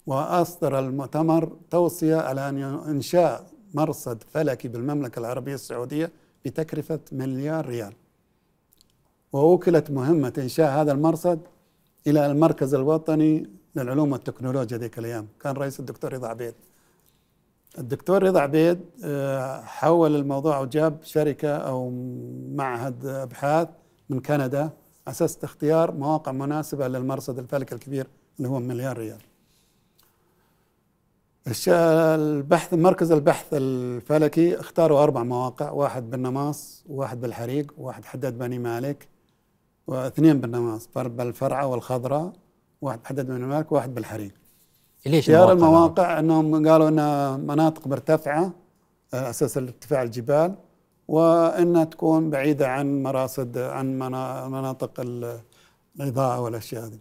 [0.05, 6.11] وأصدر المؤتمر توصية على أن إنشاء مرصد فلكي بالمملكة العربية السعودية
[6.45, 7.93] بتكلفة مليار ريال.
[9.33, 11.39] ووكلت مهمة إنشاء هذا المرصد
[12.07, 15.27] إلى المركز الوطني للعلوم والتكنولوجيا ذيك الأيام.
[15.41, 16.53] كان رئيس الدكتور رضا عبيد.
[17.77, 21.89] الدكتور رضا عبيد آه، حول الموضوع وجاب شركة أو
[22.55, 23.67] معهد أبحاث
[24.09, 24.69] من كندا
[25.07, 28.07] أساس اختيار مواقع مناسبة للمرصد الفلكي الكبير
[28.37, 29.21] اللي هو مليار ريال.
[31.67, 39.07] البحث مركز البحث الفلكي اختاروا أربع مواقع واحد بالنماص وواحد بالحريق وواحد حداد بني مالك.
[39.87, 42.33] واثنين بالنماص فر- بالفرعة والخضراء
[42.81, 44.31] واحد بحداد بني مالك وواحد بالحريق
[45.05, 48.51] ليش اختيار المواقع؟ المواقع إنهم قالوا انها مناطق مرتفعة
[49.13, 50.55] على أساس ارتفاع الجبال
[51.07, 55.39] وانها تكون بعيدة عن مراصد عن منا- مناطق ال-
[55.99, 56.99] الاضاءه والأشياء هذه.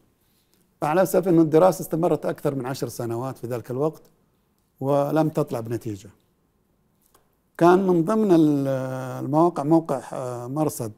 [0.82, 4.02] على أساس انه الدراسة استمرت أكثر من عشر سنوات في ذلك الوقت
[4.80, 6.10] ولم تطلع بنتيجة.
[7.58, 8.68] كان من ضمن ال-
[9.24, 10.92] المواقع موقع آه، مرصد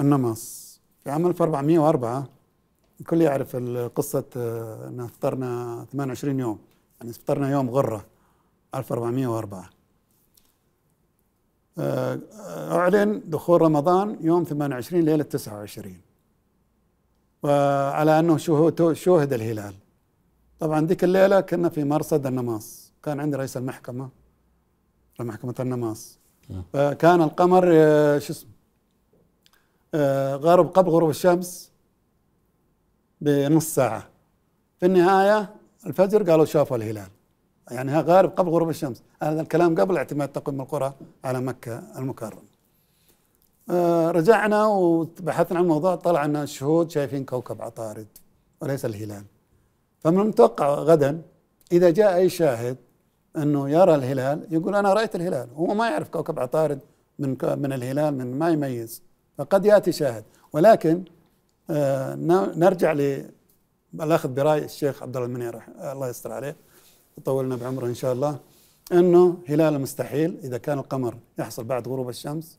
[0.00, 0.71] النمص
[1.04, 2.28] في عام 1404
[3.00, 3.56] الكل يعرف
[3.96, 6.58] قصة آه، أن فطرنا 28 يوم.
[7.00, 8.04] يعني فطرنا يوم غرة
[8.74, 9.70] 1404
[11.78, 12.20] آه،
[12.72, 16.00] أعلن دخول رمضان يوم 28 ليلة 29
[17.42, 18.36] وعلى أنه
[18.92, 19.74] شوهد الهلال؟
[20.60, 22.92] طبعا ذيك الليلة كنا في مرصد النماص.
[23.02, 24.08] كان عندي رئيس المحكمة
[25.20, 26.18] محكمة النماص.
[26.72, 28.50] فكان القمر آه، شو اسمه؟
[29.94, 31.70] غرب قبل غروب الشمس
[33.20, 34.08] بنص ساعة.
[34.80, 35.50] في النهاية
[35.86, 37.08] الفجر قالوا شافوا الهلال.
[37.70, 39.02] يعني غارب قبل غروب الشمس.
[39.22, 40.94] هذا الكلام قبل اعتماد تقويم القرى
[41.24, 42.42] على مكة المكرمة.
[43.70, 48.06] آه، رجعنا وبحثنا عن الموضوع طلع أن الشهود شايفين كوكب عطارد
[48.60, 49.24] وليس الهلال.
[50.00, 51.22] فمن المتوقع غدا
[51.72, 52.76] إذا جاء أي شاهد
[53.36, 55.48] أنه يرى الهلال يقول أنا رأيت الهلال.
[55.54, 56.80] هو ما يعرف كوكب عطارد
[57.18, 59.02] من من الهلال من ما يميز.
[59.38, 60.24] فقد يأتي شاهد.
[60.52, 61.04] ولكن
[61.70, 62.14] آه،
[62.56, 62.92] نرجع
[63.94, 66.56] للأخذ برأي الشيخ عبد الله المنير الله يستر عليه
[67.18, 68.38] يطولنا بعمره إن شاء الله
[68.92, 72.58] أنه هلال مستحيل إذا كان القمر يحصل بعد غروب الشمس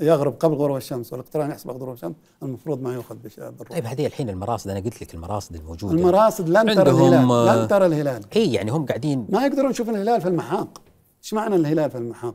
[0.00, 3.68] يغرب قبل غروب الشمس والاقتران يحصل بعد غروب الشمس المفروض ما يؤخذ بالروح.
[3.68, 5.94] طيب هذه الحين المراصد أنا قلت لك المراصد الموجودة.
[5.94, 8.24] المراصد لن ترى الهلال لن ترى الهلال.
[8.36, 10.82] اي يعني هم قاعدين ما يقدرون يشوفون الهلال في المحاق.
[11.22, 12.34] إيش معنى الهلال في المحاق؟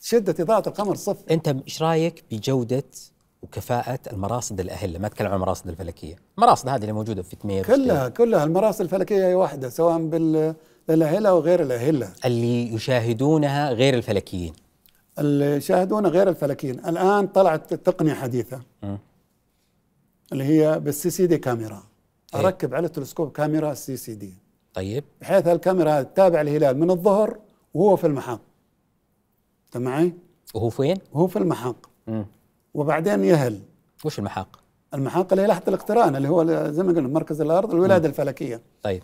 [0.00, 1.24] شدة إضاءة القمر صفر.
[1.30, 2.84] أنت إيش رأيك بجودة
[3.42, 8.08] وكفاءة المراصد الأهلة ما أتكلم عن المراصد الفلكية المراصد هذه اللي موجودة في تمير كلها
[8.08, 9.98] كلها المراصد الفلكية هي واحدة سواء
[10.88, 14.52] بالأهلة وغير الأهلة اللي يشاهدونها غير الفلكيين
[15.18, 18.96] اللي يشاهدون غير الفلكيين الآن طلعت تقنية حديثة م.
[20.32, 21.82] اللي هي بال CCD camera
[22.34, 24.34] إيه؟ أركب على التلسكوب كاميرا CCD
[24.74, 27.38] طيب بحيث الكاميرا تتابع الهلال من الظهر
[27.74, 28.40] وهو في المحاق
[29.66, 30.12] انت معي؟
[30.54, 32.22] وهو فين؟ وهو في المحاق م.
[32.74, 33.60] وبعدين يهل.
[34.04, 34.58] وش المحاق؟
[34.94, 38.10] المحاق اللي هي لحظة الاقتران اللي هو زي ما قلنا مركز الأرض الولادة م.
[38.10, 38.60] الفلكية.
[38.82, 39.02] طيب.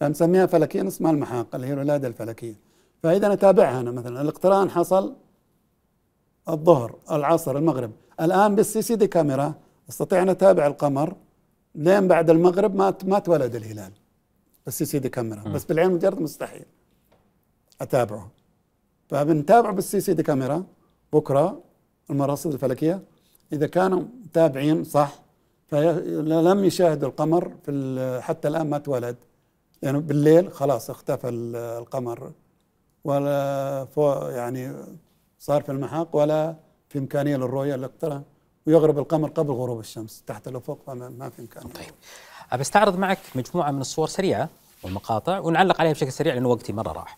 [0.00, 2.54] فنسميها فلكيا اسمها المحاق اللي هي الولادة الفلكية.
[3.02, 4.20] فإذا نتابعها أنا مثلا.
[4.20, 5.14] الاقتران حصل
[6.48, 7.90] الظهر العصر المغرب.
[8.20, 9.54] الآن بال CCD camera
[9.88, 11.16] أستطيع أن أتابع القمر.
[11.74, 13.92] لين بعد المغرب ما ما تولد الهلال
[14.64, 15.42] بال CCD camera.
[15.42, 16.64] بس بالعين مجرد مستحيل.
[17.80, 18.30] أتابعه.
[19.08, 20.64] فبنتابعه بال CCD camera.
[21.12, 21.62] بكرة
[22.10, 23.02] المراصد الفلكية.
[23.52, 25.12] إذا كانوا متابعين صح
[25.68, 29.16] فلم يشاهدوا القمر في حتى الآن ما تولد.
[29.82, 32.32] يعني بالليل خلاص اختفى القمر.
[33.04, 33.86] ولا
[34.34, 34.74] يعني
[35.38, 36.54] صار في المحاق ولا
[36.88, 38.22] في إمكانية للرؤية الاقتران
[38.66, 41.72] ويغرب القمر قبل غروب الشمس تحت الأفق فما في إمكانية.
[41.72, 42.60] طيب.
[42.60, 44.48] أستعرض معك مجموعة من الصور سريعة
[44.82, 47.16] والمقاطع ونعلق عليها بشكل سريع لأن وقتي مرة راح.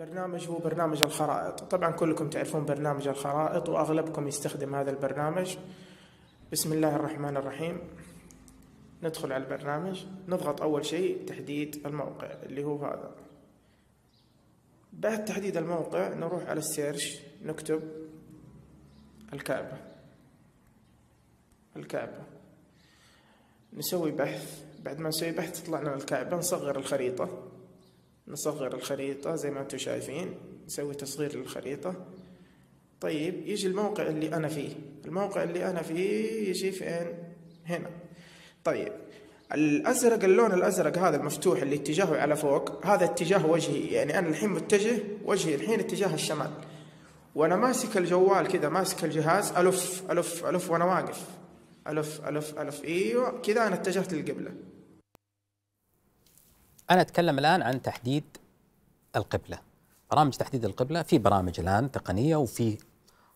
[0.00, 1.60] البرنامج هو برنامج الخرائط.
[1.60, 5.56] طبعا كلكم تعرفون برنامج الخرائط وأغلبكم يستخدم هذا البرنامج.
[6.52, 7.80] بسم الله الرحمن الرحيم.
[9.02, 10.06] ندخل على البرنامج.
[10.28, 13.14] نضغط أول شيء تحديد الموقع اللي هو هذا.
[14.92, 17.82] بعد تحديد الموقع نروح على السيرش نكتب
[19.32, 19.78] الكعبة.
[21.76, 22.22] الكعبة.
[23.72, 24.64] نسوي بحث.
[24.82, 27.49] بعد ما نسوي بحث تطلع لنا الكعبة نصغر الخريطة.
[28.30, 30.34] نصغر الخريطة زي ما أنتم شايفين
[30.66, 31.94] نسوي تصغير للخريطة.
[33.00, 34.70] طيب يجي الموقع اللي أنا فيه.
[35.04, 37.06] الموقع اللي أنا فيه يجي فين؟
[37.66, 37.90] هنا.
[38.64, 38.92] طيب
[39.54, 43.86] الأزرق اللون الأزرق هذا المفتوح اللي اتجاهه على فوق هذا اتجاه وجهي.
[43.86, 46.50] يعني أنا الحين متجه وجهي الحين اتجاه الشمال.
[47.34, 51.24] وأنا ماسك الجوال كذا ماسك الجهاز ألف ألف ألف وأنا واقف.
[51.88, 52.84] ألف ألف ألف.
[52.84, 54.50] إيوه كذا أنا اتجهت للقبلة.
[56.90, 58.24] أنا أتكلم الآن عن تحديد
[59.16, 59.58] القبلة
[60.10, 62.78] برامج تحديد القبلة في برامج الآن تقنية وفي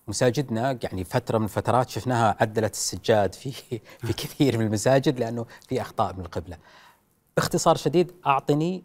[0.08, 3.52] مساجدنا يعني فترة من الفترات شفناها عدلت السجاد في
[4.06, 6.56] في كثير من المساجد لأنه في أخطاء من القبلة.
[7.36, 8.82] باختصار شديد أعطني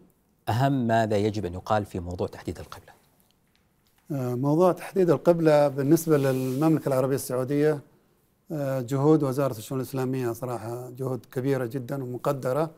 [0.48, 2.92] أهم ماذا يجب أن يقال في موضوع تحديد القبلة.
[4.10, 7.80] آه، موضوع تحديد القبلة بالنسبة للمملكة العربية السعودية
[8.52, 12.70] آه، جهود وزارة الشؤون الإسلامية صراحة جهود كبيرة جدا ومقدرة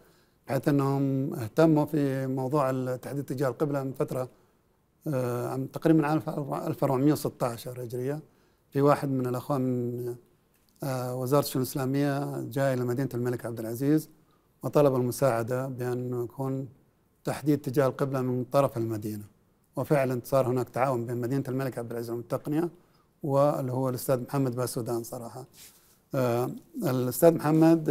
[0.53, 4.29] بحيث إنهم اهتموا في موضوع تحديد اتجاه القبلة من فترة
[5.07, 8.21] آه، تقريبا من 1416 هجرية.
[8.71, 10.15] في واحد من الأخوان من
[10.83, 14.09] آه، وزارة الشؤون الإسلامية جاء إلى مدينة الملك عبد العزيز
[14.63, 16.69] وطلب المساعدة بأن يكون
[17.25, 19.25] تحديد اتجاه القبلة من طرف المدينة.
[19.77, 22.69] وفعلا صار هناك تعاون بين مدينة الملك عبد العزيز والتقنيه
[23.23, 25.45] واللي هو الأستاذ محمد باسودان صراحة.
[26.15, 26.51] آه
[26.83, 27.91] الأستاذ محمد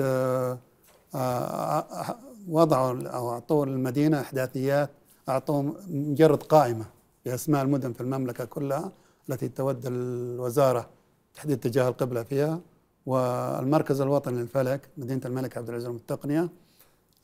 [2.47, 4.89] وضعوا أو اعطوا المدينة إحداثيات
[5.29, 6.85] اعطوا مجرد قائمة
[7.25, 8.91] بأسماء المدن في المملكة كلها
[9.29, 10.89] التي تود الوزارة
[11.35, 12.59] تحديد اتجاه القبلة فيها.
[13.05, 16.49] والمركز الوطني للفلك مدينة الملك عبد العزيز التقنية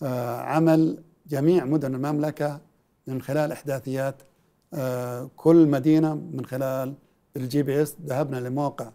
[0.04, 2.60] آه، عمل جميع مدن المملكة
[3.08, 4.16] من خلال إحداثيات
[4.74, 6.94] آه، كل مدينة من خلال
[7.36, 7.96] ال GPS.
[8.06, 8.90] ذهبنا لموقع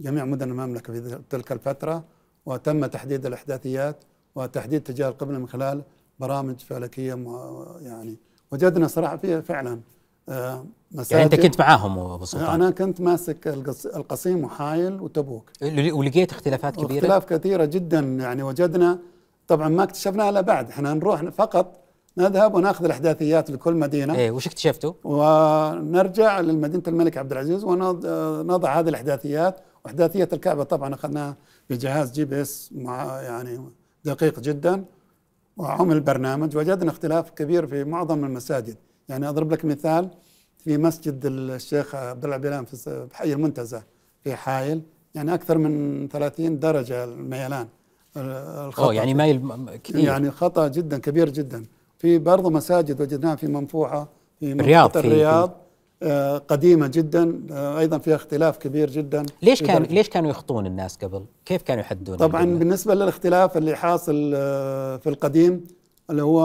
[0.00, 2.04] جميع مدن المملكة في تلك الفترة
[2.46, 3.96] وتم تحديد الإحداثيات.
[4.34, 5.82] وتحديد اتجاه القبلة من خلال
[6.20, 7.14] برامج فلكية
[7.80, 8.16] يعني
[8.52, 9.80] وجدنا صراحة فيها فعلا
[10.28, 15.50] آه، مساجد يعني أنت كنت معاهم أبو سلطان؟ أنا كنت ماسك القص- القصيم وحايل وتبوك.
[15.92, 18.98] ولقيت اختلافات كبيرة؟ اختلاف كثيرة جدا يعني وجدنا
[19.48, 21.80] طبعا ما اكتشفناها إلا بعد إحنا نروح فقط
[22.18, 24.14] نذهب وناخذ الأحداثيات لكل مدينة.
[24.14, 31.36] إيه وش اكتشفتوا؟ ونرجع للمدينة الملك عبد العزيز ونضع هذه الأحداثيات وأحداثية الكعبة طبعا أخذناها
[31.70, 33.60] بجهاز GPS مع يعني
[34.04, 34.84] دقيق جدا
[35.56, 38.76] وعمل البرنامج وجدنا اختلاف كبير في معظم المساجد.
[39.08, 40.08] يعني أضرب لك مثال
[40.58, 43.82] في مسجد الشيخ عبد الله بيلان في حي المنتزه
[44.24, 44.82] في حايل
[45.14, 47.68] يعني أكثر من 30 درجة الميلان
[48.16, 48.84] الخطأ.
[48.84, 49.40] أوه يعني مايل
[49.84, 51.64] كثير يعني خطأ جدا كبير جدا.
[51.98, 54.08] في برضه مساجد وجدناها في منفوحه
[54.40, 55.56] في الرياض، في- الرياض.
[56.04, 59.82] آه، قديمة جدا آه، أيضا فيها اختلاف كبير جدا ليش كان.
[59.82, 64.96] ليش كانوا يخطون الناس قبل؟ كيف كانوا يحددون طبعا القبلة؟ بالنسبة للاختلاف اللي حاصل آه،
[64.96, 65.66] في القديم
[66.10, 66.42] اللي هو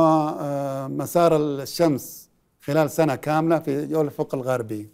[0.90, 2.30] مسار الشمس
[2.61, 4.90] خلال سنة كاملة في الأفق الغربي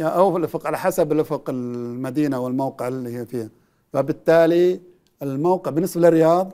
[0.00, 3.50] أو في الأفق على حسب الأفق المدينة والموقع اللي هي فيه
[3.92, 4.80] فبالتالي
[5.22, 6.52] الموقع بالنسبة للرياض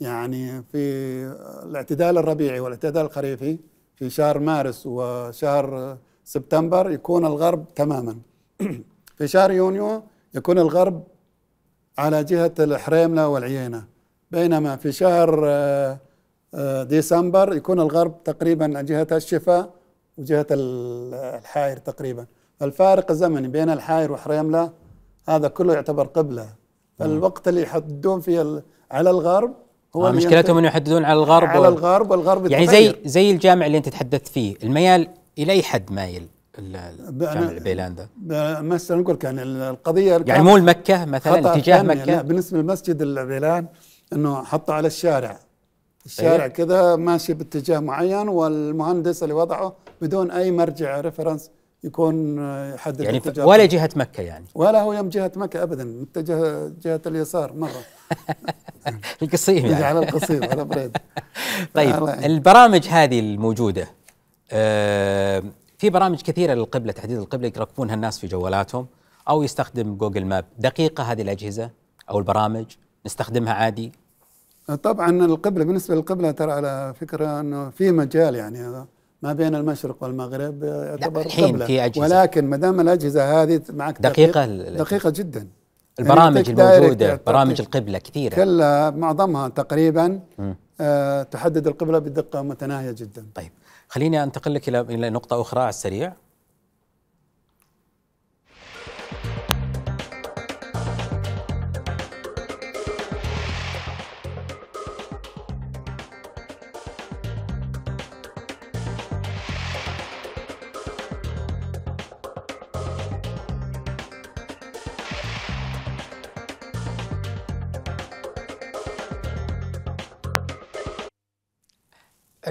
[0.00, 0.78] يعني في
[1.64, 3.58] الاعتدال الربيعي والاعتدال الخريفي
[3.96, 8.16] في شهر مارس وشهر سبتمبر يكون الغرب تماما.
[9.18, 10.02] في شهر يونيو
[10.34, 11.02] يكون الغرب
[11.98, 13.84] على جهة الحريملة والعيينة.
[14.30, 15.98] بينما في شهر آه،
[16.54, 19.70] آه، ديسمبر يكون الغرب تقريبا على جهة الشفا
[20.18, 22.26] وجهة ال- الحائر تقريبا.
[22.62, 24.70] الفارق الزمني بين الحائر وحريملة
[25.28, 26.48] هذا كله يعتبر قبلة.
[26.98, 29.54] فالوقت اللي يحددون فيه على الغرب
[29.96, 32.94] هو آه مشكلتهم إنه يحددون على الغرب على الغرب والغرب يعني زي.
[33.04, 34.54] زي الجامع اللي أنت تحدثت فيه.
[34.62, 36.28] الميال إلى أي حد مايل
[36.58, 38.08] الجامع البيلان ده؟
[38.60, 41.94] مثلا نقول كان القضية يعني مو المكة مثلا اتجاه فني.
[41.94, 43.66] لا مكة بالنسبة لمسجد العبيلان
[44.12, 45.38] إنه حطه على الشارع
[46.06, 46.46] الشارع أيوة.
[46.46, 51.50] كذا ماشي باتجاه معين والمهندس اللي وضعه بدون أي مرجع reference
[51.84, 56.68] يكون آه، يحدد يعني ولا جهة مكة يعني ولا هو يم جهة مكة ابدا متجه
[56.82, 57.82] جهة اليسار مرة
[59.22, 60.96] القصيم يعني على القصير على بريد
[61.74, 62.08] طيب.
[62.08, 63.88] البرامج هذه الموجودة
[65.78, 68.86] في برامج كثيرة للقبلة تحديد القبلة يركبونها الناس في جوالاتهم
[69.28, 70.44] أو يستخدم Google Map.
[70.58, 71.70] دقيقة هذه الأجهزة
[72.10, 72.64] أو البرامج
[73.06, 73.92] نستخدمها عادي؟
[74.82, 78.86] طبعا القبلة بالنسبة للقبلة ترى على فكرة إنه في مجال يعني
[79.22, 81.66] ما بين المشرق والمغرب يعتبر الحين قبلة.
[81.66, 82.00] في أجهزة.
[82.00, 85.48] ولكن ما دام الأجهزة هذه معك دقيقة دقيقه, دقيقة جدا.
[86.00, 88.34] البرامج يعطيك دايركت الموجودة برامج القبلة كثيرة.
[88.34, 90.20] كلها معظمها تقريبا.
[90.80, 93.26] آه تحدد القبلة بدقة متناهية جدا.
[93.34, 93.50] طيب.
[93.94, 96.12] خليني أنتقل لك إلى نقطة أخرى على السريع.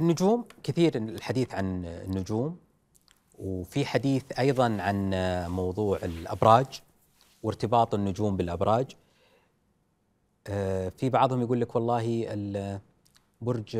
[0.03, 2.57] النجوم كثير الحديث عن النجوم
[3.39, 5.09] وفي حديث أيضا عن
[5.49, 6.81] موضوع الأبراج
[7.43, 8.87] وارتباط النجوم بالأبراج.
[10.47, 12.79] آه، في بعضهم يقول لك والله ال-
[13.41, 13.77] برج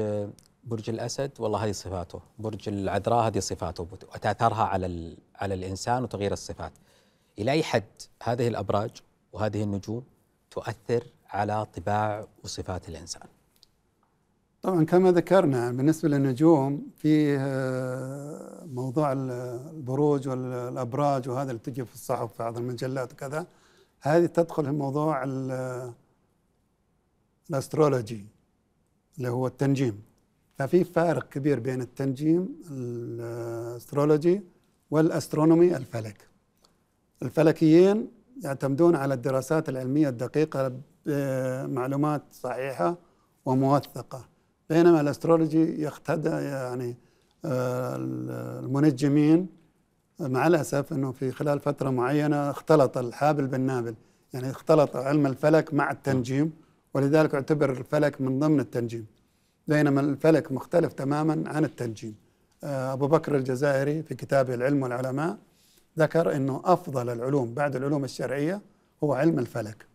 [0.63, 2.21] برج الأسد والله هذه صفاته.
[2.39, 3.83] برج العذراء هذه صفاته.
[3.83, 6.71] وتأثرها على على الإنسان وتغيير الصفات.
[7.39, 7.83] إلى أي حد
[8.23, 8.91] هذه الأبراج
[9.33, 10.03] وهذه النجوم
[10.51, 13.27] تؤثر على طباع وصفات الإنسان.
[14.64, 19.31] طبعا كما ذكرنا بالنسبة للنجوم في آه، موضوع ال-
[19.76, 23.48] البروج والأبراج وهذا اللي تجي في الصحف في بعض المجلات وكذا
[24.02, 25.94] هذه تدخل في موضوع ال-
[27.49, 28.26] ال astrology
[29.18, 30.02] اللي هو التنجيم.
[30.57, 34.41] ففي فارق كبير بين التنجيم ال astrology
[34.91, 36.27] وال astronomy الفلك.
[37.23, 38.11] الفلكيين
[38.44, 40.72] يعتمدون على الدراسات العلمية الدقيقة
[41.06, 42.98] بمعلومات صحيحة
[43.45, 44.26] وموثقة.
[44.73, 46.95] بينما الأسترولوجي يقتدى يعني
[47.45, 47.95] آه،
[48.65, 49.47] المنجمين
[50.19, 53.95] مع الأسف إنه في خلال فترة معينة اختلط الحابل بالنابل
[54.33, 56.51] يعني اختلط علم الفلك مع التنجيم
[56.93, 59.05] ولذلك يعتبر الفلك من ضمن التنجيم.
[59.67, 62.15] بينما الفلك مختلف تماما عن التنجيم.
[62.63, 65.37] آه، أبو بكر الجزائري في كتابه العلم والعلماء
[65.99, 68.61] ذكر إنه أفضل العلوم بعد العلوم الشرعية
[69.03, 69.85] هو علم الفلك.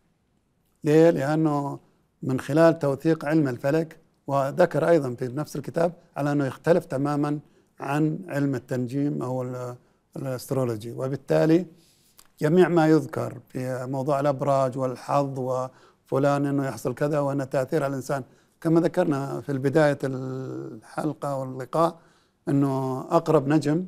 [0.85, 1.79] ليه؟ لأنه
[2.23, 7.39] من خلال توثيق علم الفلك وذكر أيضا في نفس الكتاب على أنه يختلف تماما
[7.81, 9.77] عن علم التنجيم ال-
[10.17, 10.93] الأسترولوجي.
[10.93, 11.67] وبالتالي
[12.41, 18.23] جميع ما يذكر في موضوع الأبراج والحظ وفلان إنه يحصل كذا وأن تأثير على الإنسان
[18.61, 21.99] كما ذكرنا في بدايه الحلقة واللقاء
[22.49, 23.87] إنه أقرب نجم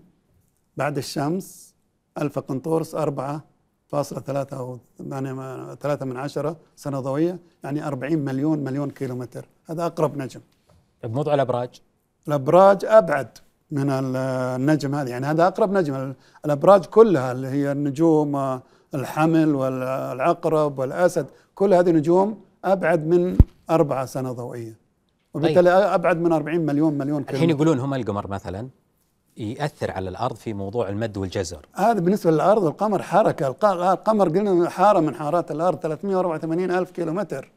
[0.76, 1.74] بعد الشمس
[2.18, 3.44] ألفا قنطورس أربعة
[3.90, 9.48] فاصلة ثلاثة أو ثمانية ثلاثة من عشرة سنة ضوئية يعني أربعين مليون مليون كيلومتر.
[9.70, 10.40] هذا أقرب نجم.
[11.04, 11.70] بموضوع الأبراج.
[12.28, 13.28] الأبراج أبعد
[13.70, 14.16] من ال-
[14.60, 16.14] النجم هذا يعني هذا أقرب نجم.
[16.44, 18.62] الأبراج كلها اللي هي النجوم آه،
[18.94, 23.36] الحمل والعقرب والأسد كل هذه نجوم أبعد من
[23.70, 24.78] أربعة سنة ضوئية.
[25.34, 28.68] وبالتالي أبعد من 40 مليون مليون الحين كيلو يقولون هم القمر مثلا.
[29.40, 33.46] يأثر على الأرض في موضوع المد والجزر؟ هذا بالنسبة للأرض والقمر حركة.
[33.46, 37.50] الق- القمر قلنا حارة من حارات الأرض 384 ألف كيلومتر.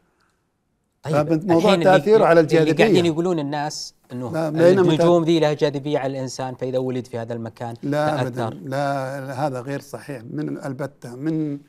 [1.06, 3.06] الحين تأثيره اللي على اللي قاعدين.
[3.06, 8.22] يقولون الناس إنه النجوم ذي لها جاذبية على الإنسان فإذا ولد في هذا المكان لا
[8.22, 8.50] ابدا.
[8.50, 10.22] لا لا، هذا غير صحيح.
[10.32, 11.60] من البتة من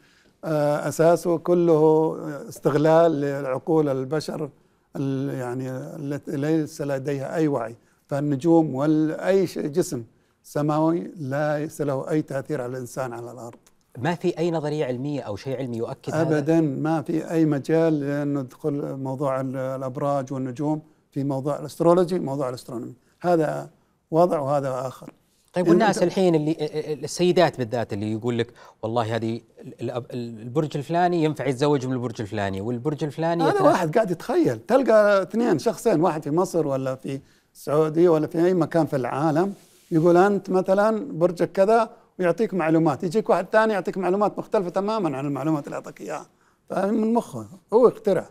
[0.44, 2.16] آه، أساسه كله
[2.48, 4.50] استغلال لعقول البشر
[4.96, 7.76] ال- يعني التي ليس لديها أي وعي.
[8.06, 10.04] فالنجوم واي جسم
[10.42, 13.58] سماوي ليس له أي تأثير على الإنسان على الأرض.
[13.98, 18.00] ما في أي نظرية علمية أو شيء علمي يؤكد هذا؟ ابدا ما في أي مجال
[18.00, 22.94] لأنه ندخل موضوع ال- الأبراج والنجوم في موضوع ال astrology موضوع ال astronomy.
[23.20, 23.70] هذا
[24.10, 25.12] وضع وهذا آخر.
[25.52, 26.56] طيب والناس الحين اللي
[27.04, 28.52] السيدات بالذات اللي يقول لك
[28.82, 33.94] والله هذه ال- ال- البرج الفلاني ينفع يتزوج من البرج الفلاني والبرج الفلاني هذا واحد
[33.94, 37.20] قاعد يتخيل تلقى اثنين شخصين واحد في مصر ولا في
[37.54, 39.54] السعودية ولا في أي مكان في العالم
[39.90, 45.26] يقول أنت مثلا برجك كذا ويعطيك معلومات يجيك واحد ثاني يعطيك معلومات مختلفة تماما عن
[45.26, 46.26] المعلومات اللي أعطاك إياها.
[46.68, 47.46] فمن مخه.
[47.72, 48.28] هو اخترع.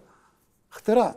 [0.71, 1.15] اختراع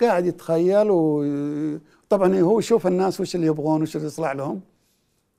[0.00, 4.60] قاعد يتخيل وطبعا هو يشوف الناس وش اللي يبغون وش اللي يصلح لهم.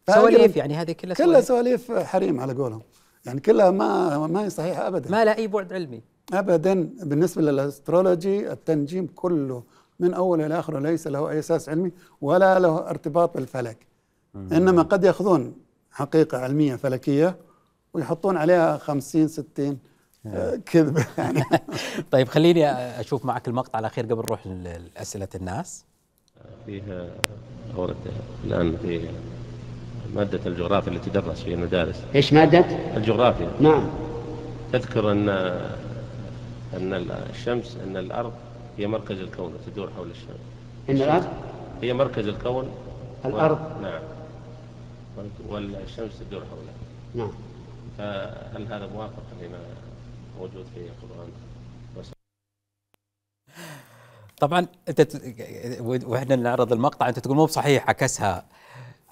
[0.10, 2.82] سواليف يعني هذه كلها كلها سواليف حريم على قولهم.
[3.26, 5.12] يعني كلها ما ما هي صحيحة أبدا.
[5.12, 6.02] ما لها أي بعد علمي.
[6.34, 9.64] ابدا بالنسبة لل astrology التنجيم كله
[10.00, 11.92] من اوله إلى اخره ليس له أي أساس علمي
[12.22, 13.78] ولا له ارتباط بالفلك.
[14.36, 15.54] إنما قد يأخذون
[15.92, 17.36] حقيقة علمية فلكية
[17.94, 19.78] ويحطون عليها 50 60
[20.28, 20.98] آه، كذب.
[21.18, 21.44] يعني.
[22.12, 22.70] طيب خليني
[23.00, 25.86] أشوف معك المقطع الأخير قبل نروح ل- لأسئلة الناس.
[26.66, 27.08] فيها
[27.76, 27.96] ورد
[28.44, 29.10] الآن في
[30.16, 31.96] مادة الجغرافيا التي تدرس في المدارس.
[32.16, 32.60] إيش مادة؟
[32.98, 33.52] الجغرافيا.
[33.62, 33.90] نعم.
[34.74, 35.30] تذكر أن
[36.74, 36.94] أن
[37.30, 38.34] الشمس أن الأرض
[38.78, 40.40] هي مركز الكون تدور حول الشمس.
[40.90, 41.28] ان الأرض
[41.82, 42.70] هي مركز الكون.
[43.26, 43.60] الأرض.
[43.78, 43.82] و...
[43.82, 44.02] نعم.
[45.50, 46.74] والشمس تدور حولها
[47.16, 47.32] نعم.
[47.98, 49.60] فهل هذا موافق لما
[50.40, 51.28] موجود في القرآن؟
[54.40, 58.46] طبعا أنت ت- وإحنا نعرض المقطع أنت تقول مو بصحيح عكسها.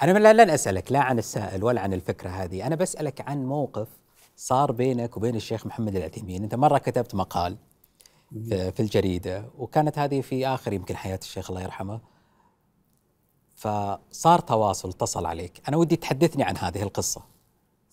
[0.04, 2.68] أنا لا- لن أسألك لا عن السائل ولا عن الفكرة هذه.
[2.68, 3.88] أنا بسألك عن موقف
[4.36, 6.44] صار بينك وبين الشيخ محمد العثيمين.
[6.44, 7.58] أنت مرة كتبت مقال
[8.50, 12.02] في الجريدة وكانت هذه في آخر يمكن حياة الشيخ الله يرحمه.
[13.56, 15.62] فصار تواصل اتصل عليك.
[15.68, 17.22] أنا ودي تحدثني عن هذه القصة.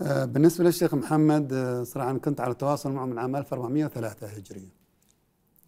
[0.01, 4.73] آه، بالنسبة للشيخ محمد آه، صراحة كنت على تواصل معه من عام 1403 هجرية.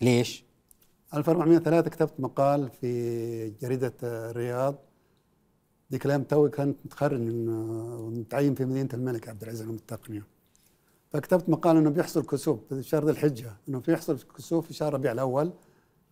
[0.01, 0.45] ليش؟
[1.15, 4.75] 1403 كتبت مقال في جريدة آه، الرياض.
[5.93, 10.34] ذيك الأيام توي كنت متخرج من ومتعين في مدينة الملك عبد العزيز علوم التقنية.
[11.15, 15.13] فكتبت مقال إنه بيحصل كسوف في شهر ذي الحجة إنه بيحصل كسوف في شهر ربيع
[15.13, 15.53] الأول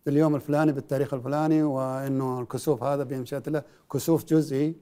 [0.03, 4.75] في اليوم الفلاني بالتاريخ الفلاني وإنه الكسوف هذا بمشيئه الله كسوف جزئي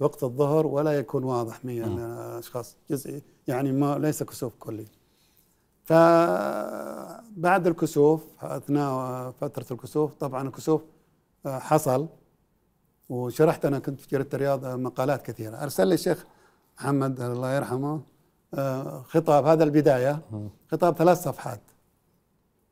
[0.00, 2.76] وقت الظهر ولا يكون واضح من الأشخاص.
[2.90, 4.86] جزئي يعني ما ليس كسوف كلي.
[5.84, 10.82] فبعد الكسوف أثناء فترة الكسوف طبعا الكسوف
[11.46, 12.08] حصل
[13.08, 15.56] وشرحت أنا كنت في جريدة الرياض مقالات كثيرة.
[15.56, 16.26] أرسل لي الشيخ
[16.78, 18.15] محمد الله يرحمه
[19.08, 20.20] خطاب هذا البداية.
[20.72, 21.60] خطاب ثلاث صفحات.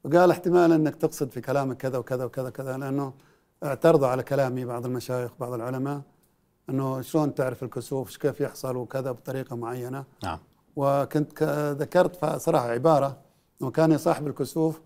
[0.04, 3.12] وقال احتمال أنك تقصد في كلامك كذا وكذا وكذا كذا لأنه
[3.64, 6.00] اعترضوا على كلامي بعض المشايخ بعض العلماء
[6.70, 10.04] إنه شلون تعرف الكسوف كيف يحصل وكذا بطريقة معينة.
[10.24, 10.38] نعم.
[10.76, 11.42] وكنت
[11.80, 13.16] ذكرت ف- صراحة عبارة
[13.62, 14.80] إنه كان يصاحب الكسوف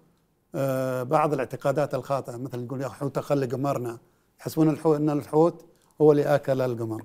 [0.55, 3.99] آه، بعض الاعتقادات الخاطئة مثل يقول يا حوت خلي قمرنا
[4.41, 5.65] يحسبون الحوت إن الحوت
[6.01, 7.05] هو اللي آكل القمر.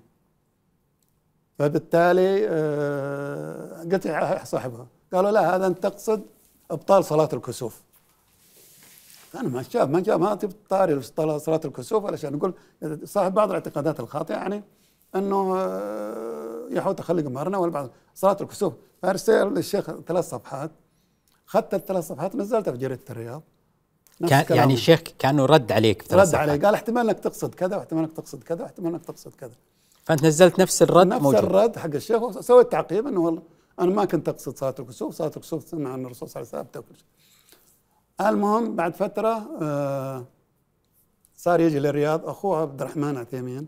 [1.60, 6.22] فبالتالي آه، قلت يا صاحبها قالوا لا هذا أنت تقصد
[6.72, 7.82] أبطال صلاة الكسوف.
[9.36, 10.40] أنا ما شاف ما جاء ما
[10.70, 11.02] طاري
[11.40, 12.54] صلاة الكسوف علشان نقول
[13.04, 14.64] صاحب بعض الاعتقادات الخاطئة يعني
[15.16, 20.72] أنه آه، يحوت خلي قمرنا ولا بعض صلاة الكسوف فارسل للشيخ ثلاث صفحات.
[21.48, 23.44] اخذت الثلاث صفحات نزلتها في جريدة الرياض.
[24.30, 24.46] كان.
[24.50, 26.66] يعني الشيخ كانه رد عليك في رد عليه صفحات.
[26.66, 29.56] قال احتمال إنك تقصد كذا واحتمال إنك تقصد كذا واحتمال إنك تقصد كذا.
[30.04, 31.44] فأنت نزلت نفس الرد نفس موجود.
[31.44, 32.22] الرد حق الشيخ.
[32.22, 33.42] وسويت تعقيب إنه والله
[33.80, 36.84] أنا ما كنت أقصد صلاة الكسوف، صلاة الكسوف سنه عن الرسول صلى الله عليه وسلم
[36.96, 37.06] شيء.
[38.28, 40.26] المهم بعد فترة آه
[41.36, 42.26] صار يجي للرياض.
[42.26, 43.68] أخوه عبد الرحمن عثيمين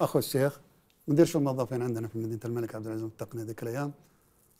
[0.00, 0.60] أخو الشيخ.
[1.08, 3.92] مدير شؤون الموظفين عندنا في مدينة الملك عبد العزيز التقنيه ذيك الأيام.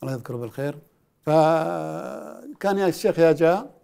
[0.03, 0.77] الله يذكره بالخير.
[1.21, 3.77] فكان يا الشيخ يا جاء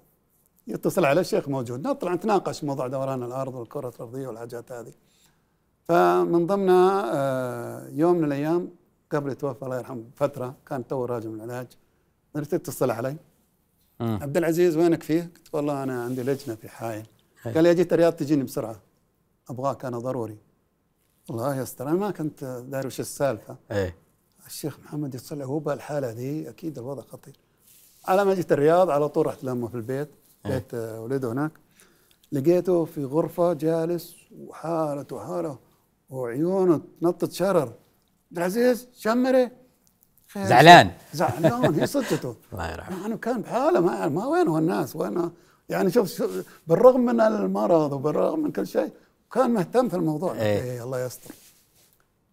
[0.67, 1.87] يتصل على الشيخ موجود.
[1.87, 4.93] نطلع نتناقش موضوع دوران الأرض والكرة الأرضية والحاجات هذه.
[5.83, 8.69] فمن ضمنها آه، يوم من الأيام
[9.11, 11.67] قبل يتوفى الله يرحمه فتره كان تو راجع من العلاج
[12.35, 13.15] قلت اتصل علي.
[13.99, 14.19] مم.
[14.21, 17.05] عبد العزيز وينك فيه؟ قلت والله أنا عندي لجنة في حائل.
[17.43, 17.53] هي.
[17.53, 18.79] قال لي جيت الرياض تجيني بسرعة.
[19.49, 20.37] أبغاك أنا ضروري.
[21.29, 23.57] الله يستر أنا ما كنت داري وش السالفة.
[23.71, 23.95] إيه.
[24.47, 27.33] الشيخ محمد يتصل هو بالحالة ذي أكيد الوضع خطير.
[28.05, 30.09] على ما جيت الرياض على طول رحت لأمه في البيت.
[30.45, 31.51] بيت آه، ولده هناك.
[32.31, 35.57] لقيته في غرفة جالس وحالته حاله
[36.13, 37.61] وعيونه تنطط شرر.
[37.61, 39.49] عبد العزيز شمري.
[40.27, 40.45] خير.
[40.45, 40.91] زعلان.
[41.13, 43.01] زعلان هي صدته الله يرحمه.
[43.01, 45.31] يعني كان بحاله ما ما وينه الناس؟ وين
[45.69, 48.91] يعني شوف شوف، بالرغم من المرض وبالرغم من كل شيء
[49.33, 50.33] كان مهتم في الموضوع.
[50.35, 50.61] إيه.
[50.63, 51.35] إيه الله يستر.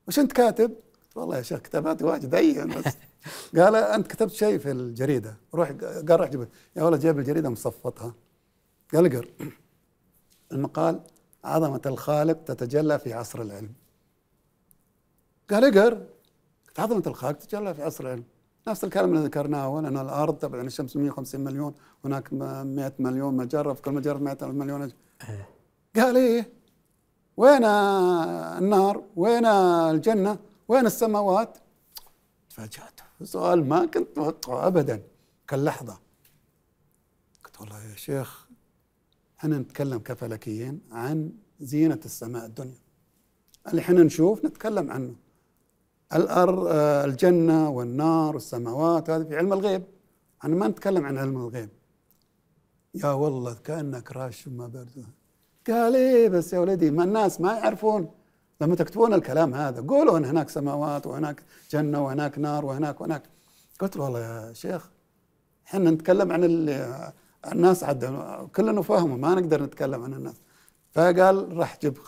[0.08, 0.72] وش أنت كاتب؟
[1.14, 2.84] والله يا شيخ كتاباتي واجد اي بس.
[3.56, 5.36] قال أنت كتبت شيء في الجريدة.
[5.54, 5.70] روح
[6.08, 8.14] قال روح جيب يا ولد جايب الجريدة مصفطها.
[8.94, 9.28] قال اقر
[10.52, 11.00] المقال
[11.44, 13.72] عظمة الخالق تتجلى في عصر العلم.
[15.50, 16.06] قال اقر
[16.78, 18.24] عظمة الخالق تتجلى في عصر العلم.
[18.68, 23.36] نفس الكلام اللي ذكرناه اول إن الأرض تبعد عن الشمس 150 مليون هناك 100 مليون
[23.36, 24.92] مجرة في كل مجرة 100 مليون
[25.96, 26.52] قال إيه؟
[27.36, 30.38] وين النار؟ وين الجنة؟
[30.68, 31.58] وين السماوات؟
[32.50, 33.00] تفاجأت.
[33.22, 35.02] سؤال ما كنت متوقعه ابدا.
[35.48, 35.98] كاللحظه
[37.44, 38.46] قلت والله يا شيخ
[39.40, 42.78] إحنا نتكلم كفلكيين عن زينة السماء الدنيا.
[43.68, 45.14] اللي إحنا نشوف نتكلم عنه.
[46.14, 49.82] الأرض آه، الجنة والنار والسماوات هذه في علم الغيب.
[50.40, 51.68] إحنا ما نتكلم عن علم الغيب.
[52.94, 55.06] يا والله كأنك راش ما برد
[55.66, 58.10] قال إيه بس يا ولدي؟ ما الناس ما يعرفون.
[58.60, 63.22] لما تكتبون الكلام هذا قولوا إن هناك سماوات وهناك جنة وهناك نار وهناك وهناك.
[63.80, 64.90] قلت له والله يا شيخ
[65.66, 66.44] إحنا نتكلم عن
[67.52, 68.04] الناس عد
[68.56, 70.34] كلنا فهموا ما نقدر نتكلم عن الناس.
[70.92, 71.98] فقال راح جيب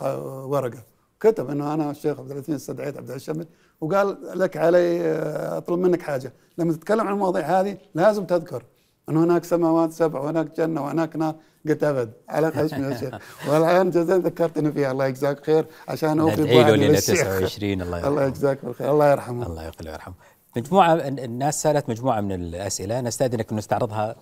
[0.45, 0.83] ورقة.
[1.21, 3.47] كتب إنه أنا الشيخ عبد العزيز استدعيت عبد الشمل
[3.81, 6.33] وقال لك علي آه، أطلب منك حاجة.
[6.59, 8.65] لما تتكلم عن المواضيع هذه لازم تذكر
[9.09, 11.35] ان هناك سماوات سبع وهناك جنة وهناك نار.
[11.69, 13.15] قلت أبد على خشمي يا شيخ.
[13.49, 14.93] والآن جزاك ذكرتني فيها.
[14.93, 15.67] الله يجزاك خير.
[15.89, 17.21] عشان أوفي ندعي له بوعدي ليله للشيخ.
[17.21, 18.09] 29 الله يرحمه.
[18.09, 18.91] الله يجزاك بالخير.
[18.91, 19.47] الله يرحمه.
[19.47, 20.15] الله يغفر له ويرحمه.
[20.57, 24.17] مجموعة الناس سألت مجموعة من الأسئلة نستأذنك أن نستعرضها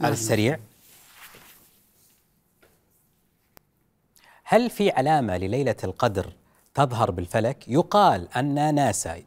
[0.00, 0.58] على السريع.
[4.44, 6.32] هل في علامة لليلة القدر
[6.74, 9.22] تظهر بالفلك؟ يقال أن ناسا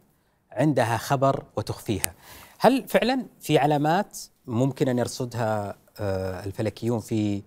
[0.51, 2.13] عندها خبر وتخفيها.
[2.59, 4.17] هل فعلا في علامات
[4.47, 7.41] ممكن أن يرصدها آه، الفلكيون في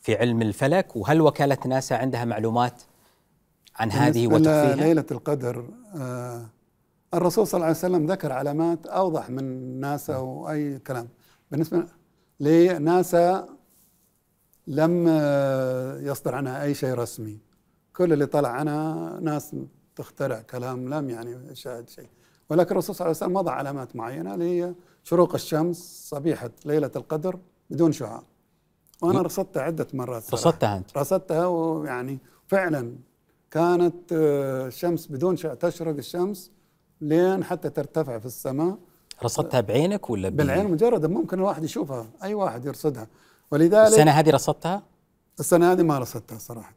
[0.00, 2.82] في علم الفلك؟ وهل وكالة ناسا عندها معلومات
[3.76, 5.64] عن هذه وتخفيها؟ ليلة القدر
[5.96, 6.46] آه
[7.14, 9.44] الرسول صلى الله عليه وسلم ذكر علامات أوضح من
[9.80, 11.08] ناسا وأي كلام.
[11.50, 11.86] بالنسبة
[12.40, 13.48] لناسا
[14.66, 15.08] لم
[16.02, 17.38] يصدر عنها أي شيء رسمي.
[17.96, 19.56] كل اللي طلع عنها ناس
[19.96, 22.08] تخترع كلام لم يعني يشاهد شيء.
[22.50, 24.74] ولكن الرسول صلى الله عليه وسلم وضع علامات معينة اللي هي
[25.04, 27.38] شروق الشمس صبيحة ليلة القدر
[27.70, 28.22] بدون شعاع.
[29.02, 30.34] وأنا رصدتها عدة مرات.
[30.34, 32.96] رصدتها أنت؟ رصدتها ويعني فعلا
[33.50, 36.50] كانت آه، الشمس بدون شيء تشرق الشمس
[37.00, 38.76] لين حتى ترتفع في السماء.
[39.24, 43.06] رصدتها بعينك ولا بالعين مجرد ممكن الواحد يشوفها أي واحد يرصدها.
[43.50, 44.82] ولذلك السنة هذه رصدتها؟
[45.40, 46.74] السنة هذه ما رصدتها صراحة.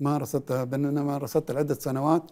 [0.00, 2.22] ما رصدتها بينما رصدت لعدة سنوات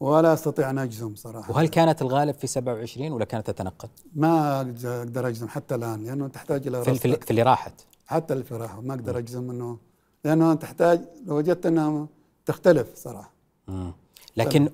[0.00, 1.52] ولا أستطيع أن أجزم صراحة.
[1.52, 6.66] وهل كانت الغالب في 27 ولا كانت تتنقل؟ ما أقدر أجزم حتى الآن لأنه تحتاج
[6.66, 7.72] إلى في, في, في اللي راحت.
[8.06, 9.78] حتى اللي في راحه ما أقدر أجزم إنه
[10.24, 12.06] لأنه تحتاج لو وجدت إنها
[12.46, 13.30] تختلف صراحة.
[13.68, 13.92] مم.
[14.36, 14.68] لكن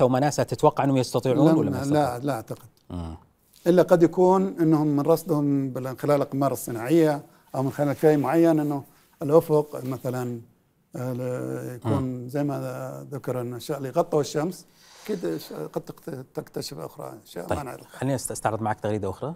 [0.00, 2.68] وما ناسا تتوقع أنهم يستطيعون ولا ما لا يستطيعون؟ لا أعتقد.
[2.90, 3.16] مم.
[3.66, 7.22] إلا قد يكون إنهم من رصدهم من خلال الأقمار الصناعية
[7.54, 8.84] أو من خلال شيء معين إنه
[9.22, 10.40] الأفق مثلا
[10.96, 14.66] آه، يكون زي ما ذكر إن اللي غطوا الشمس.
[15.04, 15.40] أكيد
[15.72, 17.14] قد تكت- تكتشف أخرى.
[17.26, 17.86] اشياء ما طيب نعرف.
[17.88, 19.34] خليني أستعرض معك تغريدة أخرى.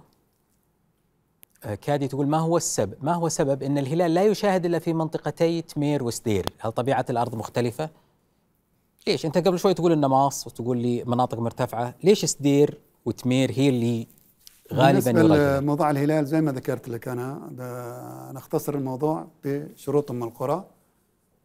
[1.65, 4.93] آه، كادي تقول ما هو السبب؟ ما هو سبب إن الهلال لا يشاهد إلا في
[4.93, 7.91] منطقتي تمير وسدير؟ هل طبيعة الأرض مختلفة؟
[9.09, 11.95] ليش؟ أنت قبل شوي تقول النماص وتقول لي مناطق مرتفعة.
[12.05, 14.07] ليش سدير وتمير هي اللي
[14.73, 20.65] غالبا بالنسبة لموضوع الهلال زي ما ذكرت لك أنا نختصر الموضوع بشروط أم القرى.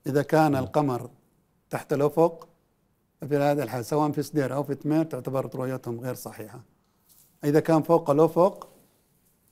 [0.07, 1.09] إذا كان القمر
[1.69, 2.47] تحت الافق
[3.21, 6.63] ففي هذه الحال سواء في سدير أو في تمير تعتبر رؤيتهم غير صحيحة.
[7.43, 8.67] إذا كان فوق الافق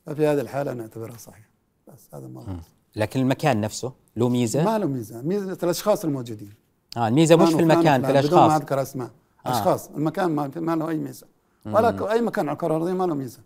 [0.05, 1.49] ففي هذه الحاله نعتبرها صحيحة.
[1.87, 2.55] بس هذا الموضوع.
[2.95, 5.21] لكن المكان نفسه له ميزة؟ ما له ميزة.
[5.21, 6.53] ميزة الأشخاص الموجودين.
[6.97, 9.09] آه الميزة مش في المكان في بدون ما الاشخاص أذكر اسماء
[9.45, 9.49] آه.
[9.51, 11.27] أشخاص المكان ما, ما له أي ميزة.
[11.65, 13.39] ولا ك- أي مكان على الكره الارضيه ما له ميزة.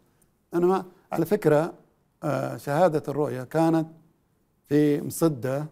[0.53, 1.73] إنما على فكرة
[2.23, 3.88] آه، شهادة الرؤية كانت
[4.67, 5.65] في مصدة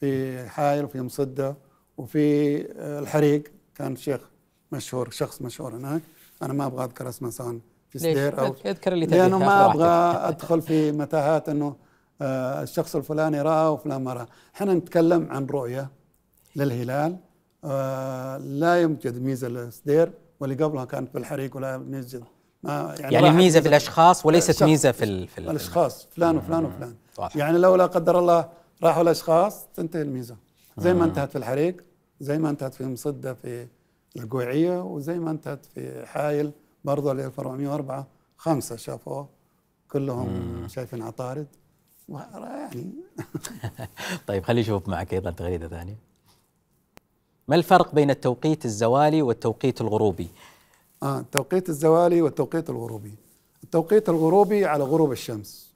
[0.00, 1.56] في حائل وفي مصدة
[1.98, 3.44] وفي آه، الحريق.
[3.74, 4.20] كان شيخ
[4.72, 6.02] مشهور شخص مشهور هناك.
[6.42, 7.58] أنا ما أبغى أذكر اسمه سواء
[7.90, 9.64] في؟ سدير أو اذكر اللي لأنه ما.
[9.66, 9.88] أبغى
[10.28, 11.76] أدخل في متاهات إنه آه،
[12.22, 14.26] الشخص الفلاني رأى وفلان ما رأى،
[14.56, 15.90] إحنا نتكلم عن رؤية
[16.56, 17.16] للهلال.
[17.64, 22.24] آه، لا يوجد ميزة للسدير واللي قبلها كانت في الحريق ولا يوجد
[22.62, 24.62] ما يعني راحت الميزه في الأشخاص وليست.
[24.62, 26.94] ميزة في ال في ال- الأشخاص فلان وفلان وفلان.
[27.18, 27.36] واضح.
[27.36, 28.48] يعني لو لا قدر الله
[28.82, 30.36] راحوا الأشخاص تنتهي الميزة.
[30.78, 31.84] زي ما انتهت في الحريق
[32.20, 33.66] زي ما انتهت في مصدة في
[34.16, 36.52] القويعيه وزي ما انتهت في حايل
[36.84, 39.28] برضه ال 1404 خمسة شافوه.
[39.90, 41.46] كلهم شايفين عطارد.
[42.08, 42.92] يعني.
[44.28, 45.96] طيب خليني أشوف معك أيضا تغريدة ثانية.
[47.48, 50.28] ما الفرق بين التوقيت الزوالي والتوقيت الغروبي؟
[51.02, 53.14] آه التوقيت الزوالي والتوقيت الغروبي.
[53.64, 55.68] التوقيت الغروبي على غروب الشمس.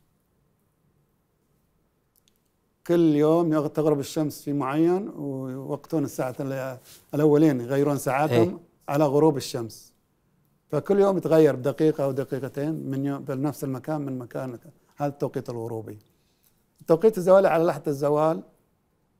[2.87, 6.79] كل يوم تغرب الشمس في معين ويوقتون الساعة ال-
[7.15, 8.57] الأولين يغيرون ساعاتهم إيه.
[8.89, 9.93] على غروب الشمس.
[10.71, 14.59] فكل يوم يتغير بدقيقة أو دقيقتين من يوم بنفس المكان من مكان
[14.97, 15.99] هذا التوقيت الغروبي.
[16.83, 18.43] التوقيت الزوالي على لحظة الزوال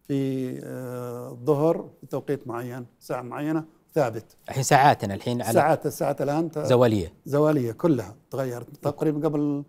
[0.09, 3.65] في آه، الظهر في توقيت معين ساعة معينة
[3.95, 4.25] ثابت.
[4.49, 7.13] الحين ساعاتنا الحين على ساعات الساعات الآن زوالية.
[7.27, 8.67] زوالية كلها تغيرت.
[8.83, 9.65] تقريبا قبل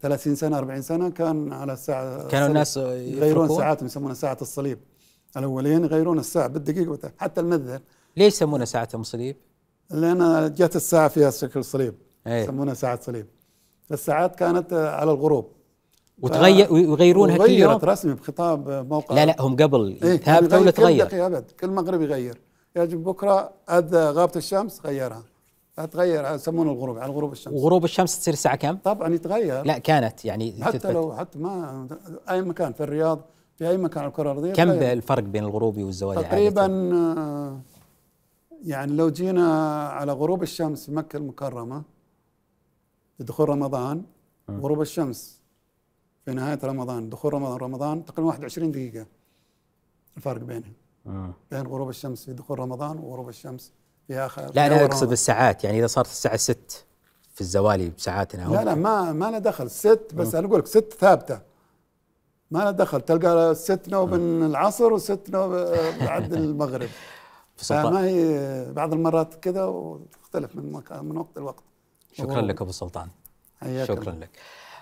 [0.00, 4.78] 30 سنة 40 سنة كان على الساعة كانوا الناس يغيرون؟ ساعاتهم يسمونها ساعة الصليب.
[5.36, 7.80] الأولين يغيرون الساعة بالدقيقة حتى المذل
[8.16, 9.36] ليش يسمونها ساعة المصليب؟
[9.90, 11.94] لأن جت الساعة فيها شكل صليب.
[12.26, 12.42] إيه.
[12.42, 13.26] يسمونها ساعة صليب.
[13.92, 15.53] الساعات كانت على الغروب.
[16.22, 20.76] وتغير ويغيرونها كل يوم؟ رسمي بخطاب موقع لا لا هم قبل إيه ثابته ولا كل
[20.76, 22.40] تغير؟ دقيقة أبد كل مغرب يغير
[22.76, 25.22] يجي بكرة أذ غابة الشمس غيرها
[25.92, 30.24] تغير يسمونه الغروب على غروب الشمس وغروب الشمس تصير الساعة كم؟ طبعا يتغير لا كانت
[30.24, 30.92] يعني حتى تثبت.
[30.92, 31.86] لو حتى ما
[32.30, 33.20] أي مكان في الرياض
[33.56, 34.92] في أي مكان على الكرة الأرضية كم تغير.
[34.92, 37.60] الفرق بين الغروبي والزوالي تقريبا عادةً؟
[38.64, 41.82] يعني لو جينا على غروب الشمس في مكة المكرمة
[43.18, 44.02] في دخول رمضان
[44.50, 45.43] غروب الشمس
[46.24, 49.06] في نهاية رمضان دخول رمضان رمضان تقريبا 21 دقيقة.
[50.16, 50.72] الفرق بينهم.
[51.04, 51.32] مم.
[51.50, 53.72] بين غروب الشمس في دخول رمضان وغروب الشمس
[54.06, 55.12] في آخر لا أنا أقصد رمضان.
[55.12, 56.56] الساعات يعني إذا صارت الساعة 6
[57.34, 59.70] في الزوالي بساعاتنا لا لا ما ما له دخل.
[59.70, 61.40] ست بس أنا أقول لك ست ثابتة.
[62.50, 63.00] ما له دخل.
[63.00, 65.50] تلقى ست نوب من العصر وست نوب
[66.00, 66.88] بعد المغرب.
[67.56, 71.62] فما هي بعض المرات كذا وتختلف من مكان من وقت لوقت.
[72.12, 73.08] شكرا لك أبو سلطان.
[73.60, 74.12] حياك شكرا.
[74.12, 74.30] لك.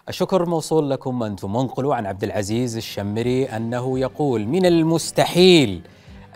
[0.09, 1.57] الشكر موصول لكم أنتم.
[1.57, 5.83] انقلوا عن عبد العزيز الشمري أنه يقول من المستحيل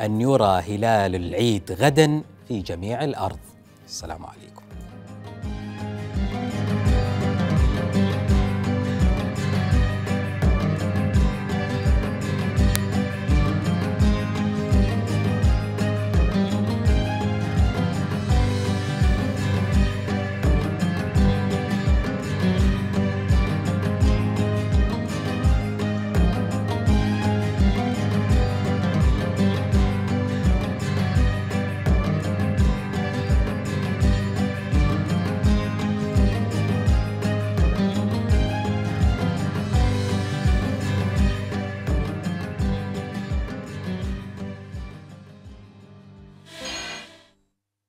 [0.00, 3.38] أن يرى هلال العيد غدا في جميع الأرض.
[3.86, 4.55] السلام عليكم.